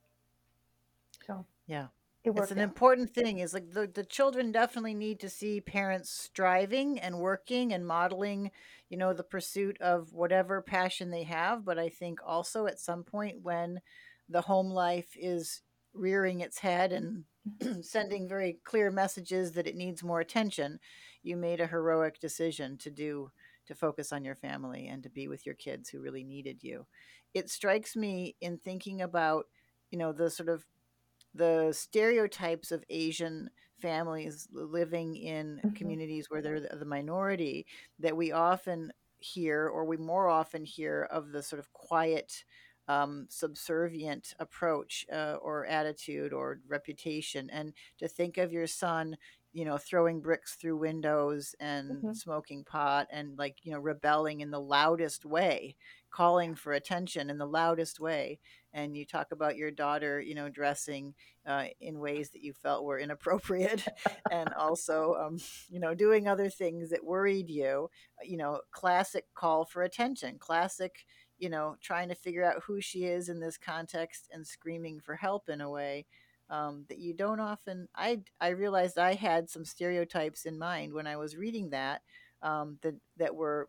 So 1.26 1.44
Yeah. 1.66 1.88
It 2.36 2.36
It's 2.36 2.50
an 2.50 2.60
out. 2.60 2.60
important 2.60 3.10
thing 3.10 3.38
is 3.38 3.54
like 3.54 3.72
the, 3.72 3.86
the 3.86 4.04
children 4.04 4.52
definitely 4.52 4.94
need 4.94 5.20
to 5.20 5.30
see 5.30 5.60
parents 5.60 6.10
striving 6.10 6.98
and 6.98 7.18
working 7.18 7.72
and 7.72 7.86
modeling, 7.86 8.50
you 8.90 8.96
know, 8.96 9.12
the 9.12 9.22
pursuit 9.24 9.76
of 9.80 10.12
whatever 10.12 10.60
passion 10.62 11.10
they 11.10 11.24
have. 11.24 11.64
But 11.64 11.78
I 11.78 11.88
think 11.88 12.20
also 12.24 12.66
at 12.66 12.80
some 12.80 13.02
point 13.02 13.42
when 13.42 13.80
the 14.28 14.42
home 14.42 14.70
life 14.70 15.10
is 15.16 15.62
rearing 15.94 16.40
its 16.40 16.58
head 16.58 16.92
and 16.92 17.24
sending 17.84 18.28
very 18.28 18.58
clear 18.64 18.90
messages 18.90 19.52
that 19.52 19.66
it 19.66 19.76
needs 19.76 20.02
more 20.02 20.20
attention, 20.20 20.78
you 21.22 21.36
made 21.36 21.60
a 21.60 21.66
heroic 21.66 22.20
decision 22.20 22.76
to 22.78 22.90
do 22.90 23.30
to 23.66 23.74
focus 23.74 24.12
on 24.12 24.24
your 24.24 24.34
family 24.34 24.86
and 24.88 25.02
to 25.02 25.10
be 25.10 25.28
with 25.28 25.44
your 25.44 25.54
kids 25.54 25.88
who 25.90 26.00
really 26.00 26.24
needed 26.24 26.62
you. 26.62 26.86
It 27.34 27.50
strikes 27.50 27.96
me 27.96 28.36
in 28.40 28.58
thinking 28.58 29.02
about, 29.02 29.46
you 29.90 29.98
know, 29.98 30.12
the 30.12 30.30
sort 30.30 30.48
of 30.48 30.64
the 31.38 31.72
stereotypes 31.72 32.72
of 32.72 32.84
Asian 32.90 33.50
families 33.78 34.48
living 34.52 35.16
in 35.16 35.62
hmm 35.62 35.68
communities 35.74 36.30
where 36.30 36.42
they're 36.42 36.60
the 36.60 36.76
the 36.76 36.84
minority 36.84 37.66
that 37.98 38.16
we 38.16 38.32
often 38.32 38.92
hear, 39.20 39.68
or 39.68 39.84
we 39.84 39.96
more 39.96 40.28
often 40.28 40.64
hear 40.64 41.04
of 41.04 41.32
the 41.32 41.42
sort 41.42 41.60
of 41.60 41.72
quiet, 41.72 42.44
um, 42.88 43.26
subservient 43.30 44.34
approach 44.38 45.04
uh, 45.12 45.36
or 45.42 45.66
attitude 45.66 46.32
or 46.32 46.60
reputation. 46.66 47.50
And 47.50 47.74
to 47.98 48.08
think 48.08 48.38
of 48.38 48.52
your 48.52 48.66
son, 48.66 49.16
you 49.58 49.64
know, 49.64 49.78
throwing 49.78 50.20
bricks 50.20 50.54
through 50.54 50.76
windows 50.78 51.54
and 51.60 52.04
hmm 52.04 52.12
smoking 52.12 52.64
pot 52.64 53.08
and 53.10 53.38
like, 53.38 53.58
you 53.62 53.72
know, 53.72 53.78
rebelling 53.78 54.40
in 54.40 54.50
the 54.50 54.60
loudest 54.60 55.24
way, 55.24 55.76
calling 56.10 56.54
for 56.54 56.72
attention 56.72 57.30
in 57.30 57.38
the 57.38 57.46
loudest 57.46 58.00
way. 58.00 58.38
And 58.72 58.96
you 58.96 59.04
talk 59.06 59.32
about 59.32 59.56
your 59.56 59.70
daughter, 59.70 60.20
you 60.20 60.34
know, 60.34 60.48
dressing 60.48 61.14
uh, 61.46 61.66
in 61.80 61.98
ways 61.98 62.30
that 62.30 62.42
you 62.42 62.52
felt 62.52 62.84
were 62.84 62.98
inappropriate 62.98 63.86
and 64.30 64.52
also 64.52 65.14
um, 65.14 65.38
you 65.68 65.80
know 65.80 65.94
doing 65.94 66.28
other 66.28 66.50
things 66.50 66.90
that 66.90 67.04
worried 67.04 67.48
you 67.48 67.90
you 68.22 68.36
know 68.36 68.60
classic 68.70 69.26
call 69.34 69.64
for 69.64 69.82
attention 69.82 70.38
classic 70.38 71.06
you 71.38 71.48
know 71.48 71.76
trying 71.80 72.08
to 72.08 72.14
figure 72.14 72.44
out 72.44 72.62
who 72.64 72.80
she 72.80 73.04
is 73.04 73.28
in 73.28 73.40
this 73.40 73.56
context 73.56 74.28
and 74.32 74.46
screaming 74.46 75.00
for 75.00 75.16
help 75.16 75.48
in 75.48 75.60
a 75.60 75.70
way 75.70 76.06
um, 76.50 76.84
that 76.88 76.98
you 76.98 77.14
don't 77.14 77.40
often 77.40 77.88
i 77.94 78.20
i 78.40 78.48
realized 78.48 78.98
i 78.98 79.14
had 79.14 79.48
some 79.48 79.64
stereotypes 79.64 80.44
in 80.46 80.58
mind 80.58 80.92
when 80.92 81.06
i 81.06 81.16
was 81.16 81.36
reading 81.36 81.70
that 81.70 82.02
um, 82.42 82.78
that 82.82 82.94
that 83.16 83.34
were 83.34 83.68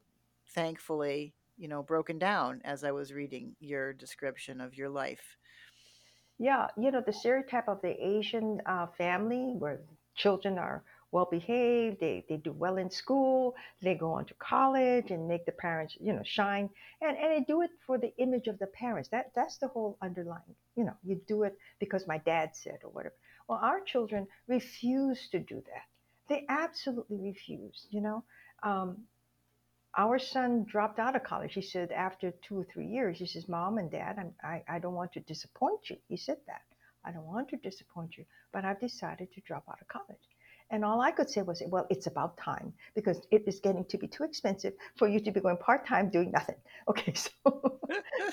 thankfully 0.54 1.34
you 1.58 1.68
know 1.68 1.84
broken 1.84 2.18
down 2.18 2.62
as 2.64 2.84
i 2.84 2.92
was 2.92 3.14
reading 3.14 3.56
your 3.60 3.94
description 3.94 4.62
of 4.62 4.78
your 4.78 4.90
life. 4.90 5.38
Yeah, 6.40 6.68
you 6.78 6.90
know, 6.90 7.02
the 7.06 7.12
stereotype 7.12 7.68
of 7.68 7.82
the 7.82 7.94
Asian 8.02 8.62
uh, 8.66 8.88
family 8.98 9.56
where 9.58 9.82
children 10.16 10.58
are 10.58 10.84
well 11.12 11.28
behaved, 11.30 12.00
they, 12.00 12.26
they 12.30 12.38
do 12.38 12.52
well 12.52 12.78
in 12.78 12.90
school, 12.90 13.56
they 13.82 13.96
go 13.96 14.12
on 14.14 14.26
to 14.26 14.34
college 14.36 15.12
and 15.12 15.28
make 15.28 15.46
the 15.46 15.52
parents, 15.52 15.98
you 16.00 16.14
know, 16.14 16.22
shine. 16.24 16.70
And, 17.02 17.18
and 17.18 17.32
they 17.32 17.44
do 17.46 17.62
it 17.62 17.72
for 17.86 17.98
the 17.98 18.16
image 18.18 18.48
of 18.48 18.60
the 18.60 18.68
parents. 18.68 19.10
That 19.10 19.32
That's 19.36 19.58
the 19.58 19.68
whole 19.68 19.98
underlying, 20.02 20.56
you 20.76 20.84
know, 20.84 20.96
you 21.04 21.20
do 21.28 21.44
it 21.44 21.58
because 21.80 22.08
my 22.08 22.20
dad 22.20 22.52
said 22.54 22.80
or 22.84 22.92
whatever. 22.92 23.16
Well, 23.48 23.60
our 23.62 23.82
children 23.82 24.28
refuse 24.48 25.28
to 25.30 25.40
do 25.40 25.56
that. 25.56 25.84
They 26.30 26.46
absolutely 26.48 27.20
refuse, 27.20 27.88
you 27.90 28.02
know. 28.02 28.24
Um, 28.62 28.98
our 29.98 30.20
son 30.20 30.66
dropped 30.66 31.00
out 31.00 31.16
of 31.16 31.24
college. 31.24 31.56
He 31.56 31.62
said 31.64 31.92
after 31.92 32.32
two 32.48 32.60
or 32.60 32.64
three 32.72 32.86
years, 32.86 33.18
he 33.18 33.26
says, 33.26 33.50
Mom 33.50 33.80
and 33.80 33.90
Dad, 33.90 34.18
I'm, 34.20 34.34
I, 34.44 34.64
I 34.70 34.80
don't 34.80 34.94
want 34.94 35.14
to 35.14 35.20
disappoint 35.22 35.90
you. 35.90 35.98
He 36.08 36.18
said 36.18 36.38
that. 36.46 36.62
I 37.04 37.12
don't 37.12 37.26
want 37.26 37.50
to 37.50 37.58
disappoint 37.58 38.18
you, 38.18 38.26
but 38.54 38.66
I've 38.66 38.80
decided 38.80 39.34
to 39.34 39.42
drop 39.42 39.64
out 39.68 39.82
of 39.82 39.88
college. 39.88 40.29
And 40.72 40.86
all 40.86 41.02
I 41.02 41.12
could 41.12 41.30
say 41.30 41.42
was, 41.42 41.64
well, 41.68 41.88
it's 41.90 42.08
about 42.08 42.38
time 42.38 42.74
because 42.96 43.22
it 43.32 43.44
is 43.48 43.60
getting 43.60 43.86
to 43.86 43.98
be 43.98 44.08
too 44.08 44.24
expensive 44.24 44.74
for 44.98 45.08
you 45.08 45.20
to 45.22 45.32
be 45.32 45.40
going 45.40 45.58
part 45.58 45.86
time 45.88 46.10
doing 46.10 46.32
nothing. 46.32 46.56
Okay, 46.88 47.14
so, 47.14 47.32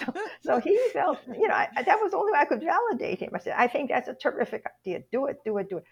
so 0.01 0.15
so 0.43 0.61
he 0.61 0.79
felt, 0.93 1.19
you 1.27 1.49
know, 1.49 1.55
I, 1.55 1.69
that 1.85 1.99
was 2.01 2.13
the 2.13 2.17
only 2.19 2.33
way 2.33 2.39
I 2.39 2.47
could 2.47 2.63
validate 2.63 3.21
him. 3.21 3.31
I 3.35 3.39
said, 3.39 3.55
I 3.57 3.69
think 3.69 3.91
that's 3.91 4.09
a 4.09 4.15
terrific 4.15 4.65
idea. 4.81 5.03
Do 5.13 5.27
it, 5.27 5.39
do 5.45 5.59
it, 5.59 5.69
do 5.69 5.79
it. 5.79 5.85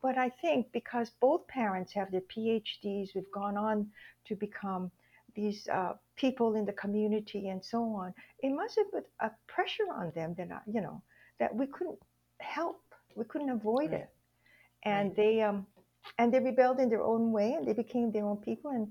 But 0.00 0.16
I 0.18 0.28
think 0.30 0.72
because 0.72 1.10
both 1.20 1.46
parents 1.48 1.92
have 1.94 2.10
their 2.12 2.22
PhDs, 2.22 3.14
we've 3.14 3.30
gone 3.32 3.56
on 3.56 3.90
to 4.26 4.36
become 4.36 4.90
these 5.34 5.68
uh, 5.68 5.94
people 6.16 6.54
in 6.54 6.64
the 6.64 6.72
community 6.72 7.48
and 7.48 7.64
so 7.64 7.82
on. 7.94 8.14
It 8.40 8.50
must 8.50 8.76
have 8.76 8.90
put 8.92 9.06
a 9.20 9.30
pressure 9.48 9.90
on 9.92 10.12
them 10.14 10.34
that 10.38 10.50
I, 10.52 10.60
you 10.66 10.80
know 10.80 11.02
that 11.40 11.54
we 11.54 11.66
couldn't 11.66 11.98
help, 12.40 12.82
we 13.16 13.24
couldn't 13.24 13.50
avoid 13.50 13.92
right 13.92 14.02
it, 14.02 14.10
right. 14.90 15.08
And 15.08 15.14
they 15.16 15.42
um 15.42 15.66
and 16.18 16.32
they 16.32 16.40
rebelled 16.40 16.80
in 16.80 16.88
their 16.88 17.02
own 17.02 17.32
way 17.32 17.54
and 17.54 17.66
they 17.66 17.72
became 17.74 18.12
their 18.12 18.26
own 18.26 18.38
people 18.38 18.70
and 18.70 18.88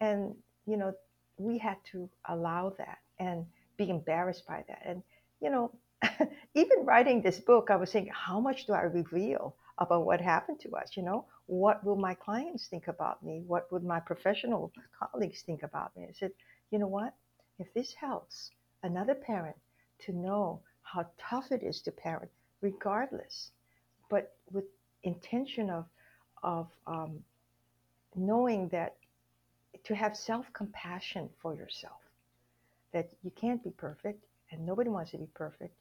and 0.00 0.34
you 0.66 0.76
know 0.76 0.92
we 1.38 1.58
had 1.58 1.78
to 1.92 2.08
allow 2.28 2.70
that 2.78 2.98
and 3.18 3.46
be 3.76 3.90
embarrassed 3.90 4.46
by 4.46 4.64
that. 4.68 4.82
And 4.84 5.02
you 5.40 5.50
know 5.50 5.72
even 6.54 6.84
writing 6.84 7.22
this 7.22 7.40
book 7.40 7.70
i 7.70 7.76
was 7.76 7.92
thinking, 7.92 8.12
how 8.14 8.40
much 8.40 8.66
do 8.66 8.72
i 8.72 8.82
reveal 8.82 9.56
about 9.78 10.04
what 10.06 10.20
happened 10.20 10.60
to 10.60 10.70
us 10.76 10.96
you 10.96 11.02
know? 11.02 11.26
What 11.46 11.84
will 11.84 11.96
my 11.96 12.14
clients 12.14 12.68
think 12.68 12.88
about 12.88 13.22
me? 13.22 13.42
What 13.46 13.70
would 13.72 13.84
my 13.84 14.00
professional 14.00 14.72
colleagues 14.98 15.42
think 15.42 15.62
about 15.62 15.96
me? 15.96 16.04
I 16.08 16.12
said 16.12 16.32
you 16.70 16.78
know 16.78 16.88
what? 16.88 17.14
If 17.58 17.72
this 17.74 17.92
helps 17.94 18.50
another 18.82 19.14
parent 19.14 19.56
to 20.00 20.12
know 20.12 20.62
how 20.82 21.06
tough 21.18 21.52
it 21.52 21.62
is 21.62 21.80
to 21.82 21.92
parent 21.92 22.30
regardless 22.62 23.50
but 24.10 24.32
with 24.52 24.64
intention 25.04 25.70
of 25.70 25.86
of 26.42 26.68
um, 26.86 27.20
knowing 28.14 28.68
that 28.68 28.96
to 29.84 29.94
have 29.94 30.16
self 30.16 30.46
compassion 30.52 31.28
for 31.40 31.54
yourself, 31.54 32.00
that 32.92 33.10
you 33.22 33.30
can't 33.30 33.62
be 33.62 33.70
perfect 33.70 34.24
and 34.50 34.64
nobody 34.64 34.90
wants 34.90 35.10
to 35.12 35.18
be 35.18 35.28
perfect, 35.34 35.74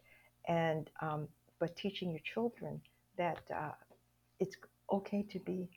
and 0.48 0.90
um, 1.02 1.28
but 1.60 1.76
teaching 1.76 2.10
your 2.10 2.22
children 2.34 2.82
that 3.18 3.40
uh, 3.56 3.72
it's 4.40 4.56
okay 4.92 5.24
to 5.32 5.40
be 5.40 5.70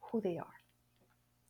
who 0.00 0.20
they 0.20 0.38
are. 0.38 0.63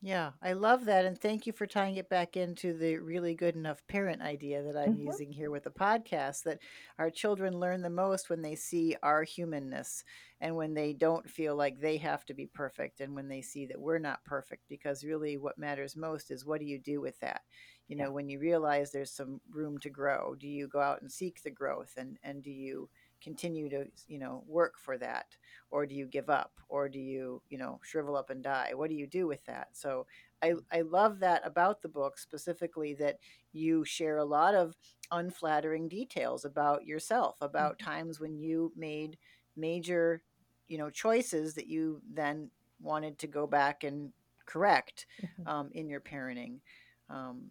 Yeah, 0.06 0.32
I 0.42 0.52
love 0.52 0.84
that. 0.84 1.06
And 1.06 1.18
thank 1.18 1.46
you 1.46 1.52
for 1.54 1.66
tying 1.66 1.96
it 1.96 2.10
back 2.10 2.36
into 2.36 2.76
the 2.76 2.98
really 2.98 3.34
good 3.34 3.56
enough 3.56 3.86
parent 3.86 4.20
idea 4.20 4.62
that 4.62 4.76
I'm 4.76 4.96
hmm 4.96 4.98
using 4.98 5.32
here 5.32 5.50
with 5.50 5.62
the 5.64 5.70
podcast 5.70 6.42
that 6.42 6.60
our 6.98 7.08
children 7.10 7.58
learn 7.58 7.80
the 7.80 7.88
most 7.88 8.28
when 8.28 8.42
they 8.42 8.54
see 8.54 8.96
our 9.02 9.22
humanness 9.22 10.04
and 10.42 10.56
when 10.56 10.74
they 10.74 10.92
don't 10.92 11.30
feel 11.30 11.56
like 11.56 11.80
they 11.80 11.96
have 11.96 12.26
to 12.26 12.34
be 12.34 12.46
perfect 12.46 13.00
and 13.00 13.14
when 13.14 13.28
they 13.28 13.40
see 13.40 13.64
that 13.64 13.80
we're 13.80 13.98
not 13.98 14.22
perfect. 14.24 14.64
Because 14.68 15.04
really, 15.04 15.38
what 15.38 15.56
matters 15.56 15.96
most 15.96 16.30
is 16.30 16.44
what 16.44 16.60
do 16.60 16.66
you 16.66 16.78
do 16.78 17.00
with 17.00 17.18
that? 17.20 17.40
You 17.88 17.96
Yeah. 17.96 18.04
know, 18.04 18.12
when 18.12 18.28
you 18.28 18.38
realize 18.38 18.92
there's 18.92 19.10
some 19.12 19.40
room 19.50 19.78
to 19.78 19.90
grow, 19.90 20.34
do 20.34 20.48
you 20.48 20.68
go 20.68 20.80
out 20.80 21.00
and 21.00 21.10
seek 21.10 21.42
the 21.42 21.50
growth 21.50 21.94
and, 21.96 22.18
and 22.22 22.42
do 22.42 22.50
you 22.50 22.90
continue 23.22 23.68
to, 23.70 23.86
you 24.06 24.18
know, 24.18 24.44
work 24.46 24.74
for 24.78 24.98
that? 24.98 25.26
or 25.70 25.86
do 25.86 25.94
you 25.94 26.06
give 26.06 26.30
up? 26.30 26.52
Or 26.68 26.88
do 26.88 26.98
you 26.98 27.42
you 27.48 27.58
know 27.58 27.80
shrivel 27.82 28.16
up 28.16 28.30
and 28.30 28.42
die? 28.42 28.72
What 28.74 28.90
do 28.90 28.96
you 28.96 29.06
do 29.06 29.26
with 29.26 29.44
that? 29.46 29.68
So 29.72 30.06
i 30.42 30.54
i 30.72 30.80
love 30.82 31.20
that 31.20 31.42
about 31.46 31.82
the 31.82 31.88
book 31.88 32.18
specifically 32.18 32.94
that 32.94 33.18
you 33.52 33.84
share 33.84 34.18
a 34.18 34.24
lot 34.24 34.54
of 34.54 34.74
unflattering 35.10 35.88
details 35.88 36.44
about 36.44 36.86
yourself 36.86 37.36
about 37.40 37.78
hmm 37.78 37.84
times 37.84 38.20
when 38.20 38.36
you 38.38 38.72
made 38.76 39.16
major 39.56 40.22
you 40.68 40.78
know 40.78 40.90
choices 40.90 41.54
that 41.54 41.66
you 41.66 42.00
then 42.12 42.50
wanted 42.80 43.18
to 43.18 43.26
go 43.26 43.46
back 43.46 43.84
and 43.84 44.12
correct 44.46 45.06
hmm 45.20 45.46
um, 45.46 45.70
in 45.72 45.88
your 45.88 46.00
parenting. 46.00 46.60
Um, 47.08 47.50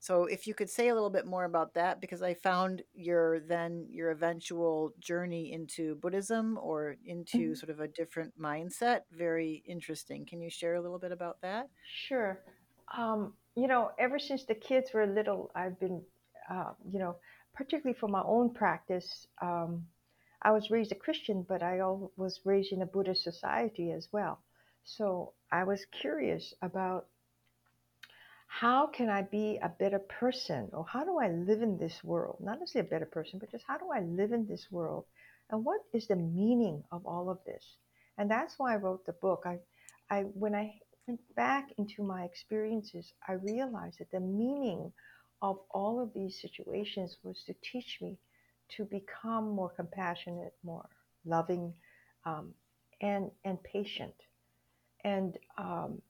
so 0.00 0.24
if 0.24 0.46
you 0.46 0.54
could 0.54 0.70
say 0.70 0.88
a 0.88 0.94
little 0.94 1.10
bit 1.10 1.26
more 1.26 1.44
about 1.44 1.74
that, 1.74 2.00
because 2.00 2.22
I 2.22 2.34
found 2.34 2.82
your 2.94 3.40
then 3.40 3.86
your 3.90 4.10
eventual 4.10 4.94
journey 4.98 5.52
into 5.52 5.94
Buddhism 5.96 6.58
or 6.60 6.96
into 7.04 7.54
hmm 7.54 7.54
sort 7.54 7.70
of 7.70 7.80
a 7.80 7.88
different 7.88 8.38
mindset 8.40 9.02
very 9.12 9.62
interesting. 9.66 10.26
Can 10.26 10.40
you 10.40 10.50
share 10.50 10.74
a 10.74 10.82
little 10.82 10.98
bit 10.98 11.12
about 11.12 11.40
that? 11.42 11.68
Sure. 12.08 12.40
Um, 12.96 13.34
you 13.56 13.68
know, 13.68 13.92
ever 13.98 14.18
since 14.18 14.44
the 14.44 14.54
kids 14.54 14.92
were 14.94 15.06
little, 15.06 15.50
I've 15.54 15.78
been, 15.78 16.02
uh, 16.50 16.72
you 16.90 16.98
know, 16.98 17.16
particularly 17.54 17.98
for 17.98 18.08
my 18.08 18.22
own 18.24 18.54
practice. 18.54 19.26
Um, 19.42 19.86
I 20.42 20.52
was 20.52 20.70
raised 20.70 20.92
a 20.92 20.96
Christian, 20.96 21.42
but 21.48 21.62
I 21.62 21.80
was 22.16 22.40
raised 22.44 22.72
in 22.72 22.82
a 22.82 22.86
Buddhist 22.86 23.22
society 23.24 23.92
as 23.92 24.08
well. 24.12 24.42
So 24.84 25.34
I 25.52 25.64
was 25.64 25.84
curious 25.86 26.54
about 26.62 27.08
how 28.52 28.88
can 28.88 29.08
I 29.08 29.22
be 29.22 29.60
a 29.62 29.68
better 29.68 30.00
person? 30.00 30.70
Or 30.72 30.84
how 30.84 31.04
do 31.04 31.18
I 31.18 31.28
live 31.28 31.62
in 31.62 31.78
this 31.78 32.02
world? 32.02 32.38
Not 32.40 32.58
necessarily 32.58 32.88
a 32.88 32.90
better 32.90 33.06
person, 33.06 33.38
but 33.38 33.50
just 33.52 33.64
how 33.66 33.78
do 33.78 33.90
I 33.94 34.00
live 34.00 34.32
in 34.32 34.44
this 34.48 34.66
world? 34.72 35.04
And 35.50 35.64
what 35.64 35.80
is 35.94 36.08
the 36.08 36.16
meaning 36.16 36.82
of 36.90 37.06
all 37.06 37.30
of 37.30 37.38
this? 37.46 37.64
And 38.18 38.28
that's 38.28 38.54
why 38.58 38.74
I 38.74 38.78
wrote 38.78 39.06
the 39.06 39.12
book. 39.12 39.44
I, 39.46 39.58
I 40.10 40.22
when 40.22 40.56
I 40.56 40.74
went 41.06 41.20
back 41.36 41.68
into 41.78 42.02
my 42.02 42.24
experiences, 42.24 43.12
I 43.26 43.34
realized 43.34 44.00
that 44.00 44.10
the 44.10 44.20
meaning 44.20 44.92
of 45.40 45.60
all 45.70 46.02
of 46.02 46.12
these 46.12 46.40
situations 46.42 47.16
was 47.22 47.40
to 47.46 47.54
teach 47.62 47.98
me 48.02 48.18
to 48.76 48.84
become 48.84 49.48
more 49.54 49.70
compassionate, 49.70 50.54
more 50.64 50.88
loving, 51.24 51.72
um, 52.26 52.52
and 53.00 53.30
and 53.44 53.62
patient. 53.62 54.14
And 55.04 55.38
um, 55.56 56.02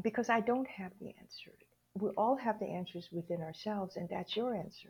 because 0.00 0.28
I 0.28 0.40
don't 0.40 0.68
have 0.68 0.92
the 1.00 1.08
answer. 1.20 1.52
We 1.98 2.10
all 2.10 2.36
have 2.36 2.58
the 2.58 2.66
answers 2.66 3.08
within 3.12 3.42
ourselves, 3.42 3.96
and 3.96 4.08
that's 4.08 4.36
your 4.36 4.54
answer. 4.54 4.88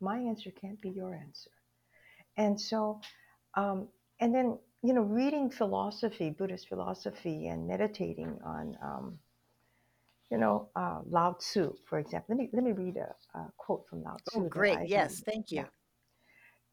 My 0.00 0.18
answer 0.18 0.50
can't 0.50 0.80
be 0.80 0.90
your 0.90 1.14
answer. 1.14 1.50
And 2.36 2.60
so, 2.60 3.00
um, 3.54 3.88
and 4.20 4.34
then, 4.34 4.58
you 4.82 4.92
know, 4.92 5.02
reading 5.02 5.50
philosophy, 5.50 6.30
Buddhist 6.30 6.68
philosophy, 6.68 7.48
and 7.48 7.66
meditating 7.66 8.38
on, 8.44 8.76
um, 8.82 9.18
you 10.30 10.36
know, 10.36 10.68
uh, 10.76 11.00
Lao 11.08 11.32
Tzu, 11.34 11.74
for 11.88 11.98
example. 11.98 12.34
Let 12.34 12.38
me, 12.38 12.50
let 12.52 12.64
me 12.64 12.72
read 12.72 12.96
a, 12.96 13.38
a 13.38 13.52
quote 13.56 13.86
from 13.88 14.02
Lao 14.02 14.16
Tzu. 14.28 14.40
Oh, 14.40 14.48
great. 14.48 14.88
Yes, 14.88 15.20
thank 15.20 15.50
you. 15.50 15.58
Yeah. 15.58 15.66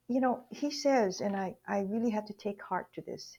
You 0.07 0.19
know, 0.19 0.43
he 0.49 0.71
says, 0.71 1.21
and 1.21 1.37
I, 1.37 1.55
I 1.65 1.81
really 1.81 2.09
had 2.09 2.27
to 2.27 2.33
take 2.33 2.61
heart 2.61 2.87
to 2.95 3.01
this 3.01 3.37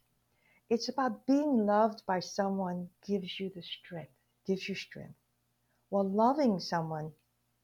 it's 0.73 0.89
about 0.89 1.27
being 1.27 1.67
loved 1.67 2.03
by 2.07 2.19
someone 2.19 2.89
gives 3.07 3.39
you 3.39 3.51
the 3.55 3.63
strength 3.63 4.22
gives 4.47 4.69
you 4.69 4.75
strength, 4.75 5.19
while 5.89 6.09
loving 6.09 6.61
someone 6.61 7.13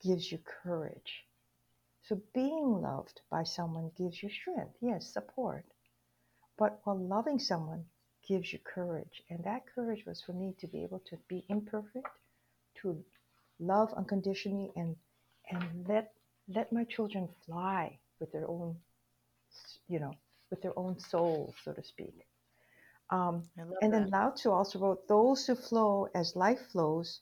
gives 0.03 0.31
you 0.31 0.39
courage. 0.63 1.25
So 2.03 2.21
being 2.35 2.81
loved 2.81 3.21
by 3.31 3.45
someone 3.45 3.91
gives 3.97 4.23
you 4.23 4.31
strength, 4.31 4.77
yes, 4.81 5.13
support. 5.13 5.65
But 6.57 6.81
while 6.85 6.99
loving 6.99 7.39
someone 7.39 7.85
gives 8.27 8.53
you 8.53 8.59
courage. 8.61 9.23
And 9.31 9.43
that 9.45 9.67
courage 9.75 10.05
was 10.07 10.21
for 10.23 10.33
me 10.33 10.55
to 10.61 10.67
be 10.67 10.83
able 10.83 11.01
to 11.11 11.17
be 11.29 11.45
imperfect, 11.49 12.09
to 12.83 13.05
love 13.59 13.93
unconditionally 13.95 14.71
and 14.77 14.97
and 15.51 15.89
let 15.89 16.13
let 16.49 16.73
my 16.73 16.85
children 16.85 17.29
fly 17.47 17.99
with 18.21 18.33
their 18.33 18.49
own 18.49 18.77
you 19.89 19.99
know, 19.99 20.15
with 20.51 20.63
their 20.63 20.79
own 20.79 20.99
souls, 20.99 21.55
so 21.65 21.73
to 21.73 21.83
speak. 21.83 22.27
Um, 23.11 23.49
and 23.81 23.93
then 23.93 24.11
Lao 24.11 24.31
Tzu 24.31 24.51
also 24.51 24.79
wrote, 24.79 25.09
Those 25.09 25.47
who 25.47 25.55
flow 25.55 26.09
as 26.15 26.37
life 26.37 26.61
flows 26.73 27.21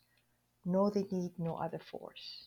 know 0.64 0.90
they 0.90 1.04
need 1.12 1.32
no 1.38 1.56
other 1.56 1.78
force. 1.78 2.46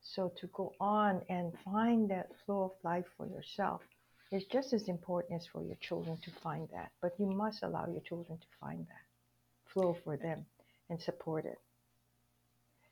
So 0.00 0.32
to 0.40 0.46
go 0.48 0.72
on 0.80 1.22
and 1.28 1.52
find 1.64 2.10
that 2.10 2.30
flow 2.44 2.64
of 2.64 2.72
life 2.84 3.06
for 3.16 3.26
yourself 3.26 3.82
is 4.30 4.44
just 4.44 4.72
as 4.72 4.88
important 4.88 5.40
as 5.40 5.46
for 5.46 5.62
your 5.62 5.76
children 5.76 6.18
to 6.22 6.30
find 6.42 6.68
that. 6.72 6.90
But 7.00 7.12
you 7.18 7.26
must 7.26 7.62
allow 7.62 7.86
your 7.86 8.00
children 8.00 8.38
to 8.38 8.46
find 8.60 8.86
that 8.86 9.04
flow 9.72 9.96
for 10.04 10.16
them 10.16 10.44
and 10.90 11.00
support 11.00 11.44
it. 11.44 11.58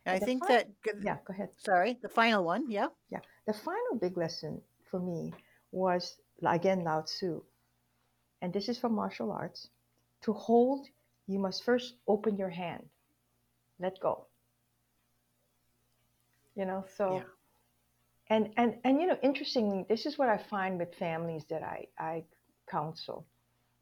I 0.07 0.18
think 0.18 0.47
final, 0.47 0.64
that. 0.85 0.95
Yeah, 1.03 1.18
go 1.25 1.33
ahead. 1.33 1.51
Sorry, 1.59 1.99
the 2.03 2.09
final 2.09 2.43
one. 2.45 2.71
Yeah. 2.71 2.89
Yeah. 3.11 3.21
The 3.47 3.53
final 3.53 3.97
big 4.01 4.16
lesson 4.16 4.61
for 4.91 4.99
me 4.99 5.33
was, 5.73 6.16
again, 6.45 6.85
Lao 6.85 7.03
Tzu 7.03 7.43
and 8.43 8.53
this 8.53 8.68
is 8.68 8.78
from 8.78 8.95
martial 8.95 9.30
arts, 9.30 9.68
to 10.22 10.32
hold, 10.32 10.86
you 11.26 11.38
must 11.38 11.64
first 11.64 11.95
open 12.07 12.36
your 12.36 12.51
hand. 12.51 12.84
Let 13.78 13.99
go. 14.01 14.26
You 16.55 16.66
know, 16.66 16.84
so 16.97 17.16
yeah. 17.16 18.36
and 18.36 18.53
and 18.57 18.74
and 18.84 19.01
you 19.01 19.07
know, 19.07 19.18
interestingly, 19.22 19.86
this 19.88 20.05
is 20.05 20.18
what 20.18 20.28
I 20.28 20.36
find 20.36 20.78
with 20.78 20.95
families 20.97 21.45
that 21.49 21.62
I 21.62 21.86
I 21.99 22.24
counsel 22.68 23.24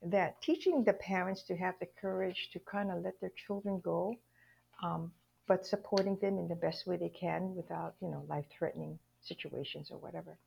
that 0.03 0.41
teaching 0.43 0.85
the 0.85 0.93
parents 0.93 1.43
to 1.43 1.57
have 1.57 1.75
the 1.81 1.89
courage 2.01 2.51
to 2.53 2.61
kind 2.61 2.91
of 2.91 3.03
let 3.03 3.21
their 3.21 3.33
children 3.47 3.81
go, 3.81 4.15
um, 4.83 5.11
but 5.47 5.67
supporting 5.67 6.17
them 6.21 6.39
in 6.39 6.47
the 6.47 6.55
best 6.55 6.87
way 6.87 6.97
they 6.97 7.09
can 7.09 7.55
without, 7.57 7.95
you 8.01 8.09
know, 8.09 8.25
life 8.29 8.45
threatening 8.57 8.99
situations 9.21 9.91
or 9.91 9.99
whatever. 9.99 10.39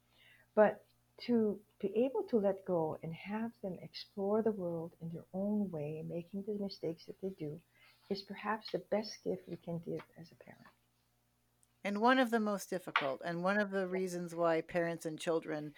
But 0.55 0.85
to 1.27 1.59
be 1.79 1.91
able 1.95 2.23
to 2.29 2.37
let 2.37 2.65
go 2.65 2.97
and 3.03 3.13
have 3.13 3.51
them 3.63 3.77
explore 3.81 4.41
the 4.41 4.51
world 4.51 4.93
in 5.01 5.11
their 5.13 5.25
own 5.33 5.69
way, 5.71 6.03
making 6.07 6.43
the 6.47 6.63
mistakes 6.63 7.05
that 7.05 7.19
they 7.21 7.31
do, 7.39 7.59
is 8.09 8.21
perhaps 8.21 8.71
the 8.71 8.81
best 8.91 9.17
gift 9.23 9.43
we 9.47 9.57
can 9.57 9.79
give 9.85 10.01
as 10.19 10.27
a 10.31 10.43
parent. 10.43 10.65
And 11.83 11.99
one 11.99 12.19
of 12.19 12.29
the 12.29 12.39
most 12.39 12.69
difficult, 12.69 13.21
and 13.25 13.43
one 13.43 13.57
of 13.57 13.71
the 13.71 13.87
reasons 13.87 14.35
why 14.35 14.61
parents 14.61 15.05
and 15.05 15.19
children 15.19 15.73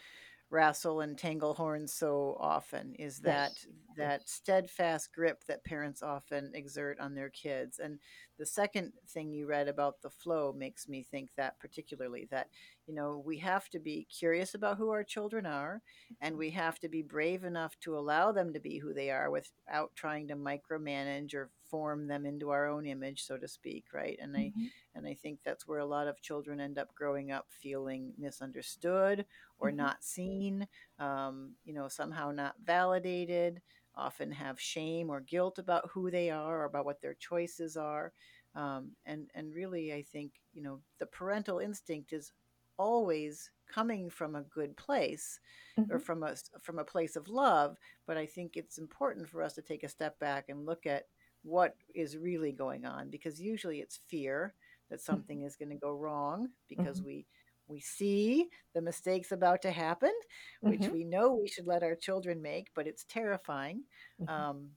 wrestle 0.49 1.01
and 1.01 1.17
tangle 1.17 1.55
horns 1.55 1.91
so 1.91 2.37
often 2.39 2.93
is 2.95 3.19
that 3.21 3.51
yes. 3.51 3.67
that 3.97 4.29
steadfast 4.29 5.11
grip 5.11 5.43
that 5.47 5.63
parents 5.63 6.03
often 6.03 6.51
exert 6.53 6.99
on 6.99 7.15
their 7.15 7.29
kids 7.29 7.79
and 7.79 7.99
the 8.37 8.45
second 8.45 8.93
thing 9.09 9.31
you 9.31 9.45
read 9.45 9.67
about 9.67 10.01
the 10.01 10.09
flow 10.09 10.53
makes 10.57 10.87
me 10.87 11.03
think 11.03 11.29
that 11.37 11.59
particularly 11.59 12.27
that 12.31 12.47
you 12.87 12.93
know 12.93 13.21
we 13.25 13.37
have 13.37 13.69
to 13.69 13.79
be 13.79 14.07
curious 14.09 14.55
about 14.55 14.77
who 14.77 14.89
our 14.89 15.03
children 15.03 15.45
are 15.45 15.81
and 16.21 16.35
we 16.35 16.49
have 16.49 16.79
to 16.79 16.89
be 16.89 17.01
brave 17.01 17.43
enough 17.43 17.77
to 17.79 17.97
allow 17.97 18.31
them 18.31 18.53
to 18.53 18.59
be 18.59 18.77
who 18.77 18.93
they 18.93 19.09
are 19.09 19.29
without 19.29 19.91
trying 19.95 20.27
to 20.27 20.35
micromanage 20.35 21.33
or 21.33 21.49
form 21.69 22.07
them 22.07 22.25
into 22.25 22.49
our 22.49 22.67
own 22.67 22.85
image 22.85 23.23
so 23.23 23.37
to 23.37 23.47
speak 23.47 23.85
right 23.93 24.17
and 24.21 24.35
mm-hmm. 24.35 24.61
i 24.63 24.69
and 24.95 25.07
i 25.07 25.13
think 25.13 25.39
that's 25.43 25.67
where 25.67 25.79
a 25.79 25.85
lot 25.85 26.07
of 26.07 26.21
children 26.21 26.59
end 26.59 26.77
up 26.77 26.93
growing 26.95 27.31
up 27.31 27.47
feeling 27.49 28.13
misunderstood 28.17 29.25
or 29.59 29.69
mm-hmm. 29.69 29.77
not 29.77 30.03
seen 30.03 30.67
um, 30.99 31.51
you 31.65 31.73
know 31.73 31.87
somehow 31.87 32.31
not 32.31 32.55
validated 32.63 33.61
often 33.95 34.31
have 34.31 34.59
shame 34.59 35.09
or 35.09 35.21
guilt 35.21 35.59
about 35.59 35.89
who 35.91 36.09
they 36.09 36.29
are 36.29 36.61
or 36.61 36.65
about 36.65 36.85
what 36.85 37.01
their 37.01 37.15
choices 37.15 37.77
are 37.77 38.11
um, 38.55 38.91
and 39.05 39.29
and 39.35 39.53
really 39.53 39.93
i 39.93 40.01
think 40.01 40.33
you 40.53 40.61
know 40.61 40.79
the 40.99 41.05
parental 41.05 41.59
instinct 41.59 42.13
is 42.13 42.31
always 42.77 43.51
coming 43.71 44.09
from 44.09 44.35
a 44.35 44.43
good 44.43 44.75
place 44.75 45.39
mm-hmm. 45.79 45.91
or 45.91 45.99
from 45.99 46.23
a 46.23 46.35
from 46.61 46.79
a 46.79 46.83
place 46.83 47.15
of 47.15 47.27
love 47.29 47.77
but 48.07 48.17
i 48.17 48.25
think 48.25 48.55
it's 48.55 48.77
important 48.77 49.27
for 49.27 49.41
us 49.41 49.53
to 49.53 49.61
take 49.61 49.83
a 49.83 49.89
step 49.89 50.17
back 50.19 50.45
and 50.49 50.65
look 50.65 50.85
at 50.85 51.05
what 51.43 51.75
is 51.93 52.17
really 52.17 52.51
going 52.51 52.85
on 52.85 53.09
because 53.09 53.39
usually 53.39 53.79
it's 53.79 53.99
fear 54.07 54.53
that 54.89 54.97
mm-hmm. 54.97 55.11
something 55.11 55.37
mm-hmm. 55.39 55.47
is 55.47 55.55
going 55.55 55.69
to 55.69 55.75
go 55.75 55.93
wrong 55.93 56.47
because 56.67 56.99
mm-hmm. 56.99 57.07
we 57.07 57.25
we 57.73 57.79
see 57.79 58.47
the 58.73 58.81
mistakes 58.81 59.31
about 59.31 59.61
to 59.61 59.71
happen 59.71 60.13
which 60.61 60.81
mm-hmm. 60.81 60.93
we 60.93 61.03
know 61.03 61.33
we 61.33 61.47
should 61.47 61.67
let 61.67 61.83
our 61.83 61.95
children 61.95 62.41
make 62.41 62.67
but 62.75 62.87
it's 62.87 63.03
terrifying 63.05 63.83
mm-hmm. 64.21 64.33
um, 64.33 64.69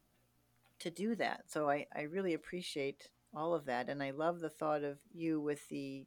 to 0.79 0.91
do 0.91 1.15
that 1.15 1.43
so 1.47 1.69
I, 1.69 1.87
I 1.95 2.03
really 2.03 2.35
appreciate 2.35 3.09
all 3.35 3.55
of 3.55 3.67
that 3.67 3.89
and 3.89 4.03
i 4.03 4.11
love 4.11 4.41
the 4.41 4.51
thought 4.51 4.83
of 4.83 4.99
you 5.13 5.41
with 5.41 5.69
the 5.69 6.07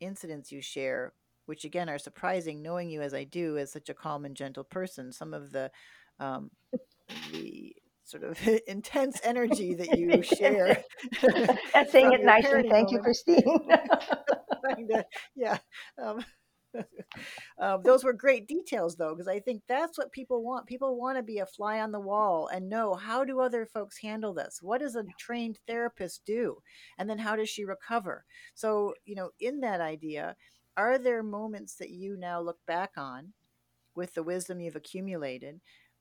incidents 0.00 0.52
you 0.52 0.60
share 0.60 1.12
which 1.46 1.64
again 1.64 1.88
are 1.88 1.98
surprising 1.98 2.60
knowing 2.60 2.90
you 2.90 3.00
as 3.00 3.14
I 3.14 3.24
do 3.24 3.56
as 3.56 3.72
such 3.72 3.88
a 3.88 3.94
calm 3.94 4.24
and 4.24 4.36
gentle 4.36 4.64
person. 4.64 5.12
Some 5.12 5.32
of 5.32 5.52
the 5.52 5.70
um, 6.20 6.50
the 7.32 7.74
sort 8.04 8.24
of 8.24 8.38
intense 8.66 9.20
energy 9.24 9.74
that 9.74 9.98
you 9.98 10.22
share. 10.36 10.82
That's 11.72 11.92
saying 11.92 12.12
it 12.12 12.24
nicely. 12.24 12.68
Thank 12.68 12.90
you, 12.90 13.00
Christine. 13.00 13.42
yeah. 15.36 15.58
Um, 16.02 16.24
um, 17.58 17.82
those 17.82 18.04
were 18.04 18.12
great 18.12 18.46
details, 18.46 18.96
though, 18.96 19.14
because 19.14 19.28
I 19.28 19.40
think 19.40 19.62
that's 19.68 19.98
what 19.98 20.12
people 20.12 20.42
want. 20.42 20.66
People 20.66 20.98
want 20.98 21.16
to 21.16 21.22
be 21.22 21.38
a 21.38 21.46
fly 21.46 21.80
on 21.80 21.92
the 21.92 22.00
wall 22.00 22.48
and 22.48 22.68
know 22.68 22.94
how 22.94 23.24
do 23.24 23.40
other 23.40 23.66
folks 23.66 23.98
handle 23.98 24.34
this? 24.34 24.58
What 24.62 24.80
does 24.80 24.96
a 24.96 25.04
trained 25.18 25.58
therapist 25.66 26.24
do? 26.24 26.58
And 26.98 27.08
then 27.08 27.18
how 27.18 27.36
does 27.36 27.48
she 27.48 27.64
recover? 27.64 28.24
So, 28.54 28.94
you 29.04 29.14
know, 29.14 29.30
in 29.40 29.60
that 29.60 29.80
idea, 29.80 30.36
are 30.76 30.98
there 30.98 31.22
moments 31.22 31.76
that 31.76 31.90
you 31.90 32.16
now 32.16 32.40
look 32.40 32.58
back 32.66 32.92
on 32.96 33.32
with 33.94 34.14
the 34.14 34.22
wisdom 34.22 34.60
you've 34.60 34.76
accumulated 34.76 35.60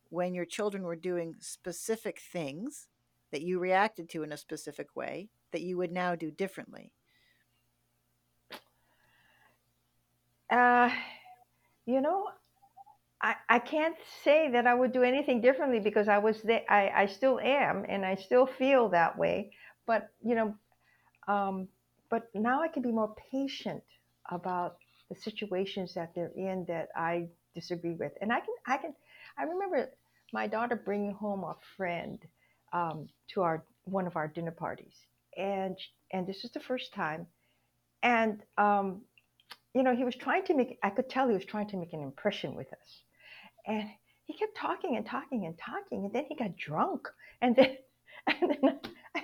when 0.10 0.34
your 0.34 0.46
children 0.46 0.84
were 0.84 0.96
doing 0.96 1.36
specific 1.40 2.20
things 2.20 2.88
that 3.32 3.42
you 3.42 3.60
reacted 3.60 4.10
to 4.10 4.24
in 4.24 4.32
a 4.32 4.38
specific 4.38 4.96
way 4.96 5.30
that 5.52 5.62
you 5.62 5.78
would 5.78 5.92
now 5.92 6.16
do 6.16 6.32
differently? 6.32 6.92
Uh, 10.50 10.90
you 11.86 12.02
know, 12.02 12.28
I, 13.22 13.36
I 13.50 13.60
can't 13.60 13.96
say 14.24 14.50
that 14.52 14.68
I 14.68 14.74
would 14.74 14.94
do 14.94 15.04
anything 15.04 15.42
differently 15.42 15.80
because 15.80 16.08
I 16.08 16.20
was 16.20 16.42
there. 16.44 16.64
I, 16.70 16.90
I 16.96 17.06
still 17.08 17.40
am, 17.40 17.86
and 17.88 18.06
I 18.06 18.16
still 18.16 18.46
feel 18.48 18.90
that 18.90 19.18
way. 19.18 19.52
But 19.88 20.10
you 20.24 20.36
know, 20.36 20.56
um, 21.28 21.68
but 22.10 22.30
now 22.36 22.62
I 22.62 22.68
can 22.70 22.84
be 22.84 22.92
more 22.92 23.16
patient 23.32 23.84
about 24.32 24.78
the 25.10 25.16
situations 25.16 25.94
that 25.96 26.14
they're 26.16 26.32
in 26.36 26.66
that 26.68 26.90
I 26.96 27.28
disagree 27.56 27.96
with. 27.96 28.14
And 28.22 28.32
I 28.34 28.40
can, 28.42 28.56
I 28.68 28.78
can, 28.78 28.94
I 29.38 29.44
remember 29.44 29.92
my 30.34 30.48
daughter 30.48 30.76
bringing 30.76 31.14
home 31.14 31.44
a 31.44 31.56
friend 31.78 32.20
um, 32.74 33.08
to 33.34 33.42
our 33.44 33.64
one 33.86 34.08
of 34.08 34.16
our 34.16 34.28
dinner 34.28 34.52
parties, 34.52 34.96
and 35.38 35.78
and 36.14 36.28
this 36.28 36.44
is 36.44 36.52
the 36.52 36.60
first 36.62 36.94
time, 36.94 37.28
and 38.04 38.42
um, 38.58 39.02
you 39.76 39.84
know, 39.84 39.94
he 39.94 40.06
was 40.06 40.16
trying 40.16 40.46
to 40.46 40.56
make. 40.56 40.80
I 40.82 40.90
could 40.90 41.10
tell 41.10 41.28
he 41.28 41.34
was 41.34 41.46
trying 41.46 41.68
to 41.70 41.78
make 41.78 41.92
an 41.92 42.02
impression 42.02 42.56
with 42.56 42.68
us, 42.72 43.02
and 43.68 43.90
he 44.26 44.34
kept 44.34 44.56
talking 44.56 44.96
and 44.96 45.06
talking 45.06 45.46
and 45.46 45.58
talking, 45.58 46.06
and 46.06 46.14
then 46.14 46.26
he 46.30 46.36
got 46.36 46.56
drunk, 46.56 47.10
and 47.42 47.56
then 47.56 47.76
and 48.28 48.50
then 48.52 48.80
I, 49.16 49.24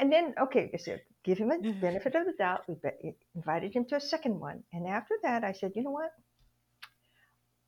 and 0.00 0.12
then 0.12 0.34
okay, 0.40 0.70
I 0.72 0.76
said 0.76 1.02
give 1.24 1.38
him 1.38 1.50
a 1.50 1.56
mm-hmm. 1.56 1.80
benefit 1.80 2.14
of 2.14 2.26
the 2.26 2.34
doubt. 2.38 2.68
We 2.68 2.76
be, 2.76 3.16
invited 3.34 3.74
him 3.74 3.84
to 3.86 3.96
a 3.96 4.00
second 4.00 4.38
one, 4.38 4.62
and 4.72 4.86
after 4.86 5.16
that, 5.24 5.42
I 5.42 5.52
said, 5.52 5.72
you 5.74 5.82
know 5.82 5.90
what? 5.90 6.12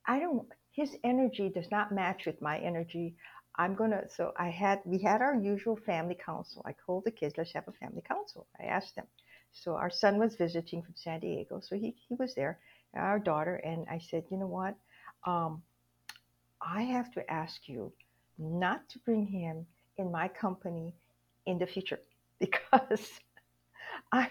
I 0.07 0.21
don't. 0.21 0.47
His 0.71 0.97
energy 1.03 1.51
does 1.53 1.71
not 1.73 1.93
match 1.93 2.25
with 2.25 2.41
my 2.41 2.59
energy. 2.59 3.17
I'm 3.59 3.75
gonna. 3.75 4.03
So 4.09 4.33
I 4.39 4.51
had. 4.51 4.81
We 4.85 4.99
had 5.03 5.23
our 5.23 5.35
usual 5.35 5.77
family 5.77 6.17
council. 6.25 6.63
I 6.65 6.73
called 6.73 7.05
the 7.05 7.11
kids, 7.11 7.35
let's 7.37 7.53
have 7.55 7.67
a 7.67 7.73
family 7.73 8.03
council. 8.07 8.47
I 8.61 8.67
asked 8.67 8.95
them. 8.95 9.07
So 9.53 9.77
our 9.77 9.91
son 9.91 10.19
was 10.19 10.37
visiting 10.37 10.83
from 10.83 10.95
San 10.97 11.21
Diego, 11.21 11.61
so 11.61 11.77
he 11.77 11.95
he 12.09 12.15
was 12.17 12.35
there. 12.35 12.59
Our 12.95 13.19
daughter 13.21 13.57
and 13.57 13.87
I 13.91 13.99
said, 13.99 14.25
you 14.31 14.39
know 14.39 14.49
what? 14.49 14.77
Um, 15.27 15.63
I 16.63 16.83
have 16.85 17.13
to 17.13 17.31
ask 17.31 17.69
you 17.69 17.93
not 18.39 18.89
to 18.91 18.99
bring 19.01 19.27
him 19.27 19.67
in 19.99 20.11
my 20.11 20.29
company 20.29 20.95
in 21.47 21.59
the 21.59 21.67
future 21.67 22.01
because 22.41 23.21
I 24.13 24.31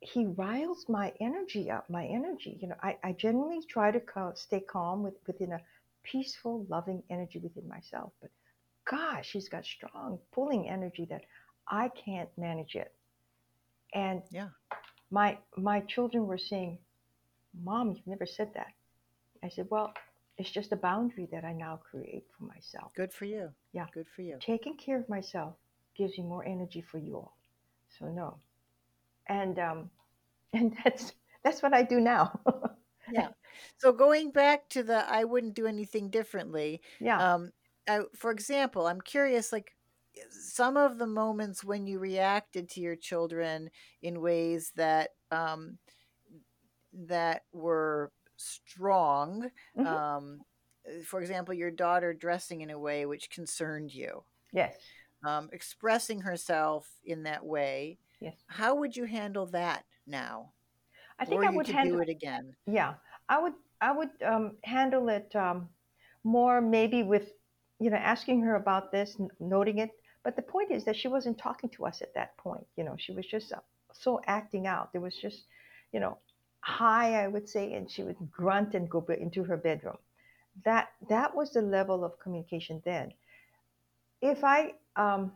he 0.00 0.26
riles 0.26 0.88
my 0.88 1.12
energy 1.20 1.70
up, 1.70 1.90
my 1.90 2.06
energy. 2.06 2.58
You 2.62 2.68
know, 2.68 2.76
I, 2.82 2.98
I 3.04 3.12
generally 3.12 3.62
try 3.68 3.90
to 3.90 4.00
co- 4.00 4.32
stay 4.34 4.60
calm 4.60 5.02
with, 5.02 5.14
within 5.26 5.52
a 5.52 5.60
peaceful, 6.04 6.66
loving 6.70 7.02
energy 7.10 7.38
within 7.38 7.68
myself. 7.68 8.12
But 8.22 8.30
gosh, 8.90 9.32
he's 9.32 9.48
got 9.50 9.66
strong 9.66 10.20
pulling 10.32 10.68
energy 10.68 11.06
that 11.10 11.24
I 11.68 11.90
can't 11.90 12.30
manage 12.38 12.76
it. 12.76 12.94
And 13.94 14.22
Yeah. 14.30 14.48
my 15.10 15.38
my 15.56 15.80
children 15.80 16.26
were 16.26 16.38
saying, 16.38 16.78
Mom, 17.54 17.92
you've 17.92 18.06
never 18.06 18.26
said 18.26 18.52
that. 18.54 18.72
I 19.42 19.48
said, 19.48 19.68
Well, 19.70 19.94
it's 20.38 20.50
just 20.50 20.72
a 20.72 20.76
boundary 20.76 21.28
that 21.32 21.44
I 21.44 21.52
now 21.52 21.76
create 21.90 22.24
for 22.36 22.44
myself. 22.44 22.92
Good 22.94 23.12
for 23.12 23.24
you. 23.24 23.50
Yeah. 23.72 23.86
Good 23.92 24.06
for 24.14 24.22
you. 24.22 24.38
Taking 24.40 24.76
care 24.76 24.98
of 24.98 25.08
myself 25.08 25.54
gives 25.96 26.18
me 26.18 26.24
more 26.24 26.44
energy 26.44 26.82
for 26.82 26.98
you 26.98 27.16
all. 27.16 27.36
So 27.98 28.06
no. 28.06 28.38
And 29.28 29.58
um 29.58 29.90
and 30.52 30.76
that's 30.84 31.12
that's 31.44 31.62
what 31.62 31.74
I 31.74 31.82
do 31.82 32.00
now. 32.00 32.40
Yeah. 33.08 33.28
So 33.78 33.92
going 33.92 34.32
back 34.32 34.68
to 34.70 34.82
the 34.82 35.08
I 35.08 35.24
wouldn't 35.24 35.54
do 35.54 35.66
anything 35.66 36.10
differently. 36.10 36.80
yeah. 37.00 37.18
Um, 37.18 37.50
I, 37.88 38.00
for 38.16 38.30
example, 38.32 38.86
I'm 38.88 39.00
curious, 39.00 39.52
like 39.52 39.75
some 40.30 40.76
of 40.76 40.98
the 40.98 41.06
moments 41.06 41.64
when 41.64 41.86
you 41.86 41.98
reacted 41.98 42.68
to 42.70 42.80
your 42.80 42.96
children 42.96 43.70
in 44.02 44.20
ways 44.20 44.72
that 44.76 45.10
um, 45.30 45.78
that 46.92 47.42
were 47.52 48.10
strong. 48.36 49.50
Mhm. 49.76 49.86
Um, 49.86 50.40
for 51.04 51.20
example, 51.20 51.54
your 51.54 51.70
daughter 51.70 52.12
dressing 52.14 52.60
in 52.60 52.70
a 52.70 52.78
way 52.78 53.06
which 53.06 53.30
concerned 53.30 53.92
you, 53.92 54.22
Yes. 54.52 54.76
um, 55.26 55.48
expressing 55.52 56.20
herself 56.20 56.88
in 57.04 57.24
that 57.24 57.44
way. 57.44 57.98
Yes. 58.20 58.36
How 58.46 58.74
would 58.76 58.96
you 58.96 59.04
handle 59.04 59.46
that 59.46 59.84
now? 60.06 60.52
I 61.18 61.24
think 61.24 61.38
Were 61.38 61.44
I 61.44 61.50
would 61.50 61.66
handle 61.66 61.98
do 61.98 62.02
it 62.02 62.08
again? 62.08 62.54
yeah. 62.66 62.94
I 63.28 63.38
would 63.40 63.54
I 63.80 63.92
would 63.92 64.10
um 64.24 64.56
handle 64.64 65.08
it 65.08 65.34
um 65.34 65.68
more 66.24 66.60
maybe 66.60 67.02
with 67.02 67.32
you 67.80 67.90
know 67.90 67.96
asking 67.96 68.42
her 68.42 68.54
about 68.56 68.92
this, 68.92 69.16
n- 69.18 69.28
noting 69.40 69.78
it. 69.78 69.90
But 70.26 70.34
the 70.34 70.42
point 70.42 70.72
is 70.72 70.84
that 70.86 70.96
she 70.96 71.06
wasn't 71.06 71.38
talking 71.38 71.70
to 71.70 71.86
us 71.86 72.02
at 72.02 72.12
that 72.14 72.36
point. 72.36 72.66
You 72.76 72.82
know, 72.82 72.96
she 72.98 73.12
was 73.12 73.24
just 73.26 73.52
uh, 73.52 73.60
so 73.92 74.20
acting 74.26 74.66
out. 74.66 74.90
There 74.90 75.00
was 75.00 75.16
just, 75.16 75.44
you 75.92 76.00
know, 76.00 76.18
high, 76.62 77.22
I 77.22 77.28
would 77.28 77.48
say, 77.48 77.74
and 77.74 77.88
she 77.88 78.02
would 78.02 78.16
grunt 78.32 78.74
and 78.74 78.90
go 78.90 79.06
into 79.06 79.44
her 79.44 79.56
bedroom. 79.56 79.98
That 80.64 80.88
that 81.08 81.36
was 81.36 81.52
the 81.52 81.62
level 81.62 82.04
of 82.04 82.18
communication 82.18 82.82
then. 82.84 83.12
If 84.20 84.42
I 84.42 84.74
um 84.96 85.32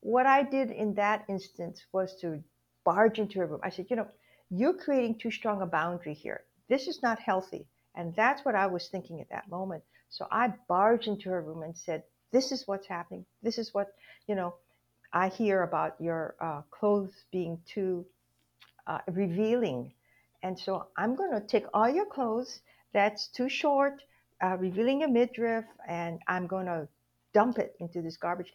what 0.00 0.26
I 0.26 0.42
did 0.42 0.70
in 0.70 0.92
that 0.96 1.24
instance 1.30 1.82
was 1.92 2.14
to 2.20 2.44
barge 2.84 3.18
into 3.18 3.38
her 3.38 3.46
room. 3.46 3.60
I 3.64 3.70
said, 3.70 3.86
you 3.88 3.96
know, 3.96 4.08
you're 4.50 4.74
creating 4.74 5.20
too 5.20 5.30
strong 5.30 5.62
a 5.62 5.66
boundary 5.66 6.14
here. 6.14 6.44
This 6.68 6.86
is 6.86 7.02
not 7.02 7.18
healthy. 7.18 7.66
And 7.94 8.14
that's 8.14 8.44
what 8.44 8.56
I 8.56 8.66
was 8.66 8.88
thinking 8.88 9.22
at 9.22 9.30
that 9.30 9.48
moment. 9.48 9.84
So 10.10 10.26
I 10.30 10.52
barged 10.68 11.08
into 11.08 11.30
her 11.30 11.40
room 11.40 11.62
and 11.62 11.74
said, 11.74 12.02
this 12.32 12.52
is 12.52 12.66
what's 12.66 12.86
happening. 12.86 13.24
This 13.42 13.58
is 13.58 13.72
what, 13.74 13.88
you 14.26 14.34
know, 14.34 14.54
I 15.12 15.28
hear 15.28 15.62
about 15.62 15.96
your 16.00 16.34
uh, 16.40 16.62
clothes 16.70 17.12
being 17.30 17.58
too 17.66 18.06
uh, 18.86 18.98
revealing. 19.12 19.92
And 20.42 20.58
so 20.58 20.86
I'm 20.96 21.14
going 21.14 21.32
to 21.32 21.40
take 21.46 21.66
all 21.72 21.88
your 21.88 22.06
clothes 22.06 22.60
that's 22.92 23.28
too 23.28 23.48
short, 23.48 24.02
uh, 24.42 24.56
revealing 24.56 25.00
your 25.00 25.10
midriff, 25.10 25.64
and 25.86 26.18
I'm 26.26 26.46
going 26.46 26.66
to 26.66 26.88
dump 27.32 27.58
it 27.58 27.74
into 27.78 28.02
this 28.02 28.16
garbage 28.16 28.52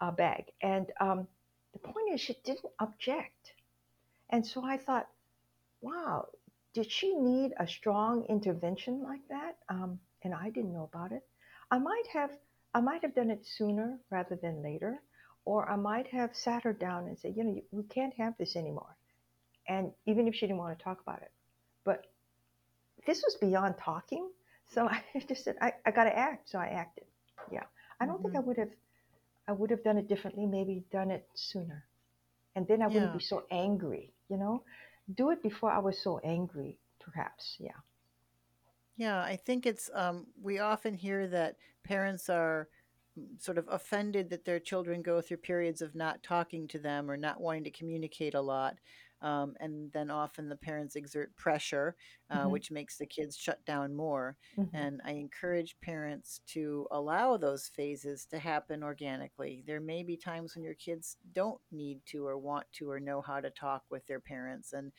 uh, 0.00 0.10
bag. 0.10 0.44
And 0.62 0.86
um, 1.00 1.26
the 1.72 1.78
point 1.80 2.14
is, 2.14 2.20
she 2.20 2.36
didn't 2.44 2.72
object. 2.78 3.52
And 4.30 4.46
so 4.46 4.64
I 4.64 4.76
thought, 4.76 5.08
wow, 5.82 6.26
did 6.72 6.90
she 6.90 7.14
need 7.14 7.52
a 7.58 7.66
strong 7.66 8.24
intervention 8.28 9.02
like 9.02 9.26
that? 9.28 9.56
Um, 9.68 9.98
and 10.22 10.34
I 10.34 10.50
didn't 10.50 10.72
know 10.72 10.88
about 10.92 11.12
it. 11.12 11.22
I 11.70 11.78
might 11.78 12.04
have, 12.12 12.30
I 12.74 12.80
might 12.80 13.02
have 13.02 13.14
done 13.14 13.30
it 13.30 13.44
sooner 13.46 13.98
rather 14.10 14.36
than 14.36 14.62
later, 14.62 15.02
or 15.44 15.68
I 15.68 15.76
might 15.76 16.08
have 16.08 16.34
sat 16.36 16.62
her 16.64 16.72
down 16.72 17.06
and 17.06 17.18
said, 17.18 17.36
you 17.36 17.44
know, 17.44 17.60
we 17.70 17.84
can't 17.84 18.14
have 18.14 18.36
this 18.38 18.56
anymore. 18.56 18.96
And 19.68 19.92
even 20.06 20.26
if 20.28 20.34
she 20.34 20.46
didn't 20.46 20.58
want 20.58 20.78
to 20.78 20.84
talk 20.84 21.00
about 21.00 21.22
it, 21.22 21.32
but 21.84 22.06
this 23.06 23.22
was 23.22 23.36
beyond 23.40 23.76
talking. 23.78 24.28
So 24.68 24.86
I 24.88 25.02
just 25.28 25.44
said, 25.44 25.56
I, 25.60 25.72
I 25.86 25.90
got 25.90 26.04
to 26.04 26.16
act. 26.16 26.48
So 26.48 26.58
I 26.58 26.66
acted. 26.66 27.04
Yeah. 27.50 27.64
I 28.00 28.06
don't 28.06 28.22
think 28.22 28.34
I 28.36 28.40
Mhm. 28.40 28.40
would 28.40 28.56
have, 28.58 28.70
I 29.48 29.52
would 29.52 29.70
have 29.70 29.82
done 29.84 29.98
it 29.98 30.08
differently, 30.08 30.46
maybe 30.46 30.84
done 30.92 31.10
it 31.10 31.28
sooner. 31.34 31.84
And 32.54 32.66
then 32.66 32.82
I 32.82 32.88
wouldn't 32.88 33.12
be 33.12 33.20
so 33.20 33.44
angry, 33.50 34.12
you 34.28 34.36
know? 34.36 34.64
Do 35.14 35.30
it 35.30 35.42
before 35.42 35.70
I 35.70 35.78
was 35.78 35.98
so 36.02 36.18
angry, 36.24 36.78
perhaps. 37.00 37.56
Yeah. 37.60 37.78
Yeah, 39.00 39.22
I 39.22 39.36
think 39.36 39.64
it's 39.64 39.88
um, 39.94 40.26
we 40.42 40.58
often 40.58 40.92
hear 40.92 41.26
that 41.28 41.56
parents 41.84 42.28
are 42.28 42.68
mm, 43.18 43.40
sort 43.40 43.56
of 43.56 43.66
offended 43.70 44.28
that 44.28 44.44
their 44.44 44.60
children 44.60 45.00
go 45.00 45.22
through 45.22 45.38
periods 45.38 45.80
of 45.80 45.94
not 45.94 46.22
talking 46.22 46.68
to 46.68 46.78
them 46.78 47.10
or 47.10 47.16
not 47.16 47.40
wanting 47.40 47.64
to 47.64 47.70
communicate 47.70 48.34
a 48.34 48.42
lot. 48.42 48.76
Um, 49.22 49.54
and 49.60 49.92
then 49.92 50.10
often 50.10 50.48
the 50.48 50.56
parents 50.56 50.96
exert 50.96 51.36
pressure, 51.36 51.96
uh, 52.30 52.44
hmm 52.44 52.46
which 52.46 52.70
makes 52.70 52.96
the 52.98 53.06
kids 53.06 53.36
shut 53.36 53.64
down 53.66 53.94
more. 53.94 54.38
hmm 54.56 54.70
And 54.72 55.00
I 55.04 55.12
encourage 55.12 55.80
parents 55.80 56.40
to 56.48 56.86
allow 56.92 57.36
those 57.36 57.66
phases 57.68 58.24
to 58.26 58.38
happen 58.38 58.84
organically. 58.84 59.62
There 59.66 59.80
may 59.80 60.04
be 60.04 60.16
times 60.16 60.54
when 60.54 60.64
your 60.64 60.74
kids 60.76 61.16
don't 61.32 61.60
need 61.72 62.06
to 62.06 62.24
or 62.26 62.38
want 62.38 62.70
to 62.74 62.88
or 62.90 63.00
know 63.00 63.20
how 63.20 63.40
to 63.40 63.50
talk 63.50 63.84
with 63.90 64.06
their 64.06 64.20
parents. 64.20 64.72
And 64.72 64.92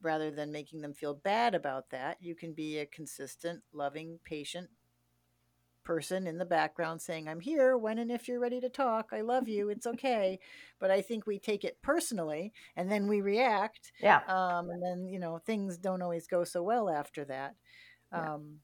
rather 0.00 0.30
than 0.30 0.52
making 0.52 0.80
them 0.80 0.94
feel 0.94 1.14
bad 1.14 1.54
about 1.54 1.90
that, 1.90 2.22
you 2.22 2.34
can 2.34 2.52
be 2.54 2.78
a 2.78 2.86
consistent, 2.86 3.64
loving, 3.72 4.18
patient 4.24 4.70
person 5.84 6.26
in 6.26 6.38
the 6.38 6.44
background 6.44 7.00
saying, 7.02 7.28
I'm 7.28 7.40
here 7.40 7.76
when 7.76 7.98
and 7.98 8.10
if 8.10 8.28
you're 8.28 8.40
ready 8.40 8.60
to 8.60 8.68
talk. 8.68 9.10
I 9.12 9.20
love 9.22 9.48
you. 9.48 9.68
It's 9.68 9.86
okay. 9.94 10.38
But 10.78 10.90
I 10.90 11.02
think 11.02 11.26
we 11.26 11.38
take 11.38 11.64
it 11.64 11.80
personally 11.82 12.52
and 12.76 12.90
then 12.90 13.06
we 13.08 13.20
react. 13.20 13.92
Yeah. 14.00 14.20
Um, 14.26 14.70
and 14.70 14.82
then, 14.82 15.08
you 15.08 15.18
know, 15.18 15.38
things 15.38 15.78
don't 15.78 16.02
always 16.02 16.26
go 16.26 16.44
so 16.44 16.62
well 16.62 16.88
after 16.88 17.24
that. 17.26 17.54
Yeah. 18.12 18.34
Um, 18.34 18.60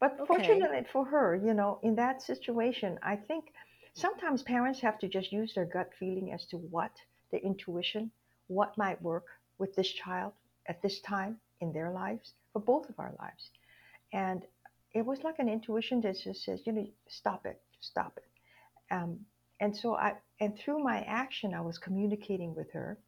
But 0.00 0.18
okay. 0.20 0.26
fortunately 0.26 0.84
for 0.92 1.04
her, 1.04 1.36
you 1.36 1.54
know, 1.54 1.78
in 1.82 1.94
that 1.96 2.22
situation, 2.22 2.98
I 3.02 3.16
think 3.16 3.52
sometimes 3.94 4.42
parents 4.42 4.80
have 4.80 4.98
to 5.00 5.08
just 5.08 5.32
use 5.32 5.54
their 5.54 5.66
gut 5.66 5.90
feeling 5.98 6.32
as 6.32 6.44
to 6.46 6.56
what 6.56 6.92
their 7.30 7.40
intuition, 7.40 8.10
what 8.48 8.76
might 8.76 9.00
work 9.00 9.26
with 9.58 9.74
this 9.76 9.90
child 9.92 10.32
at 10.66 10.82
this 10.82 11.00
time 11.00 11.38
in 11.60 11.72
their 11.72 11.90
lives, 11.92 12.34
for 12.52 12.60
both 12.60 12.88
of 12.88 12.98
our 12.98 13.14
lives. 13.18 13.50
And 14.12 14.42
it 14.94 15.04
was 15.04 15.22
like 15.22 15.38
an 15.38 15.48
intuition 15.48 16.00
that 16.02 16.16
just 16.22 16.44
says, 16.44 16.60
you 16.66 16.72
know, 16.72 16.86
stop 17.08 17.46
it, 17.46 17.60
stop 17.80 18.18
it. 18.18 18.94
Um, 18.94 19.20
and 19.60 19.74
so 19.76 19.94
I, 19.94 20.14
and 20.40 20.58
through 20.58 20.82
my 20.82 21.00
action, 21.02 21.54
I 21.54 21.60
was 21.60 21.78
communicating 21.78 22.54
with 22.54 22.70
her, 22.72 22.98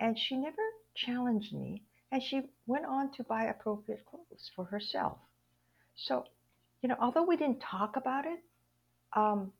and 0.00 0.18
she 0.18 0.36
never 0.36 0.62
challenged 0.94 1.52
me, 1.52 1.82
and 2.12 2.22
she 2.22 2.42
went 2.66 2.86
on 2.86 3.12
to 3.12 3.24
buy 3.24 3.44
appropriate 3.44 4.04
clothes 4.06 4.50
for 4.54 4.64
herself. 4.64 5.18
So, 5.96 6.24
you 6.82 6.88
know, 6.88 6.96
although 7.00 7.24
we 7.24 7.36
didn't 7.36 7.60
talk 7.60 7.96
about 7.96 8.24
it, 8.26 8.40
um, 9.14 9.52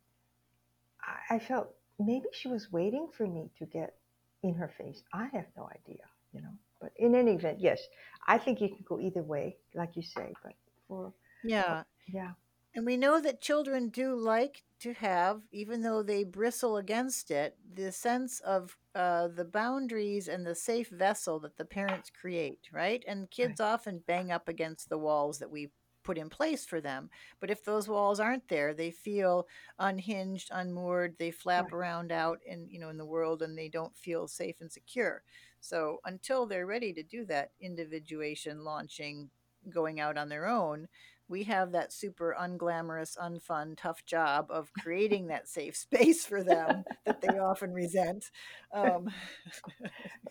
I, 1.03 1.37
I 1.37 1.39
felt 1.39 1.69
maybe 1.99 2.27
she 2.33 2.49
was 2.49 2.69
waiting 2.73 3.09
for 3.17 3.27
me 3.27 3.51
to 3.59 3.67
get 3.67 3.95
in 4.43 4.55
her 4.55 4.71
face. 4.79 5.03
I 5.13 5.25
have 5.33 5.47
no 5.57 5.69
idea, 5.71 6.05
you 6.33 6.41
know. 6.41 6.53
But 6.81 6.93
in 6.97 7.15
any 7.15 7.33
event, 7.33 7.61
yes, 7.61 7.81
I 8.27 8.39
think 8.39 8.61
you 8.61 8.69
can 8.69 8.85
go 8.89 9.01
either 9.01 9.23
way, 9.23 9.57
like 9.75 9.97
you 9.97 10.03
say. 10.03 10.35
But 10.43 10.53
for 10.89 11.13
yeah. 11.45 11.83
yeah, 12.13 12.33
And 12.75 12.85
we 12.87 12.97
know 12.97 13.21
that 13.21 13.41
children 13.41 13.89
do 13.89 14.15
like 14.17 14.63
to 14.81 14.95
have, 14.95 15.43
even 15.53 15.83
though 15.83 16.03
they 16.03 16.25
bristle 16.25 16.77
against 16.77 17.31
it, 17.31 17.57
the 17.75 17.93
sense 17.93 18.41
of 18.41 18.77
uh, 18.95 19.29
the 19.29 19.45
boundaries 19.45 20.29
and 20.29 20.47
the 20.47 20.55
safe 20.55 20.89
vessel 20.91 21.39
that 21.41 21.57
the 21.57 21.65
parents 21.65 22.11
create, 22.11 22.69
right? 22.73 23.05
And 23.07 23.31
kids 23.31 23.61
right. 23.61 23.67
often 23.73 24.03
bang 24.07 24.33
up 24.33 24.49
against 24.49 24.89
the 24.89 24.99
walls 24.99 25.39
that 25.39 25.51
we 25.51 25.71
put 26.05 26.19
in 26.19 26.29
place 26.29 26.65
for 26.67 26.81
them. 26.81 27.11
But 27.41 27.51
if 27.51 27.65
those 27.65 27.89
walls 27.89 28.21
aren't 28.21 28.49
there, 28.49 28.75
they 28.75 28.91
feel 28.91 29.49
unhinged, 29.79 30.51
unmoored. 30.53 31.17
They 31.19 31.31
flap 31.31 31.73
right. 31.73 31.79
around 31.79 32.13
out 32.13 32.41
in 32.47 32.69
you 32.71 32.79
know 32.79 32.91
in 32.91 32.99
the 32.99 33.07
world, 33.07 33.43
and 33.43 33.57
they 33.59 33.69
don't 33.69 33.97
feel 33.97 34.29
safe 34.29 34.57
and 34.61 34.71
secure. 34.71 35.23
So 35.61 36.01
until 36.05 36.47
they're 36.47 36.67
ready 36.67 36.93
to 36.93 37.03
do 37.03 37.25
that 37.27 37.53
individuation, 37.61 38.65
launching, 38.65 39.31
going 39.71 39.99
out 39.99 40.19
on 40.19 40.29
their 40.29 40.47
own, 40.47 40.89
we 41.29 41.45
have 41.45 41.73
that 41.73 41.93
super 41.93 42.37
unglamorous, 42.39 43.17
unfun, 43.17 43.77
tough 43.77 44.05
job 44.05 44.47
of 44.51 44.73
creating 44.75 45.29
that 45.29 45.49
safe 45.49 45.77
space 45.77 46.25
for 46.25 46.43
them 46.43 46.85
that 47.05 47.21
they 47.21 47.39
often 47.39 47.73
resent. 47.73 48.31
Um, 48.73 49.09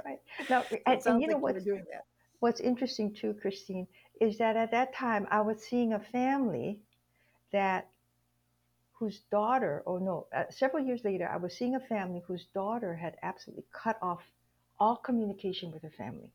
right. 0.06 0.20
Now, 0.50 0.64
and, 0.86 1.02
and, 1.06 1.22
you 1.22 1.28
know 1.28 1.38
what's, 1.38 1.66
what's 2.40 2.60
interesting 2.60 3.14
too, 3.14 3.36
Christine, 3.42 3.88
is 4.22 4.38
that 4.38 4.56
at 4.56 4.72
that 4.72 4.94
time 4.94 5.28
I 5.32 5.42
was 5.42 5.62
seeing 5.62 5.94
a 5.94 6.00
family 6.00 6.80
that 7.52 7.90
whose 8.94 9.22
daughter, 9.32 9.84
oh 9.88 9.98
no, 9.98 10.28
uh, 10.36 10.44
several 10.50 10.86
years 10.86 11.02
later, 11.04 11.28
I 11.28 11.38
was 11.38 11.58
seeing 11.58 11.76
a 11.76 11.80
family 11.80 12.22
whose 12.26 12.46
daughter 12.54 12.96
had 12.96 13.16
absolutely 13.24 13.66
cut 13.74 13.98
off 14.02 14.22
all 14.80 14.96
communication 14.96 15.72
with 15.72 15.82
her 15.82 15.92
family, 15.98 16.30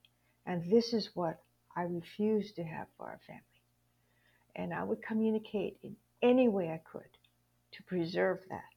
and 0.47 0.69
this 0.71 0.93
is 0.93 1.11
what 1.15 1.41
I 1.77 1.83
refused 1.83 2.57
to 2.57 2.65
have 2.65 2.89
for 2.97 3.07
our 3.07 3.21
family 3.27 3.43
and 4.59 4.75
I 4.75 4.83
would 4.83 5.01
communicate 5.01 5.79
in 5.83 5.97
any 6.21 6.49
way 6.49 6.69
I 6.69 6.81
could 6.93 7.09
to 7.73 7.83
preserve 7.85 8.41
that. 8.51 8.71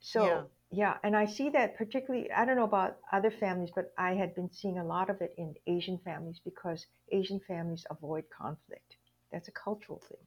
So, 0.00 0.24
yeah. 0.24 0.42
yeah, 0.70 0.96
and 1.02 1.16
I 1.16 1.26
see 1.26 1.50
that 1.50 1.76
particularly, 1.76 2.30
I 2.30 2.44
don't 2.44 2.56
know 2.56 2.64
about 2.64 2.98
other 3.12 3.30
families, 3.30 3.70
but 3.74 3.92
I 3.98 4.14
had 4.14 4.34
been 4.34 4.50
seeing 4.52 4.78
a 4.78 4.84
lot 4.84 5.10
of 5.10 5.20
it 5.20 5.34
in 5.36 5.54
Asian 5.66 5.98
families 5.98 6.40
because 6.44 6.86
Asian 7.10 7.40
families 7.40 7.84
avoid 7.90 8.24
conflict. 8.30 8.96
That's 9.32 9.48
a 9.48 9.52
cultural 9.52 10.00
thing. 10.08 10.24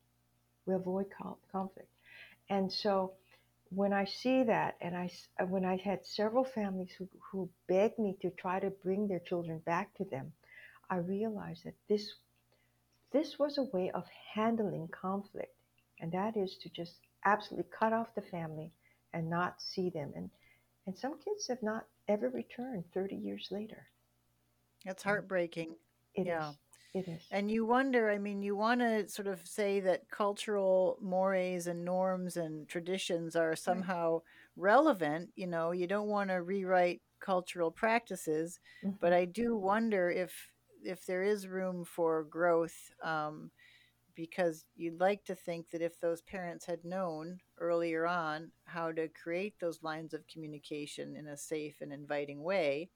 We 0.65 0.73
avoid 0.73 1.05
conflict. 1.51 1.89
And 2.49 2.71
so 2.71 3.13
when 3.69 3.93
I 3.93 4.05
see 4.05 4.43
that, 4.43 4.75
and 4.81 4.95
I, 4.95 5.09
uh, 5.39 5.45
when 5.45 5.63
I 5.63 5.77
had 5.77 6.05
several 6.05 6.43
families 6.43 6.91
who, 6.97 7.07
who 7.31 7.49
begged 7.67 7.99
me 7.99 8.17
to 8.21 8.29
try 8.31 8.59
to 8.59 8.69
bring 8.69 9.07
their 9.07 9.19
children 9.19 9.59
back 9.59 9.93
to 9.95 10.05
them, 10.05 10.33
I 10.89 10.97
realized 10.97 11.65
that 11.65 11.75
this 11.87 12.13
this 13.17 13.39
was 13.39 13.57
a 13.57 13.63
way 13.75 13.89
of 13.95 14.03
handling 14.35 14.87
conflict, 14.89 15.55
and 15.99 16.11
that 16.11 16.37
is 16.37 16.57
to 16.61 16.69
just 16.69 16.97
absolutely 17.25 17.69
cut 17.77 17.91
off 17.91 18.13
the 18.15 18.21
family 18.21 18.71
and 19.13 19.29
not 19.29 19.59
see 19.59 19.89
them. 19.89 20.13
And 20.15 20.29
and 20.85 20.97
some 20.97 21.17
kids 21.19 21.47
have 21.47 21.61
not 21.61 21.85
ever 22.07 22.29
returned 22.29 22.85
30 22.93 23.15
years 23.15 23.47
later. 23.51 23.87
That's 24.85 25.03
heartbreaking. 25.03 25.75
It 26.15 26.27
yeah. 26.27 26.51
Is. 26.51 26.55
It 26.93 27.07
is. 27.09 27.21
And 27.31 27.51
you 27.51 27.65
wonder, 27.65 28.09
I 28.09 28.17
mean, 28.17 28.41
you 28.41 28.55
want 28.55 28.79
to 28.79 29.09
sort 29.09 29.27
of 29.27 29.45
say 29.45 29.81
that 29.81 30.09
cultural 30.09 30.97
mores 31.01 31.67
and 31.67 31.83
norms 31.83 32.37
and 32.37 32.67
traditions 32.69 33.35
are 33.35 33.55
somehow 33.55 34.13
right. 34.13 34.21
relevant. 34.55 35.29
You 35.35 35.47
know, 35.47 35.71
you 35.71 35.87
don't 35.87 36.07
want 36.07 36.29
to 36.29 36.41
rewrite 36.41 37.01
cultural 37.19 37.69
practices, 37.69 38.59
mm-hmm. 38.85 38.95
but 39.01 39.11
I 39.11 39.25
do 39.25 39.57
wonder 39.57 40.09
if 40.09 40.31
if 40.83 41.05
there 41.05 41.23
is 41.23 41.47
room 41.47 41.83
for 41.83 42.23
growth, 42.23 42.91
um, 43.03 43.51
because 44.15 44.65
you'd 44.75 44.99
like 44.99 45.23
to 45.25 45.35
think 45.35 45.69
that 45.69 45.81
if 45.81 45.99
those 45.99 46.21
parents 46.21 46.65
had 46.65 46.83
known 46.83 47.39
earlier 47.59 48.07
on 48.07 48.51
how 48.65 48.91
to 48.91 49.07
create 49.09 49.53
those 49.59 49.83
lines 49.83 50.13
of 50.13 50.27
communication 50.27 51.15
in 51.15 51.27
a 51.27 51.37
safe 51.37 51.75
and 51.81 51.93
inviting 51.93 52.43
way, 52.43 52.89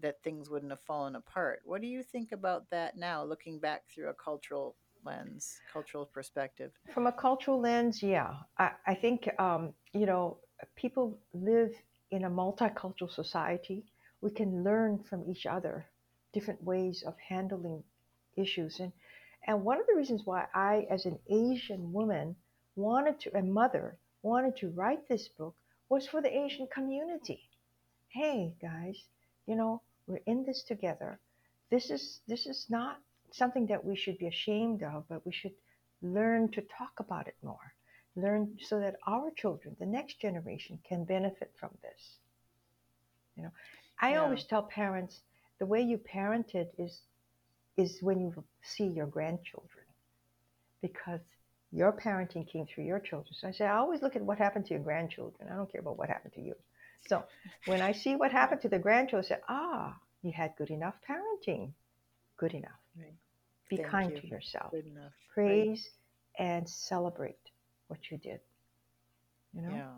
that 0.00 0.20
things 0.22 0.50
wouldn't 0.50 0.72
have 0.72 0.80
fallen 0.80 1.14
apart. 1.14 1.60
What 1.64 1.80
do 1.80 1.86
you 1.86 2.02
think 2.02 2.32
about 2.32 2.68
that 2.70 2.96
now, 2.96 3.24
looking 3.24 3.60
back 3.60 3.84
through 3.88 4.08
a 4.08 4.14
cultural 4.14 4.74
lens, 5.04 5.60
cultural 5.72 6.04
perspective? 6.04 6.72
From 6.92 7.06
a 7.06 7.12
cultural 7.12 7.60
lens, 7.60 8.02
yeah. 8.02 8.34
I, 8.58 8.72
I 8.88 8.94
think, 8.94 9.28
um, 9.38 9.72
you 9.92 10.06
know, 10.06 10.38
people 10.74 11.16
live 11.32 11.74
in 12.10 12.24
a 12.24 12.30
multicultural 12.30 13.10
society. 13.10 13.84
We 14.20 14.30
can 14.30 14.64
learn 14.64 14.98
from 14.98 15.24
each 15.30 15.46
other 15.46 15.86
different 16.34 16.62
ways 16.62 17.02
of 17.06 17.14
handling 17.28 17.82
issues. 18.36 18.80
And, 18.80 18.92
and 19.46 19.64
one 19.64 19.80
of 19.80 19.86
the 19.86 19.96
reasons 19.96 20.22
why 20.24 20.46
I, 20.54 20.86
as 20.90 21.06
an 21.06 21.18
Asian 21.30 21.92
woman, 21.92 22.36
wanted 22.76 23.20
to, 23.20 23.38
a 23.38 23.42
mother, 23.42 23.96
wanted 24.22 24.56
to 24.56 24.70
write 24.70 25.08
this 25.08 25.28
book 25.38 25.54
was 25.88 26.06
for 26.06 26.20
the 26.20 26.36
Asian 26.36 26.66
community. 26.66 27.40
Hey, 28.08 28.54
guys, 28.60 28.98
you 29.46 29.54
know, 29.54 29.80
we're 30.06 30.20
in 30.26 30.44
this 30.44 30.62
together. 30.62 31.18
This 31.70 31.90
is, 31.90 32.20
this 32.28 32.46
is 32.46 32.66
not 32.68 32.98
something 33.32 33.66
that 33.66 33.84
we 33.84 33.96
should 33.96 34.18
be 34.18 34.26
ashamed 34.26 34.82
of, 34.82 35.04
but 35.08 35.24
we 35.24 35.32
should 35.32 35.54
learn 36.02 36.50
to 36.52 36.62
talk 36.62 36.92
about 36.98 37.26
it 37.26 37.36
more. 37.42 37.72
Learn 38.16 38.56
so 38.60 38.78
that 38.78 38.96
our 39.06 39.30
children, 39.36 39.76
the 39.78 39.86
next 39.86 40.20
generation, 40.20 40.78
can 40.88 41.04
benefit 41.04 41.50
from 41.58 41.70
this. 41.82 42.18
You 43.36 43.44
know, 43.44 43.50
I 44.00 44.12
yeah. 44.12 44.22
always 44.22 44.44
tell 44.44 44.62
parents, 44.62 45.20
the 45.64 45.70
way 45.70 45.80
you 45.80 45.96
parented 45.96 46.66
is 46.76 47.00
is 47.78 48.02
when 48.02 48.20
you 48.20 48.44
see 48.62 48.84
your 48.84 49.06
grandchildren 49.06 49.86
because 50.82 51.20
your 51.72 51.90
parenting 51.90 52.46
came 52.46 52.66
through 52.66 52.84
your 52.84 53.00
children. 53.00 53.32
So 53.32 53.48
I 53.48 53.52
say, 53.52 53.64
I 53.64 53.78
always 53.78 54.02
look 54.02 54.14
at 54.14 54.20
what 54.20 54.36
happened 54.36 54.66
to 54.66 54.74
your 54.74 54.82
grandchildren. 54.82 55.48
I 55.50 55.56
don't 55.56 55.72
care 55.72 55.80
about 55.80 55.96
what 55.96 56.10
happened 56.10 56.34
to 56.34 56.42
you. 56.42 56.54
So 57.08 57.24
when 57.64 57.80
I 57.80 57.92
see 57.92 58.14
what 58.14 58.30
happened 58.30 58.60
to 58.60 58.68
the 58.68 58.78
grandchildren, 58.78 59.24
I 59.24 59.36
say, 59.36 59.40
ah, 59.48 59.96
you 60.20 60.32
had 60.32 60.52
good 60.58 60.68
enough 60.68 60.96
parenting. 61.08 61.72
Good 62.36 62.52
enough. 62.52 62.82
Right. 62.98 63.14
Be 63.70 63.78
Thank 63.78 63.88
kind 63.88 64.12
you. 64.12 64.20
to 64.20 64.26
yourself. 64.26 64.70
Good 64.70 64.86
enough. 64.86 65.12
Praise 65.32 65.88
right. 66.38 66.46
and 66.46 66.68
celebrate 66.68 67.44
what 67.88 68.00
you 68.10 68.18
did. 68.18 68.40
You 69.54 69.62
know? 69.62 69.70
Yeah. 69.70 69.94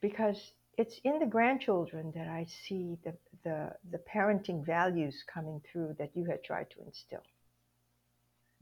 Because 0.00 0.40
it's 0.78 1.00
in 1.02 1.18
the 1.18 1.26
grandchildren 1.26 2.12
that 2.14 2.28
I 2.28 2.46
see 2.66 2.96
the, 3.04 3.12
the, 3.42 3.72
the 3.90 3.98
parenting 3.98 4.64
values 4.64 5.24
coming 5.32 5.60
through 5.70 5.96
that 5.98 6.12
you 6.14 6.24
had 6.24 6.44
tried 6.44 6.70
to 6.70 6.82
instill. 6.86 7.24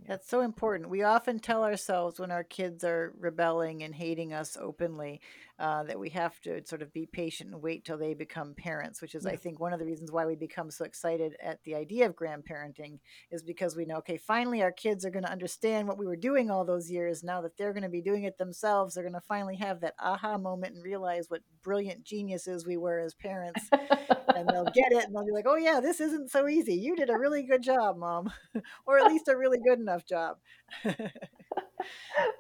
That's 0.07 0.29
so 0.29 0.41
important. 0.41 0.91
We 0.91 1.03
often 1.03 1.39
tell 1.39 1.63
ourselves 1.63 2.19
when 2.19 2.31
our 2.31 2.45
kids 2.45 2.85
are 2.85 3.15
rebelling 3.19 3.83
and 3.83 3.95
hating 3.95 4.33
us 4.33 4.57
openly 4.61 5.21
uh, 5.59 5.83
that 5.85 5.99
we 5.99 6.11
have 6.11 6.39
to 6.41 6.65
sort 6.67 6.83
of 6.83 6.93
be 6.93 7.07
patient 7.07 7.51
and 7.51 7.63
wait 7.63 7.85
till 7.85 7.97
they 7.97 8.13
become 8.15 8.55
parents, 8.55 9.01
which 9.01 9.15
is, 9.15 9.25
yeah. 9.25 9.33
I 9.33 9.37
think, 9.37 9.59
one 9.59 9.73
of 9.73 9.79
the 9.79 9.87
reasons 9.87 10.13
why 10.13 10.27
we 10.27 10.37
become 10.37 10.71
so 10.71 10.85
excited 10.85 11.35
at 11.43 11.63
the 11.65 11.75
idea 11.75 12.07
of 12.07 12.15
grandparenting 12.15 12.99
is 13.31 13.43
because 13.43 13.75
we 13.75 13.87
know, 13.87 13.97
okay, 13.97 14.19
finally 14.19 14.63
our 14.63 14.73
kids 14.73 15.05
are 15.05 15.11
going 15.11 15.25
to 15.25 15.33
understand 15.33 15.89
what 15.89 15.99
we 15.99 16.07
were 16.07 16.17
doing 16.17 16.51
all 16.51 16.65
those 16.65 16.91
years. 16.91 17.25
Now 17.25 17.41
that 17.41 17.57
they're 17.57 17.73
going 17.73 17.83
to 17.85 17.89
be 17.89 18.03
doing 18.03 18.25
it 18.25 18.37
themselves, 18.37 18.95
they're 18.95 19.05
going 19.05 19.15
to 19.15 19.21
finally 19.21 19.57
have 19.57 19.81
that 19.81 19.95
aha 19.99 20.37
moment 20.37 20.75
and 20.75 20.85
realize 20.85 21.31
what 21.31 21.41
brilliant 21.63 22.05
geniuses 22.05 22.67
we 22.67 22.77
were 22.77 22.99
as 22.99 23.15
parents. 23.15 23.69
and 23.73 24.49
they'll 24.49 24.65
get 24.75 24.93
it 24.93 25.05
and 25.05 25.15
they'll 25.15 25.25
be 25.25 25.33
like, 25.33 25.47
oh, 25.49 25.57
yeah, 25.57 25.81
this 25.81 26.01
isn't 26.01 26.31
so 26.31 26.49
easy. 26.49 26.75
You 26.75 26.97
did 26.97 27.11
a 27.11 27.19
really 27.19 27.43
good 27.43 27.63
job, 27.63 27.97
mom, 27.97 28.31
or 28.87 28.99
at 28.99 29.07
least 29.07 29.29
a 29.29 29.37
really 29.37 29.59
good 29.59 29.79
enough 29.79 30.05
job. 30.05 30.37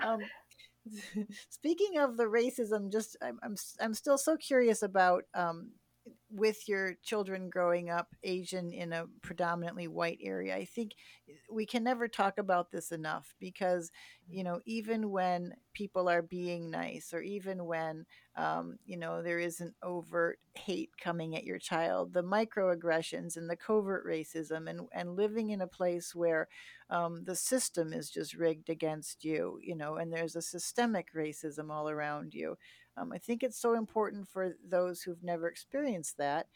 um, 0.04 0.20
speaking 1.48 1.98
of 1.98 2.16
the 2.16 2.24
racism, 2.24 2.90
just 2.92 3.16
I'm, 3.22 3.38
I'm, 3.42 3.56
I'm 3.80 3.94
still 3.94 4.18
so 4.18 4.36
curious 4.36 4.82
about 4.82 5.24
um, 5.34 5.70
with 6.30 6.68
your 6.68 6.94
children 7.02 7.48
growing 7.48 7.88
up 7.88 8.08
Asian 8.24 8.72
in 8.72 8.92
a 8.92 9.06
predominantly 9.22 9.86
white 9.86 10.18
area. 10.22 10.56
I 10.56 10.64
think 10.64 10.92
we 11.50 11.66
can 11.66 11.84
never 11.84 12.08
talk 12.08 12.38
about 12.38 12.70
this 12.70 12.90
enough 12.90 13.34
because, 13.38 13.90
you 14.28 14.42
know, 14.42 14.60
even 14.66 15.10
when 15.10 15.54
people 15.72 16.08
are 16.08 16.22
being 16.22 16.70
nice 16.70 17.12
or 17.14 17.20
even 17.20 17.64
when, 17.64 18.06
um, 18.36 18.78
you 18.84 18.96
know, 18.96 19.22
there 19.22 19.38
isn't 19.38 19.74
overt 19.82 20.38
hate 20.54 20.90
coming 21.00 21.36
at 21.36 21.44
your 21.44 21.58
child, 21.58 22.12
the 22.12 22.24
microaggressions 22.24 23.36
and 23.36 23.48
the 23.48 23.56
covert 23.56 24.04
racism 24.06 24.68
and, 24.68 24.80
and 24.92 25.16
living 25.16 25.50
in 25.50 25.60
a 25.60 25.66
place 25.66 26.14
where 26.14 26.48
um, 26.90 27.24
the 27.24 27.36
system 27.36 27.92
is 27.92 28.10
just 28.10 28.34
rigged 28.34 28.68
against 28.68 29.24
you, 29.24 29.58
you 29.62 29.76
know, 29.76 29.96
and 29.96 30.12
there's 30.12 30.36
a 30.36 30.42
systemic 30.42 31.08
racism 31.14 31.70
all 31.70 31.88
around 31.88 32.34
you. 32.34 32.56
Um, 32.96 33.12
I 33.12 33.18
think 33.18 33.42
it's 33.42 33.60
so 33.60 33.74
important 33.74 34.26
for 34.28 34.56
those 34.66 35.02
who've 35.02 35.22
never 35.22 35.48
experienced 35.48 36.16
that 36.18 36.46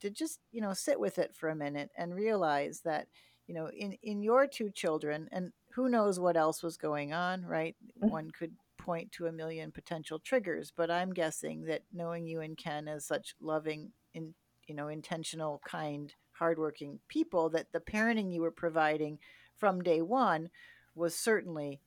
to 0.00 0.10
just, 0.10 0.40
you 0.52 0.60
know, 0.60 0.72
sit 0.72 0.98
with 0.98 1.18
it 1.18 1.34
for 1.34 1.48
a 1.48 1.56
minute 1.56 1.90
and 1.96 2.14
realize 2.14 2.80
that, 2.84 3.06
you 3.46 3.54
know, 3.54 3.68
in, 3.68 3.96
in 4.02 4.22
your 4.22 4.46
two 4.46 4.70
children, 4.70 5.28
and 5.32 5.52
who 5.70 5.88
knows 5.88 6.18
what 6.18 6.36
else 6.36 6.62
was 6.62 6.76
going 6.76 7.12
on, 7.12 7.44
right? 7.44 7.76
Mm-hmm. 7.98 8.10
One 8.10 8.30
could 8.30 8.52
point 8.78 9.12
to 9.12 9.26
a 9.26 9.32
million 9.32 9.70
potential 9.70 10.18
triggers, 10.18 10.72
but 10.76 10.90
I'm 10.90 11.12
guessing 11.12 11.64
that 11.64 11.82
knowing 11.92 12.26
you 12.26 12.40
and 12.40 12.56
Ken 12.56 12.88
as 12.88 13.06
such 13.06 13.34
loving, 13.40 13.92
in, 14.14 14.34
you 14.66 14.74
know, 14.74 14.88
intentional, 14.88 15.60
kind, 15.66 16.12
hardworking 16.32 16.98
people, 17.08 17.48
that 17.50 17.70
the 17.72 17.80
parenting 17.80 18.32
you 18.32 18.42
were 18.42 18.50
providing 18.50 19.18
from 19.56 19.82
day 19.82 20.02
one 20.02 20.50
was 20.94 21.14
certainly 21.14 21.80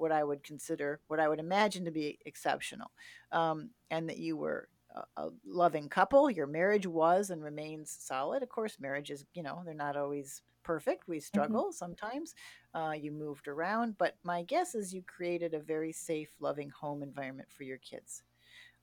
what 0.00 0.12
I 0.12 0.24
would 0.24 0.42
consider, 0.42 1.00
what 1.08 1.20
I 1.20 1.28
would 1.28 1.40
imagine 1.40 1.84
to 1.86 1.90
be 1.92 2.18
exceptional, 2.26 2.92
um, 3.32 3.70
and 3.90 4.08
that 4.08 4.18
you 4.18 4.36
were 4.36 4.68
a, 4.94 5.02
a 5.16 5.30
loving 5.44 5.88
couple. 5.88 6.30
Your 6.30 6.46
marriage 6.46 6.86
was 6.86 7.30
and 7.30 7.42
remains 7.42 7.90
solid. 7.90 8.42
Of 8.42 8.48
course, 8.48 8.78
marriages, 8.80 9.24
you 9.34 9.42
know, 9.42 9.62
they're 9.64 9.74
not 9.74 9.96
always 9.96 10.42
perfect. 10.62 11.08
We 11.08 11.20
hmm 11.34 11.60
struggle 11.60 11.72
sometimes. 11.72 12.34
Uh, 12.74 12.94
you 12.98 13.12
moved 13.12 13.48
around, 13.48 13.98
but 13.98 14.16
my 14.22 14.42
guess 14.42 14.74
is 14.74 14.94
you 14.94 15.02
created 15.02 15.54
a 15.54 15.60
very 15.60 15.92
safe, 15.92 16.30
loving 16.40 16.70
home 16.70 17.02
environment 17.02 17.50
for 17.52 17.64
your 17.64 17.78
kids. 17.78 18.22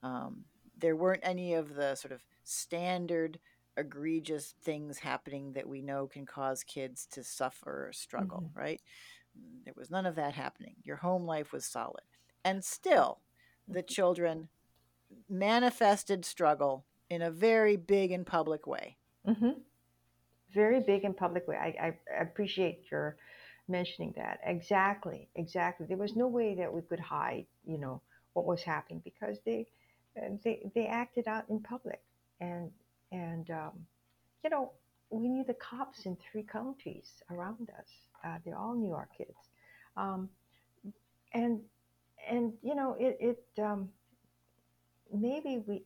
Um, 0.02 0.44
there 0.76 0.96
weren't 0.96 1.22
any 1.24 1.54
of 1.54 1.74
the 1.74 1.94
sort 1.94 2.12
of 2.12 2.24
standard 2.44 3.40
egregious 3.76 4.54
things 4.62 4.98
happening 4.98 5.52
that 5.52 5.68
we 5.68 5.82
know 5.82 6.06
can 6.06 6.26
cause 6.26 6.64
kids 6.64 7.06
to 7.06 7.22
suffer 7.22 7.88
or 7.88 7.92
struggle, 7.92 8.42
hmm 8.42 8.54
right? 8.54 8.80
There 9.64 9.74
was 9.76 9.90
none 9.90 10.06
of 10.06 10.14
that 10.16 10.34
happening. 10.34 10.76
Your 10.84 10.96
home 10.96 11.24
life 11.26 11.52
was 11.52 11.64
solid. 11.64 12.04
And 12.44 12.64
still, 12.64 13.20
the 13.68 13.82
children 13.82 14.48
manifested 15.28 16.24
struggle 16.24 16.86
in 17.10 17.22
a 17.22 17.30
very 17.30 17.76
big 17.76 18.12
and 18.12 18.26
public 18.26 18.66
way. 18.66 18.96
hmm 19.24 19.50
Very 20.52 20.80
big 20.80 21.04
and 21.04 21.16
public 21.16 21.46
way. 21.48 21.56
I, 21.56 21.86
I 21.86 21.98
I 22.18 22.22
appreciate 22.22 22.90
your 22.90 23.16
mentioning 23.68 24.12
that. 24.16 24.40
Exactly, 24.44 25.28
exactly. 25.36 25.86
There 25.86 25.96
was 25.98 26.16
no 26.16 26.26
way 26.26 26.54
that 26.56 26.72
we 26.72 26.82
could 26.82 27.00
hide, 27.00 27.46
you 27.66 27.78
know, 27.78 28.00
what 28.32 28.46
was 28.46 28.62
happening 28.62 29.00
because 29.04 29.38
they 29.44 29.66
uh, 30.16 30.30
they 30.44 30.70
they 30.74 30.86
acted 30.86 31.28
out 31.28 31.44
in 31.50 31.60
public, 31.60 32.00
and 32.40 32.70
and 33.12 33.50
um, 33.50 33.86
you 34.44 34.50
know 34.50 34.72
we 35.10 35.28
knew 35.28 35.44
the 35.44 35.54
cops 35.54 36.06
in 36.06 36.16
three 36.16 36.42
counties 36.44 37.22
around 37.30 37.70
us. 37.78 38.07
Uh, 38.24 38.38
they 38.44 38.52
all 38.52 38.74
Knew 38.74 38.92
our 38.92 39.08
kids, 39.16 39.36
um, 39.96 40.28
and 41.32 41.60
and 42.28 42.52
you 42.62 42.74
know 42.74 42.96
it 42.98 43.16
it 43.20 43.62
um, 43.62 43.88
maybe 45.12 45.62
we 45.66 45.82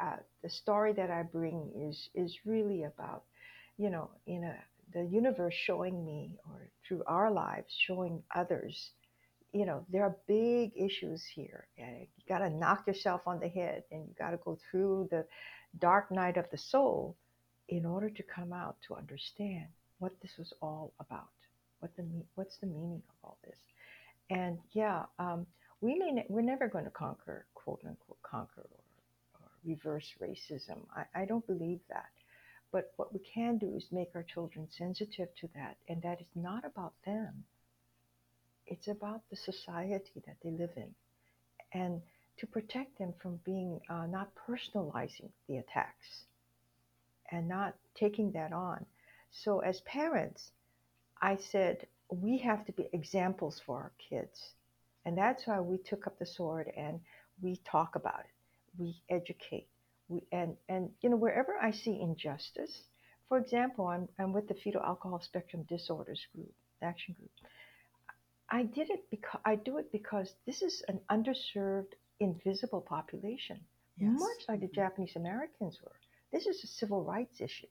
uh, 0.00 0.16
the 0.42 0.50
story 0.50 0.92
that 0.92 1.10
I 1.10 1.22
bring 1.22 1.70
is 1.76 2.10
is 2.14 2.38
really 2.44 2.84
about 2.84 3.24
you 3.78 3.90
know 3.90 4.10
in 4.26 4.44
a 4.44 4.54
the 4.92 5.04
universe 5.04 5.54
showing 5.54 6.04
me 6.04 6.38
or 6.48 6.68
through 6.86 7.02
our 7.06 7.30
lives 7.30 7.74
showing 7.86 8.22
others 8.34 8.92
you 9.52 9.66
know 9.66 9.84
there 9.90 10.02
are 10.02 10.16
big 10.26 10.72
issues 10.76 11.24
here. 11.34 11.66
You 11.78 12.06
got 12.28 12.38
to 12.38 12.50
knock 12.50 12.86
yourself 12.86 13.22
on 13.26 13.40
the 13.40 13.48
head 13.48 13.84
and 13.90 14.06
you 14.06 14.14
got 14.18 14.30
to 14.30 14.38
go 14.38 14.58
through 14.70 15.08
the 15.10 15.24
dark 15.78 16.10
night 16.10 16.36
of 16.36 16.46
the 16.50 16.58
soul 16.58 17.16
in 17.68 17.84
order 17.84 18.10
to 18.10 18.22
come 18.22 18.52
out 18.52 18.76
to 18.86 18.94
understand 18.94 19.66
what 19.98 20.12
this 20.22 20.32
was 20.38 20.52
all 20.62 20.92
about 21.00 21.28
what 21.80 21.94
the 21.96 22.04
what's 22.34 22.56
the 22.58 22.66
meaning 22.66 23.02
of 23.08 23.14
all 23.24 23.38
this 23.44 23.58
and 24.30 24.58
yeah, 24.72 25.04
um, 25.18 25.46
we 25.80 25.94
may 25.98 26.12
ne- 26.12 26.26
we're 26.28 26.42
never 26.42 26.68
going 26.68 26.84
to 26.84 26.90
conquer, 26.90 27.46
quote 27.54 27.80
unquote, 27.86 28.22
conquer 28.22 28.62
or, 28.62 29.40
or 29.40 29.50
reverse 29.64 30.10
racism. 30.22 30.80
I, 30.94 31.22
I 31.22 31.24
don't 31.24 31.46
believe 31.46 31.80
that. 31.88 32.10
But 32.72 32.92
what 32.96 33.12
we 33.14 33.20
can 33.20 33.58
do 33.58 33.74
is 33.76 33.86
make 33.92 34.10
our 34.14 34.24
children 34.24 34.68
sensitive 34.76 35.28
to 35.40 35.48
that, 35.54 35.78
and 35.88 36.02
that 36.02 36.20
is 36.20 36.26
not 36.34 36.64
about 36.66 36.92
them. 37.06 37.44
It's 38.66 38.88
about 38.88 39.22
the 39.30 39.36
society 39.36 40.22
that 40.26 40.36
they 40.44 40.50
live 40.50 40.70
in, 40.76 40.94
and 41.72 42.02
to 42.38 42.46
protect 42.46 42.98
them 42.98 43.14
from 43.22 43.40
being 43.44 43.80
uh, 43.88 44.06
not 44.06 44.30
personalizing 44.48 45.30
the 45.48 45.56
attacks 45.56 46.24
and 47.32 47.48
not 47.48 47.74
taking 47.98 48.32
that 48.32 48.52
on. 48.52 48.84
So 49.30 49.60
as 49.60 49.80
parents, 49.82 50.52
I 51.22 51.36
said, 51.36 51.86
we 52.10 52.38
have 52.38 52.64
to 52.66 52.72
be 52.72 52.88
examples 52.92 53.60
for 53.66 53.76
our 53.78 53.92
kids. 54.10 54.54
And 55.04 55.16
that's 55.16 55.46
why 55.46 55.60
we 55.60 55.78
took 55.78 56.06
up 56.06 56.18
the 56.18 56.26
sword 56.26 56.70
and 56.76 57.00
we 57.40 57.56
talk 57.64 57.94
about 57.96 58.20
it. 58.20 58.30
We 58.78 58.96
educate. 59.10 59.68
We, 60.08 60.22
and, 60.32 60.56
and, 60.68 60.90
you 61.00 61.10
know, 61.10 61.16
wherever 61.16 61.56
I 61.60 61.70
see 61.72 62.00
injustice, 62.00 62.82
for 63.28 63.38
example, 63.38 63.86
I'm, 63.86 64.08
I'm 64.18 64.32
with 64.32 64.48
the 64.48 64.54
fetal 64.54 64.82
alcohol 64.82 65.20
spectrum 65.20 65.64
disorders 65.68 66.26
group, 66.34 66.52
action 66.82 67.14
group. 67.18 67.30
I 68.50 68.64
did 68.64 68.90
it 68.90 69.10
because 69.10 69.40
I 69.44 69.56
do 69.56 69.78
it 69.78 69.90
because 69.92 70.34
this 70.46 70.62
is 70.62 70.82
an 70.88 71.00
underserved, 71.10 71.94
invisible 72.20 72.80
population, 72.82 73.64
Yes. 73.98 74.20
much 74.20 74.48
like 74.48 74.60
the 74.60 74.68
hmm 74.68 74.80
Japanese 74.80 75.16
Americans 75.16 75.78
were. 75.82 76.00
This 76.32 76.46
is 76.46 76.62
a 76.64 76.66
civil 76.68 77.04
rights 77.04 77.40
issue. 77.40 77.66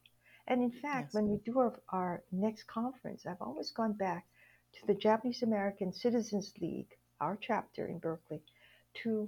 And 0.48 0.62
in 0.64 0.72
fact, 0.72 1.08
Yes. 1.08 1.14
when 1.14 1.28
we 1.30 1.38
do 1.38 1.60
our, 1.60 1.80
our 1.89 2.24
next 2.32 2.64
conference, 2.68 3.26
I've 3.26 3.41
always 3.41 3.72
gone 3.72 3.93
back 3.93 4.26
to 4.80 4.88
the 4.88 4.95
Japanese 4.95 5.43
American 5.43 5.93
Citizens 5.93 6.54
League, 6.62 6.98
our 7.20 7.38
chapter 7.41 7.88
in 7.88 8.00
Berkeley, 8.00 8.41
to 9.04 9.28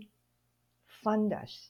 fund 1.03 1.33
us. 1.33 1.69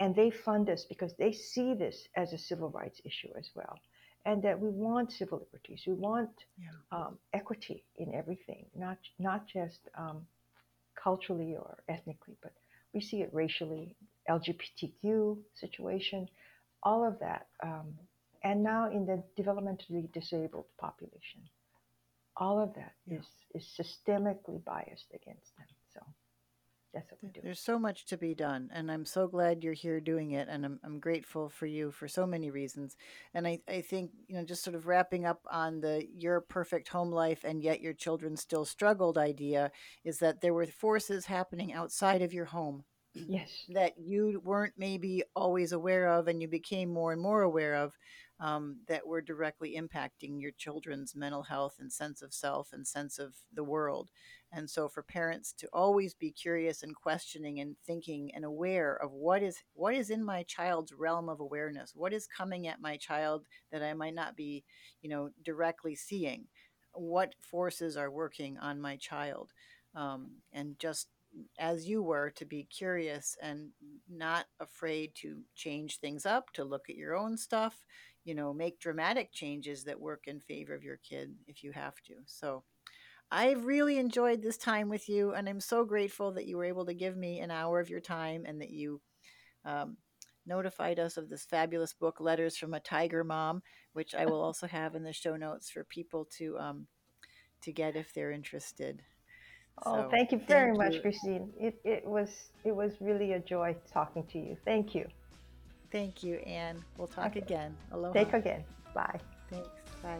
And 0.00 0.14
they 0.14 0.30
fund 0.30 0.68
us 0.68 0.84
because 0.84 1.14
they 1.16 1.32
see 1.32 1.74
this 1.74 2.08
as 2.16 2.32
a 2.32 2.38
civil 2.38 2.70
rights 2.70 3.00
issue 3.04 3.30
as 3.38 3.50
well. 3.54 3.78
And 4.24 4.42
that 4.42 4.58
we 4.60 4.68
want 4.70 5.12
civil 5.12 5.38
liberties, 5.40 5.84
we 5.86 5.94
want 5.94 6.30
Yeah. 6.58 6.70
um, 6.92 7.18
equity 7.32 7.84
in 7.96 8.14
everything, 8.14 8.66
not, 8.74 8.98
not 9.18 9.46
just 9.46 9.88
um, 9.96 10.26
culturally 10.94 11.56
or 11.56 11.82
ethnically, 11.88 12.36
but 12.42 12.52
we 12.92 13.00
see 13.00 13.22
it 13.22 13.30
racially, 13.32 13.96
LGBTQ 14.28 15.38
situation, 15.54 16.28
all 16.82 17.06
of 17.06 17.18
that. 17.20 17.48
Um, 17.62 17.94
and 18.44 18.62
now 18.62 18.90
in 18.90 19.06
the 19.06 19.22
developmentally 19.40 20.10
disabled 20.12 20.66
population, 20.78 21.42
all 22.36 22.60
of 22.60 22.74
that 22.74 22.92
Yeah. 23.06 23.18
is, 23.18 23.26
is 23.54 23.64
systemically 23.78 24.64
biased 24.64 25.06
against 25.14 25.56
them. 25.56 25.66
So 25.94 26.00
that's 26.94 27.10
what 27.10 27.22
we 27.22 27.28
do. 27.30 27.40
There's 27.42 27.60
so 27.60 27.78
much 27.78 28.06
to 28.06 28.16
be 28.16 28.34
done, 28.34 28.70
and 28.72 28.90
I'm 28.90 29.04
so 29.04 29.26
glad 29.26 29.64
you're 29.64 29.72
here 29.72 30.00
doing 30.00 30.32
it, 30.32 30.48
and 30.48 30.64
I'm, 30.64 30.80
I'm 30.84 31.00
grateful 31.00 31.48
for 31.48 31.66
you 31.66 31.90
for 31.90 32.06
so 32.08 32.26
many 32.26 32.50
reasons. 32.50 32.96
And 33.34 33.46
I, 33.46 33.60
I 33.68 33.80
think, 33.80 34.10
you 34.28 34.36
know, 34.36 34.44
just 34.44 34.62
sort 34.62 34.76
of 34.76 34.86
wrapping 34.86 35.24
up 35.26 35.40
on 35.50 35.80
the 35.80 36.06
your 36.16 36.40
perfect 36.40 36.88
home 36.88 37.10
life 37.10 37.44
and 37.44 37.62
yet 37.62 37.80
your 37.80 37.94
children 37.94 38.36
still 38.36 38.64
struggled 38.64 39.18
idea 39.18 39.70
is 40.04 40.18
that 40.18 40.40
there 40.40 40.54
were 40.54 40.66
forces 40.66 41.26
happening 41.26 41.72
outside 41.72 42.22
of 42.22 42.32
your 42.32 42.46
home 42.46 42.84
Yes. 43.14 43.50
that 43.68 43.98
you 43.98 44.40
weren't 44.44 44.74
maybe 44.76 45.22
always 45.34 45.72
aware 45.72 46.08
of 46.08 46.28
and 46.28 46.42
you 46.42 46.48
became 46.48 46.92
more 46.92 47.12
and 47.12 47.20
more 47.22 47.42
aware 47.42 47.74
of 47.74 47.96
um, 48.42 48.78
that 48.88 49.06
were 49.06 49.22
directly 49.22 49.78
impacting 49.80 50.40
your 50.40 50.50
children's 50.58 51.14
mental 51.14 51.44
health 51.44 51.76
and 51.78 51.92
sense 51.92 52.22
of 52.22 52.34
self 52.34 52.72
and 52.72 52.86
sense 52.86 53.20
of 53.20 53.34
the 53.54 53.62
world. 53.62 54.10
And 54.52 54.68
so 54.68 54.88
for 54.88 55.04
parents 55.04 55.52
to 55.58 55.68
always 55.72 56.12
be 56.12 56.32
curious 56.32 56.82
and 56.82 56.94
questioning 56.94 57.60
and 57.60 57.76
thinking 57.86 58.32
and 58.34 58.44
aware 58.44 58.96
of 59.00 59.12
what 59.12 59.44
is 59.44 59.62
what 59.74 59.94
is 59.94 60.10
in 60.10 60.24
my 60.24 60.42
child's 60.42 60.92
realm 60.92 61.28
of 61.28 61.38
awareness, 61.38 61.92
what 61.94 62.12
is 62.12 62.26
coming 62.26 62.66
at 62.66 62.80
my 62.80 62.96
child 62.96 63.46
that 63.70 63.82
I 63.82 63.94
might 63.94 64.14
not 64.14 64.36
be, 64.36 64.64
you 65.02 65.08
know, 65.08 65.30
directly 65.44 65.94
seeing, 65.94 66.48
what 66.94 67.36
forces 67.40 67.96
are 67.96 68.10
working 68.10 68.58
on 68.58 68.80
my 68.80 68.96
child, 68.96 69.52
um, 69.94 70.32
and 70.52 70.76
just 70.80 71.06
as 71.58 71.88
you 71.88 72.02
were 72.02 72.30
to 72.30 72.44
be 72.44 72.64
curious 72.64 73.36
and 73.40 73.70
not 74.10 74.46
afraid 74.60 75.14
to 75.14 75.38
change 75.54 75.98
things 75.98 76.26
up, 76.26 76.52
to 76.52 76.64
look 76.64 76.90
at 76.90 76.96
your 76.96 77.16
own 77.16 77.36
stuff, 77.36 77.84
you 78.24 78.34
know, 78.34 78.52
make 78.52 78.78
dramatic 78.78 79.32
changes 79.32 79.84
that 79.84 80.00
work 80.00 80.24
in 80.26 80.40
favor 80.40 80.74
of 80.74 80.84
your 80.84 80.98
kid 80.98 81.34
if 81.46 81.64
you 81.64 81.72
have 81.72 82.00
to. 82.06 82.14
So 82.26 82.64
I've 83.30 83.64
really 83.64 83.98
enjoyed 83.98 84.42
this 84.42 84.58
time 84.58 84.88
with 84.88 85.08
you, 85.08 85.32
and 85.32 85.48
I'm 85.48 85.60
so 85.60 85.84
grateful 85.84 86.32
that 86.32 86.46
you 86.46 86.56
were 86.56 86.64
able 86.64 86.86
to 86.86 86.94
give 86.94 87.16
me 87.16 87.40
an 87.40 87.50
hour 87.50 87.80
of 87.80 87.90
your 87.90 88.00
time 88.00 88.44
and 88.46 88.60
that 88.60 88.70
you 88.70 89.00
um, 89.64 89.96
notified 90.46 90.98
us 90.98 91.16
of 91.16 91.28
this 91.28 91.44
fabulous 91.44 91.94
book, 91.94 92.20
Letters 92.20 92.56
from 92.56 92.74
a 92.74 92.80
Tiger 92.80 93.24
Mom, 93.24 93.62
which 93.92 94.14
I 94.14 94.26
will 94.26 94.40
also 94.42 94.66
have 94.66 94.94
in 94.94 95.02
the 95.02 95.12
show 95.12 95.36
notes 95.36 95.70
for 95.70 95.84
people 95.84 96.26
to 96.38 96.58
um, 96.58 96.86
to 97.62 97.72
get 97.72 97.96
if 97.96 98.12
they're 98.12 98.32
interested. 98.32 99.02
Oh, 99.86 99.94
So 99.94 100.08
thank 100.10 100.32
you 100.32 100.40
very 100.46 100.76
thank 100.76 100.78
much, 100.78 100.94
you. 100.94 101.00
Christine. 101.00 101.52
It, 101.58 101.80
it 101.84 102.04
was 102.04 102.50
it 102.64 102.74
was 102.74 102.92
really 103.00 103.32
a 103.32 103.40
joy 103.40 103.76
talking 103.92 104.26
to 104.32 104.38
you. 104.38 104.56
Thank 104.64 104.94
you. 104.94 105.08
Thank 105.92 106.22
you, 106.22 106.36
Ann. 106.36 106.82
We'll 106.96 107.06
talk 107.06 107.26
Okay. 107.26 107.40
again. 107.40 107.76
Aloha. 107.92 108.14
Take 108.14 108.32
again. 108.32 108.64
Bye. 108.94 109.20
Thanks. 109.50 109.68
Bye. 110.02 110.18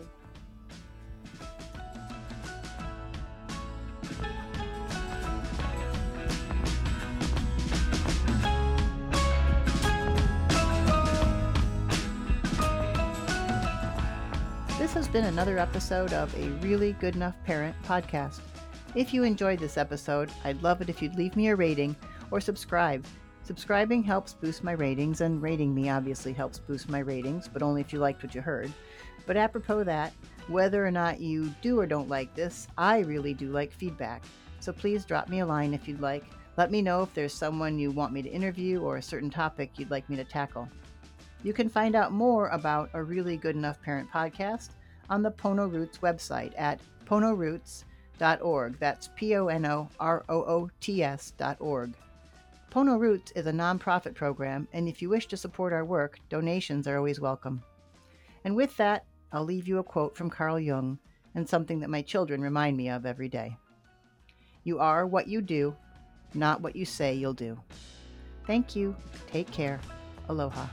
This 14.79 14.95
has 14.95 15.07
been 15.07 15.25
another 15.27 15.59
episode 15.59 16.13
of 16.13 16.35
a 16.37 16.49
Really 16.67 16.93
Good 16.95 17.15
Enough 17.15 17.37
Parent 17.45 17.77
podcast. 17.85 18.41
If 18.95 19.15
you 19.15 19.23
enjoyed 19.23 19.61
this 19.61 19.79
episode, 19.79 20.31
I'd 20.45 20.63
love 20.63 20.83
it 20.83 20.89
if 20.89 21.01
you'd 21.01 21.15
leave 21.17 21.37
me 21.37 21.49
a 21.49 21.57
rating 21.57 21.95
or 22.31 22.41
subscribe. 22.41 23.05
Subscribing 23.53 24.03
helps 24.03 24.33
boost 24.33 24.65
my 24.65 24.73
ratings, 24.73 25.21
and 25.21 25.43
rating 25.43 25.75
me 25.75 25.91
obviously 25.91 26.33
helps 26.33 26.59
boost 26.59 26.89
my 26.89 27.01
ratings, 27.01 27.51
but 27.53 27.63
only 27.63 27.83
if 27.83 27.93
you 27.93 27.99
liked 27.99 28.23
what 28.23 28.35
you 28.35 28.41
heard. 28.41 28.73
But 29.27 29.37
apropos 29.37 29.85
that, 29.85 30.15
whether 30.49 30.87
or 30.87 30.91
not 30.91 31.21
you 31.21 31.55
do 31.61 31.79
or 31.79 31.87
don't 31.87 32.09
like 32.09 32.35
this, 32.35 32.67
I 32.79 33.01
really 33.01 33.35
do 33.35 33.51
like 33.51 33.71
feedback. 33.71 34.25
so 34.61 34.73
please 34.73 35.05
drop 35.05 35.29
me 35.29 35.41
a 35.41 35.47
line 35.47 35.75
if 35.75 35.87
you'd 35.87 36.01
like. 36.01 36.25
Let 36.57 36.71
me 36.71 36.81
know 36.81 37.03
if 37.03 37.13
there's 37.13 37.35
someone 37.35 37.79
you 37.79 37.91
want 37.91 38.15
me 38.15 38.23
to 38.23 38.29
interview 38.31 38.81
or 38.81 38.97
a 38.97 39.03
certain 39.03 39.29
topic 39.29 39.73
you'd 39.77 39.91
like 39.91 40.09
me 40.09 40.17
to 40.17 40.25
tackle. 40.25 40.67
You 41.43 41.53
can 41.53 41.69
find 41.69 41.95
out 41.95 42.11
more 42.11 42.49
about 42.49 42.89
a 42.95 43.03
Really 43.03 43.37
Good 43.37 43.57
Enough 43.57 43.83
Parent 43.83 44.11
podcast 44.11 44.71
on 45.11 45.23
the 45.23 45.31
Pono 45.31 45.71
Roots 45.71 45.99
website 45.99 46.55
at 46.57 46.81
ponoroots.org. 47.05 48.79
That's 48.79 49.11
P 49.15 49.37
O 49.37 49.49
N 49.49 49.67
O 49.67 49.91
R 50.01 50.25
O 50.31 50.37
O 50.43 50.71
T 50.81 51.03
S.org. 51.03 51.93
Pono 52.73 52.99
Roots 52.99 53.33
is 53.33 53.47
a 53.47 53.53
nonprofit 53.53 54.15
program, 54.15 54.67
and 54.73 54.89
if 54.89 55.03
you 55.03 55.11
wish 55.11 55.27
to 55.27 55.37
support 55.37 55.75
our 55.75 55.85
work, 55.85 56.19
donations 56.31 56.89
are 56.89 56.97
always 56.97 57.21
welcome. 57.21 57.63
And 58.45 58.57
with 58.57 58.75
that, 58.79 59.05
I'll 59.31 59.45
leave 59.45 59.69
you 59.69 59.77
a 59.77 59.85
quote 59.85 60.17
from 60.17 60.31
Carl 60.31 60.59
Jung 60.59 60.99
and 61.35 61.47
something 61.47 61.81
that 61.81 61.91
my 61.91 62.01
children 62.01 62.41
remind 62.41 62.79
me 62.79 62.89
of 62.89 63.05
every 63.05 63.29
day. 63.29 63.59
You 64.65 64.79
are 64.79 65.07
what 65.07 65.29
you 65.29 65.43
do, 65.43 65.77
not 66.33 66.63
what 66.63 66.75
you 66.75 66.87
say 66.87 67.13
you'll 67.13 67.35
do. 67.35 67.61
Thank 68.47 68.75
you. 68.75 68.97
Take 69.31 69.51
care. 69.51 69.79
Aloha. 70.31 70.65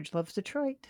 George 0.00 0.14
loves 0.14 0.32
Detroit. 0.32 0.86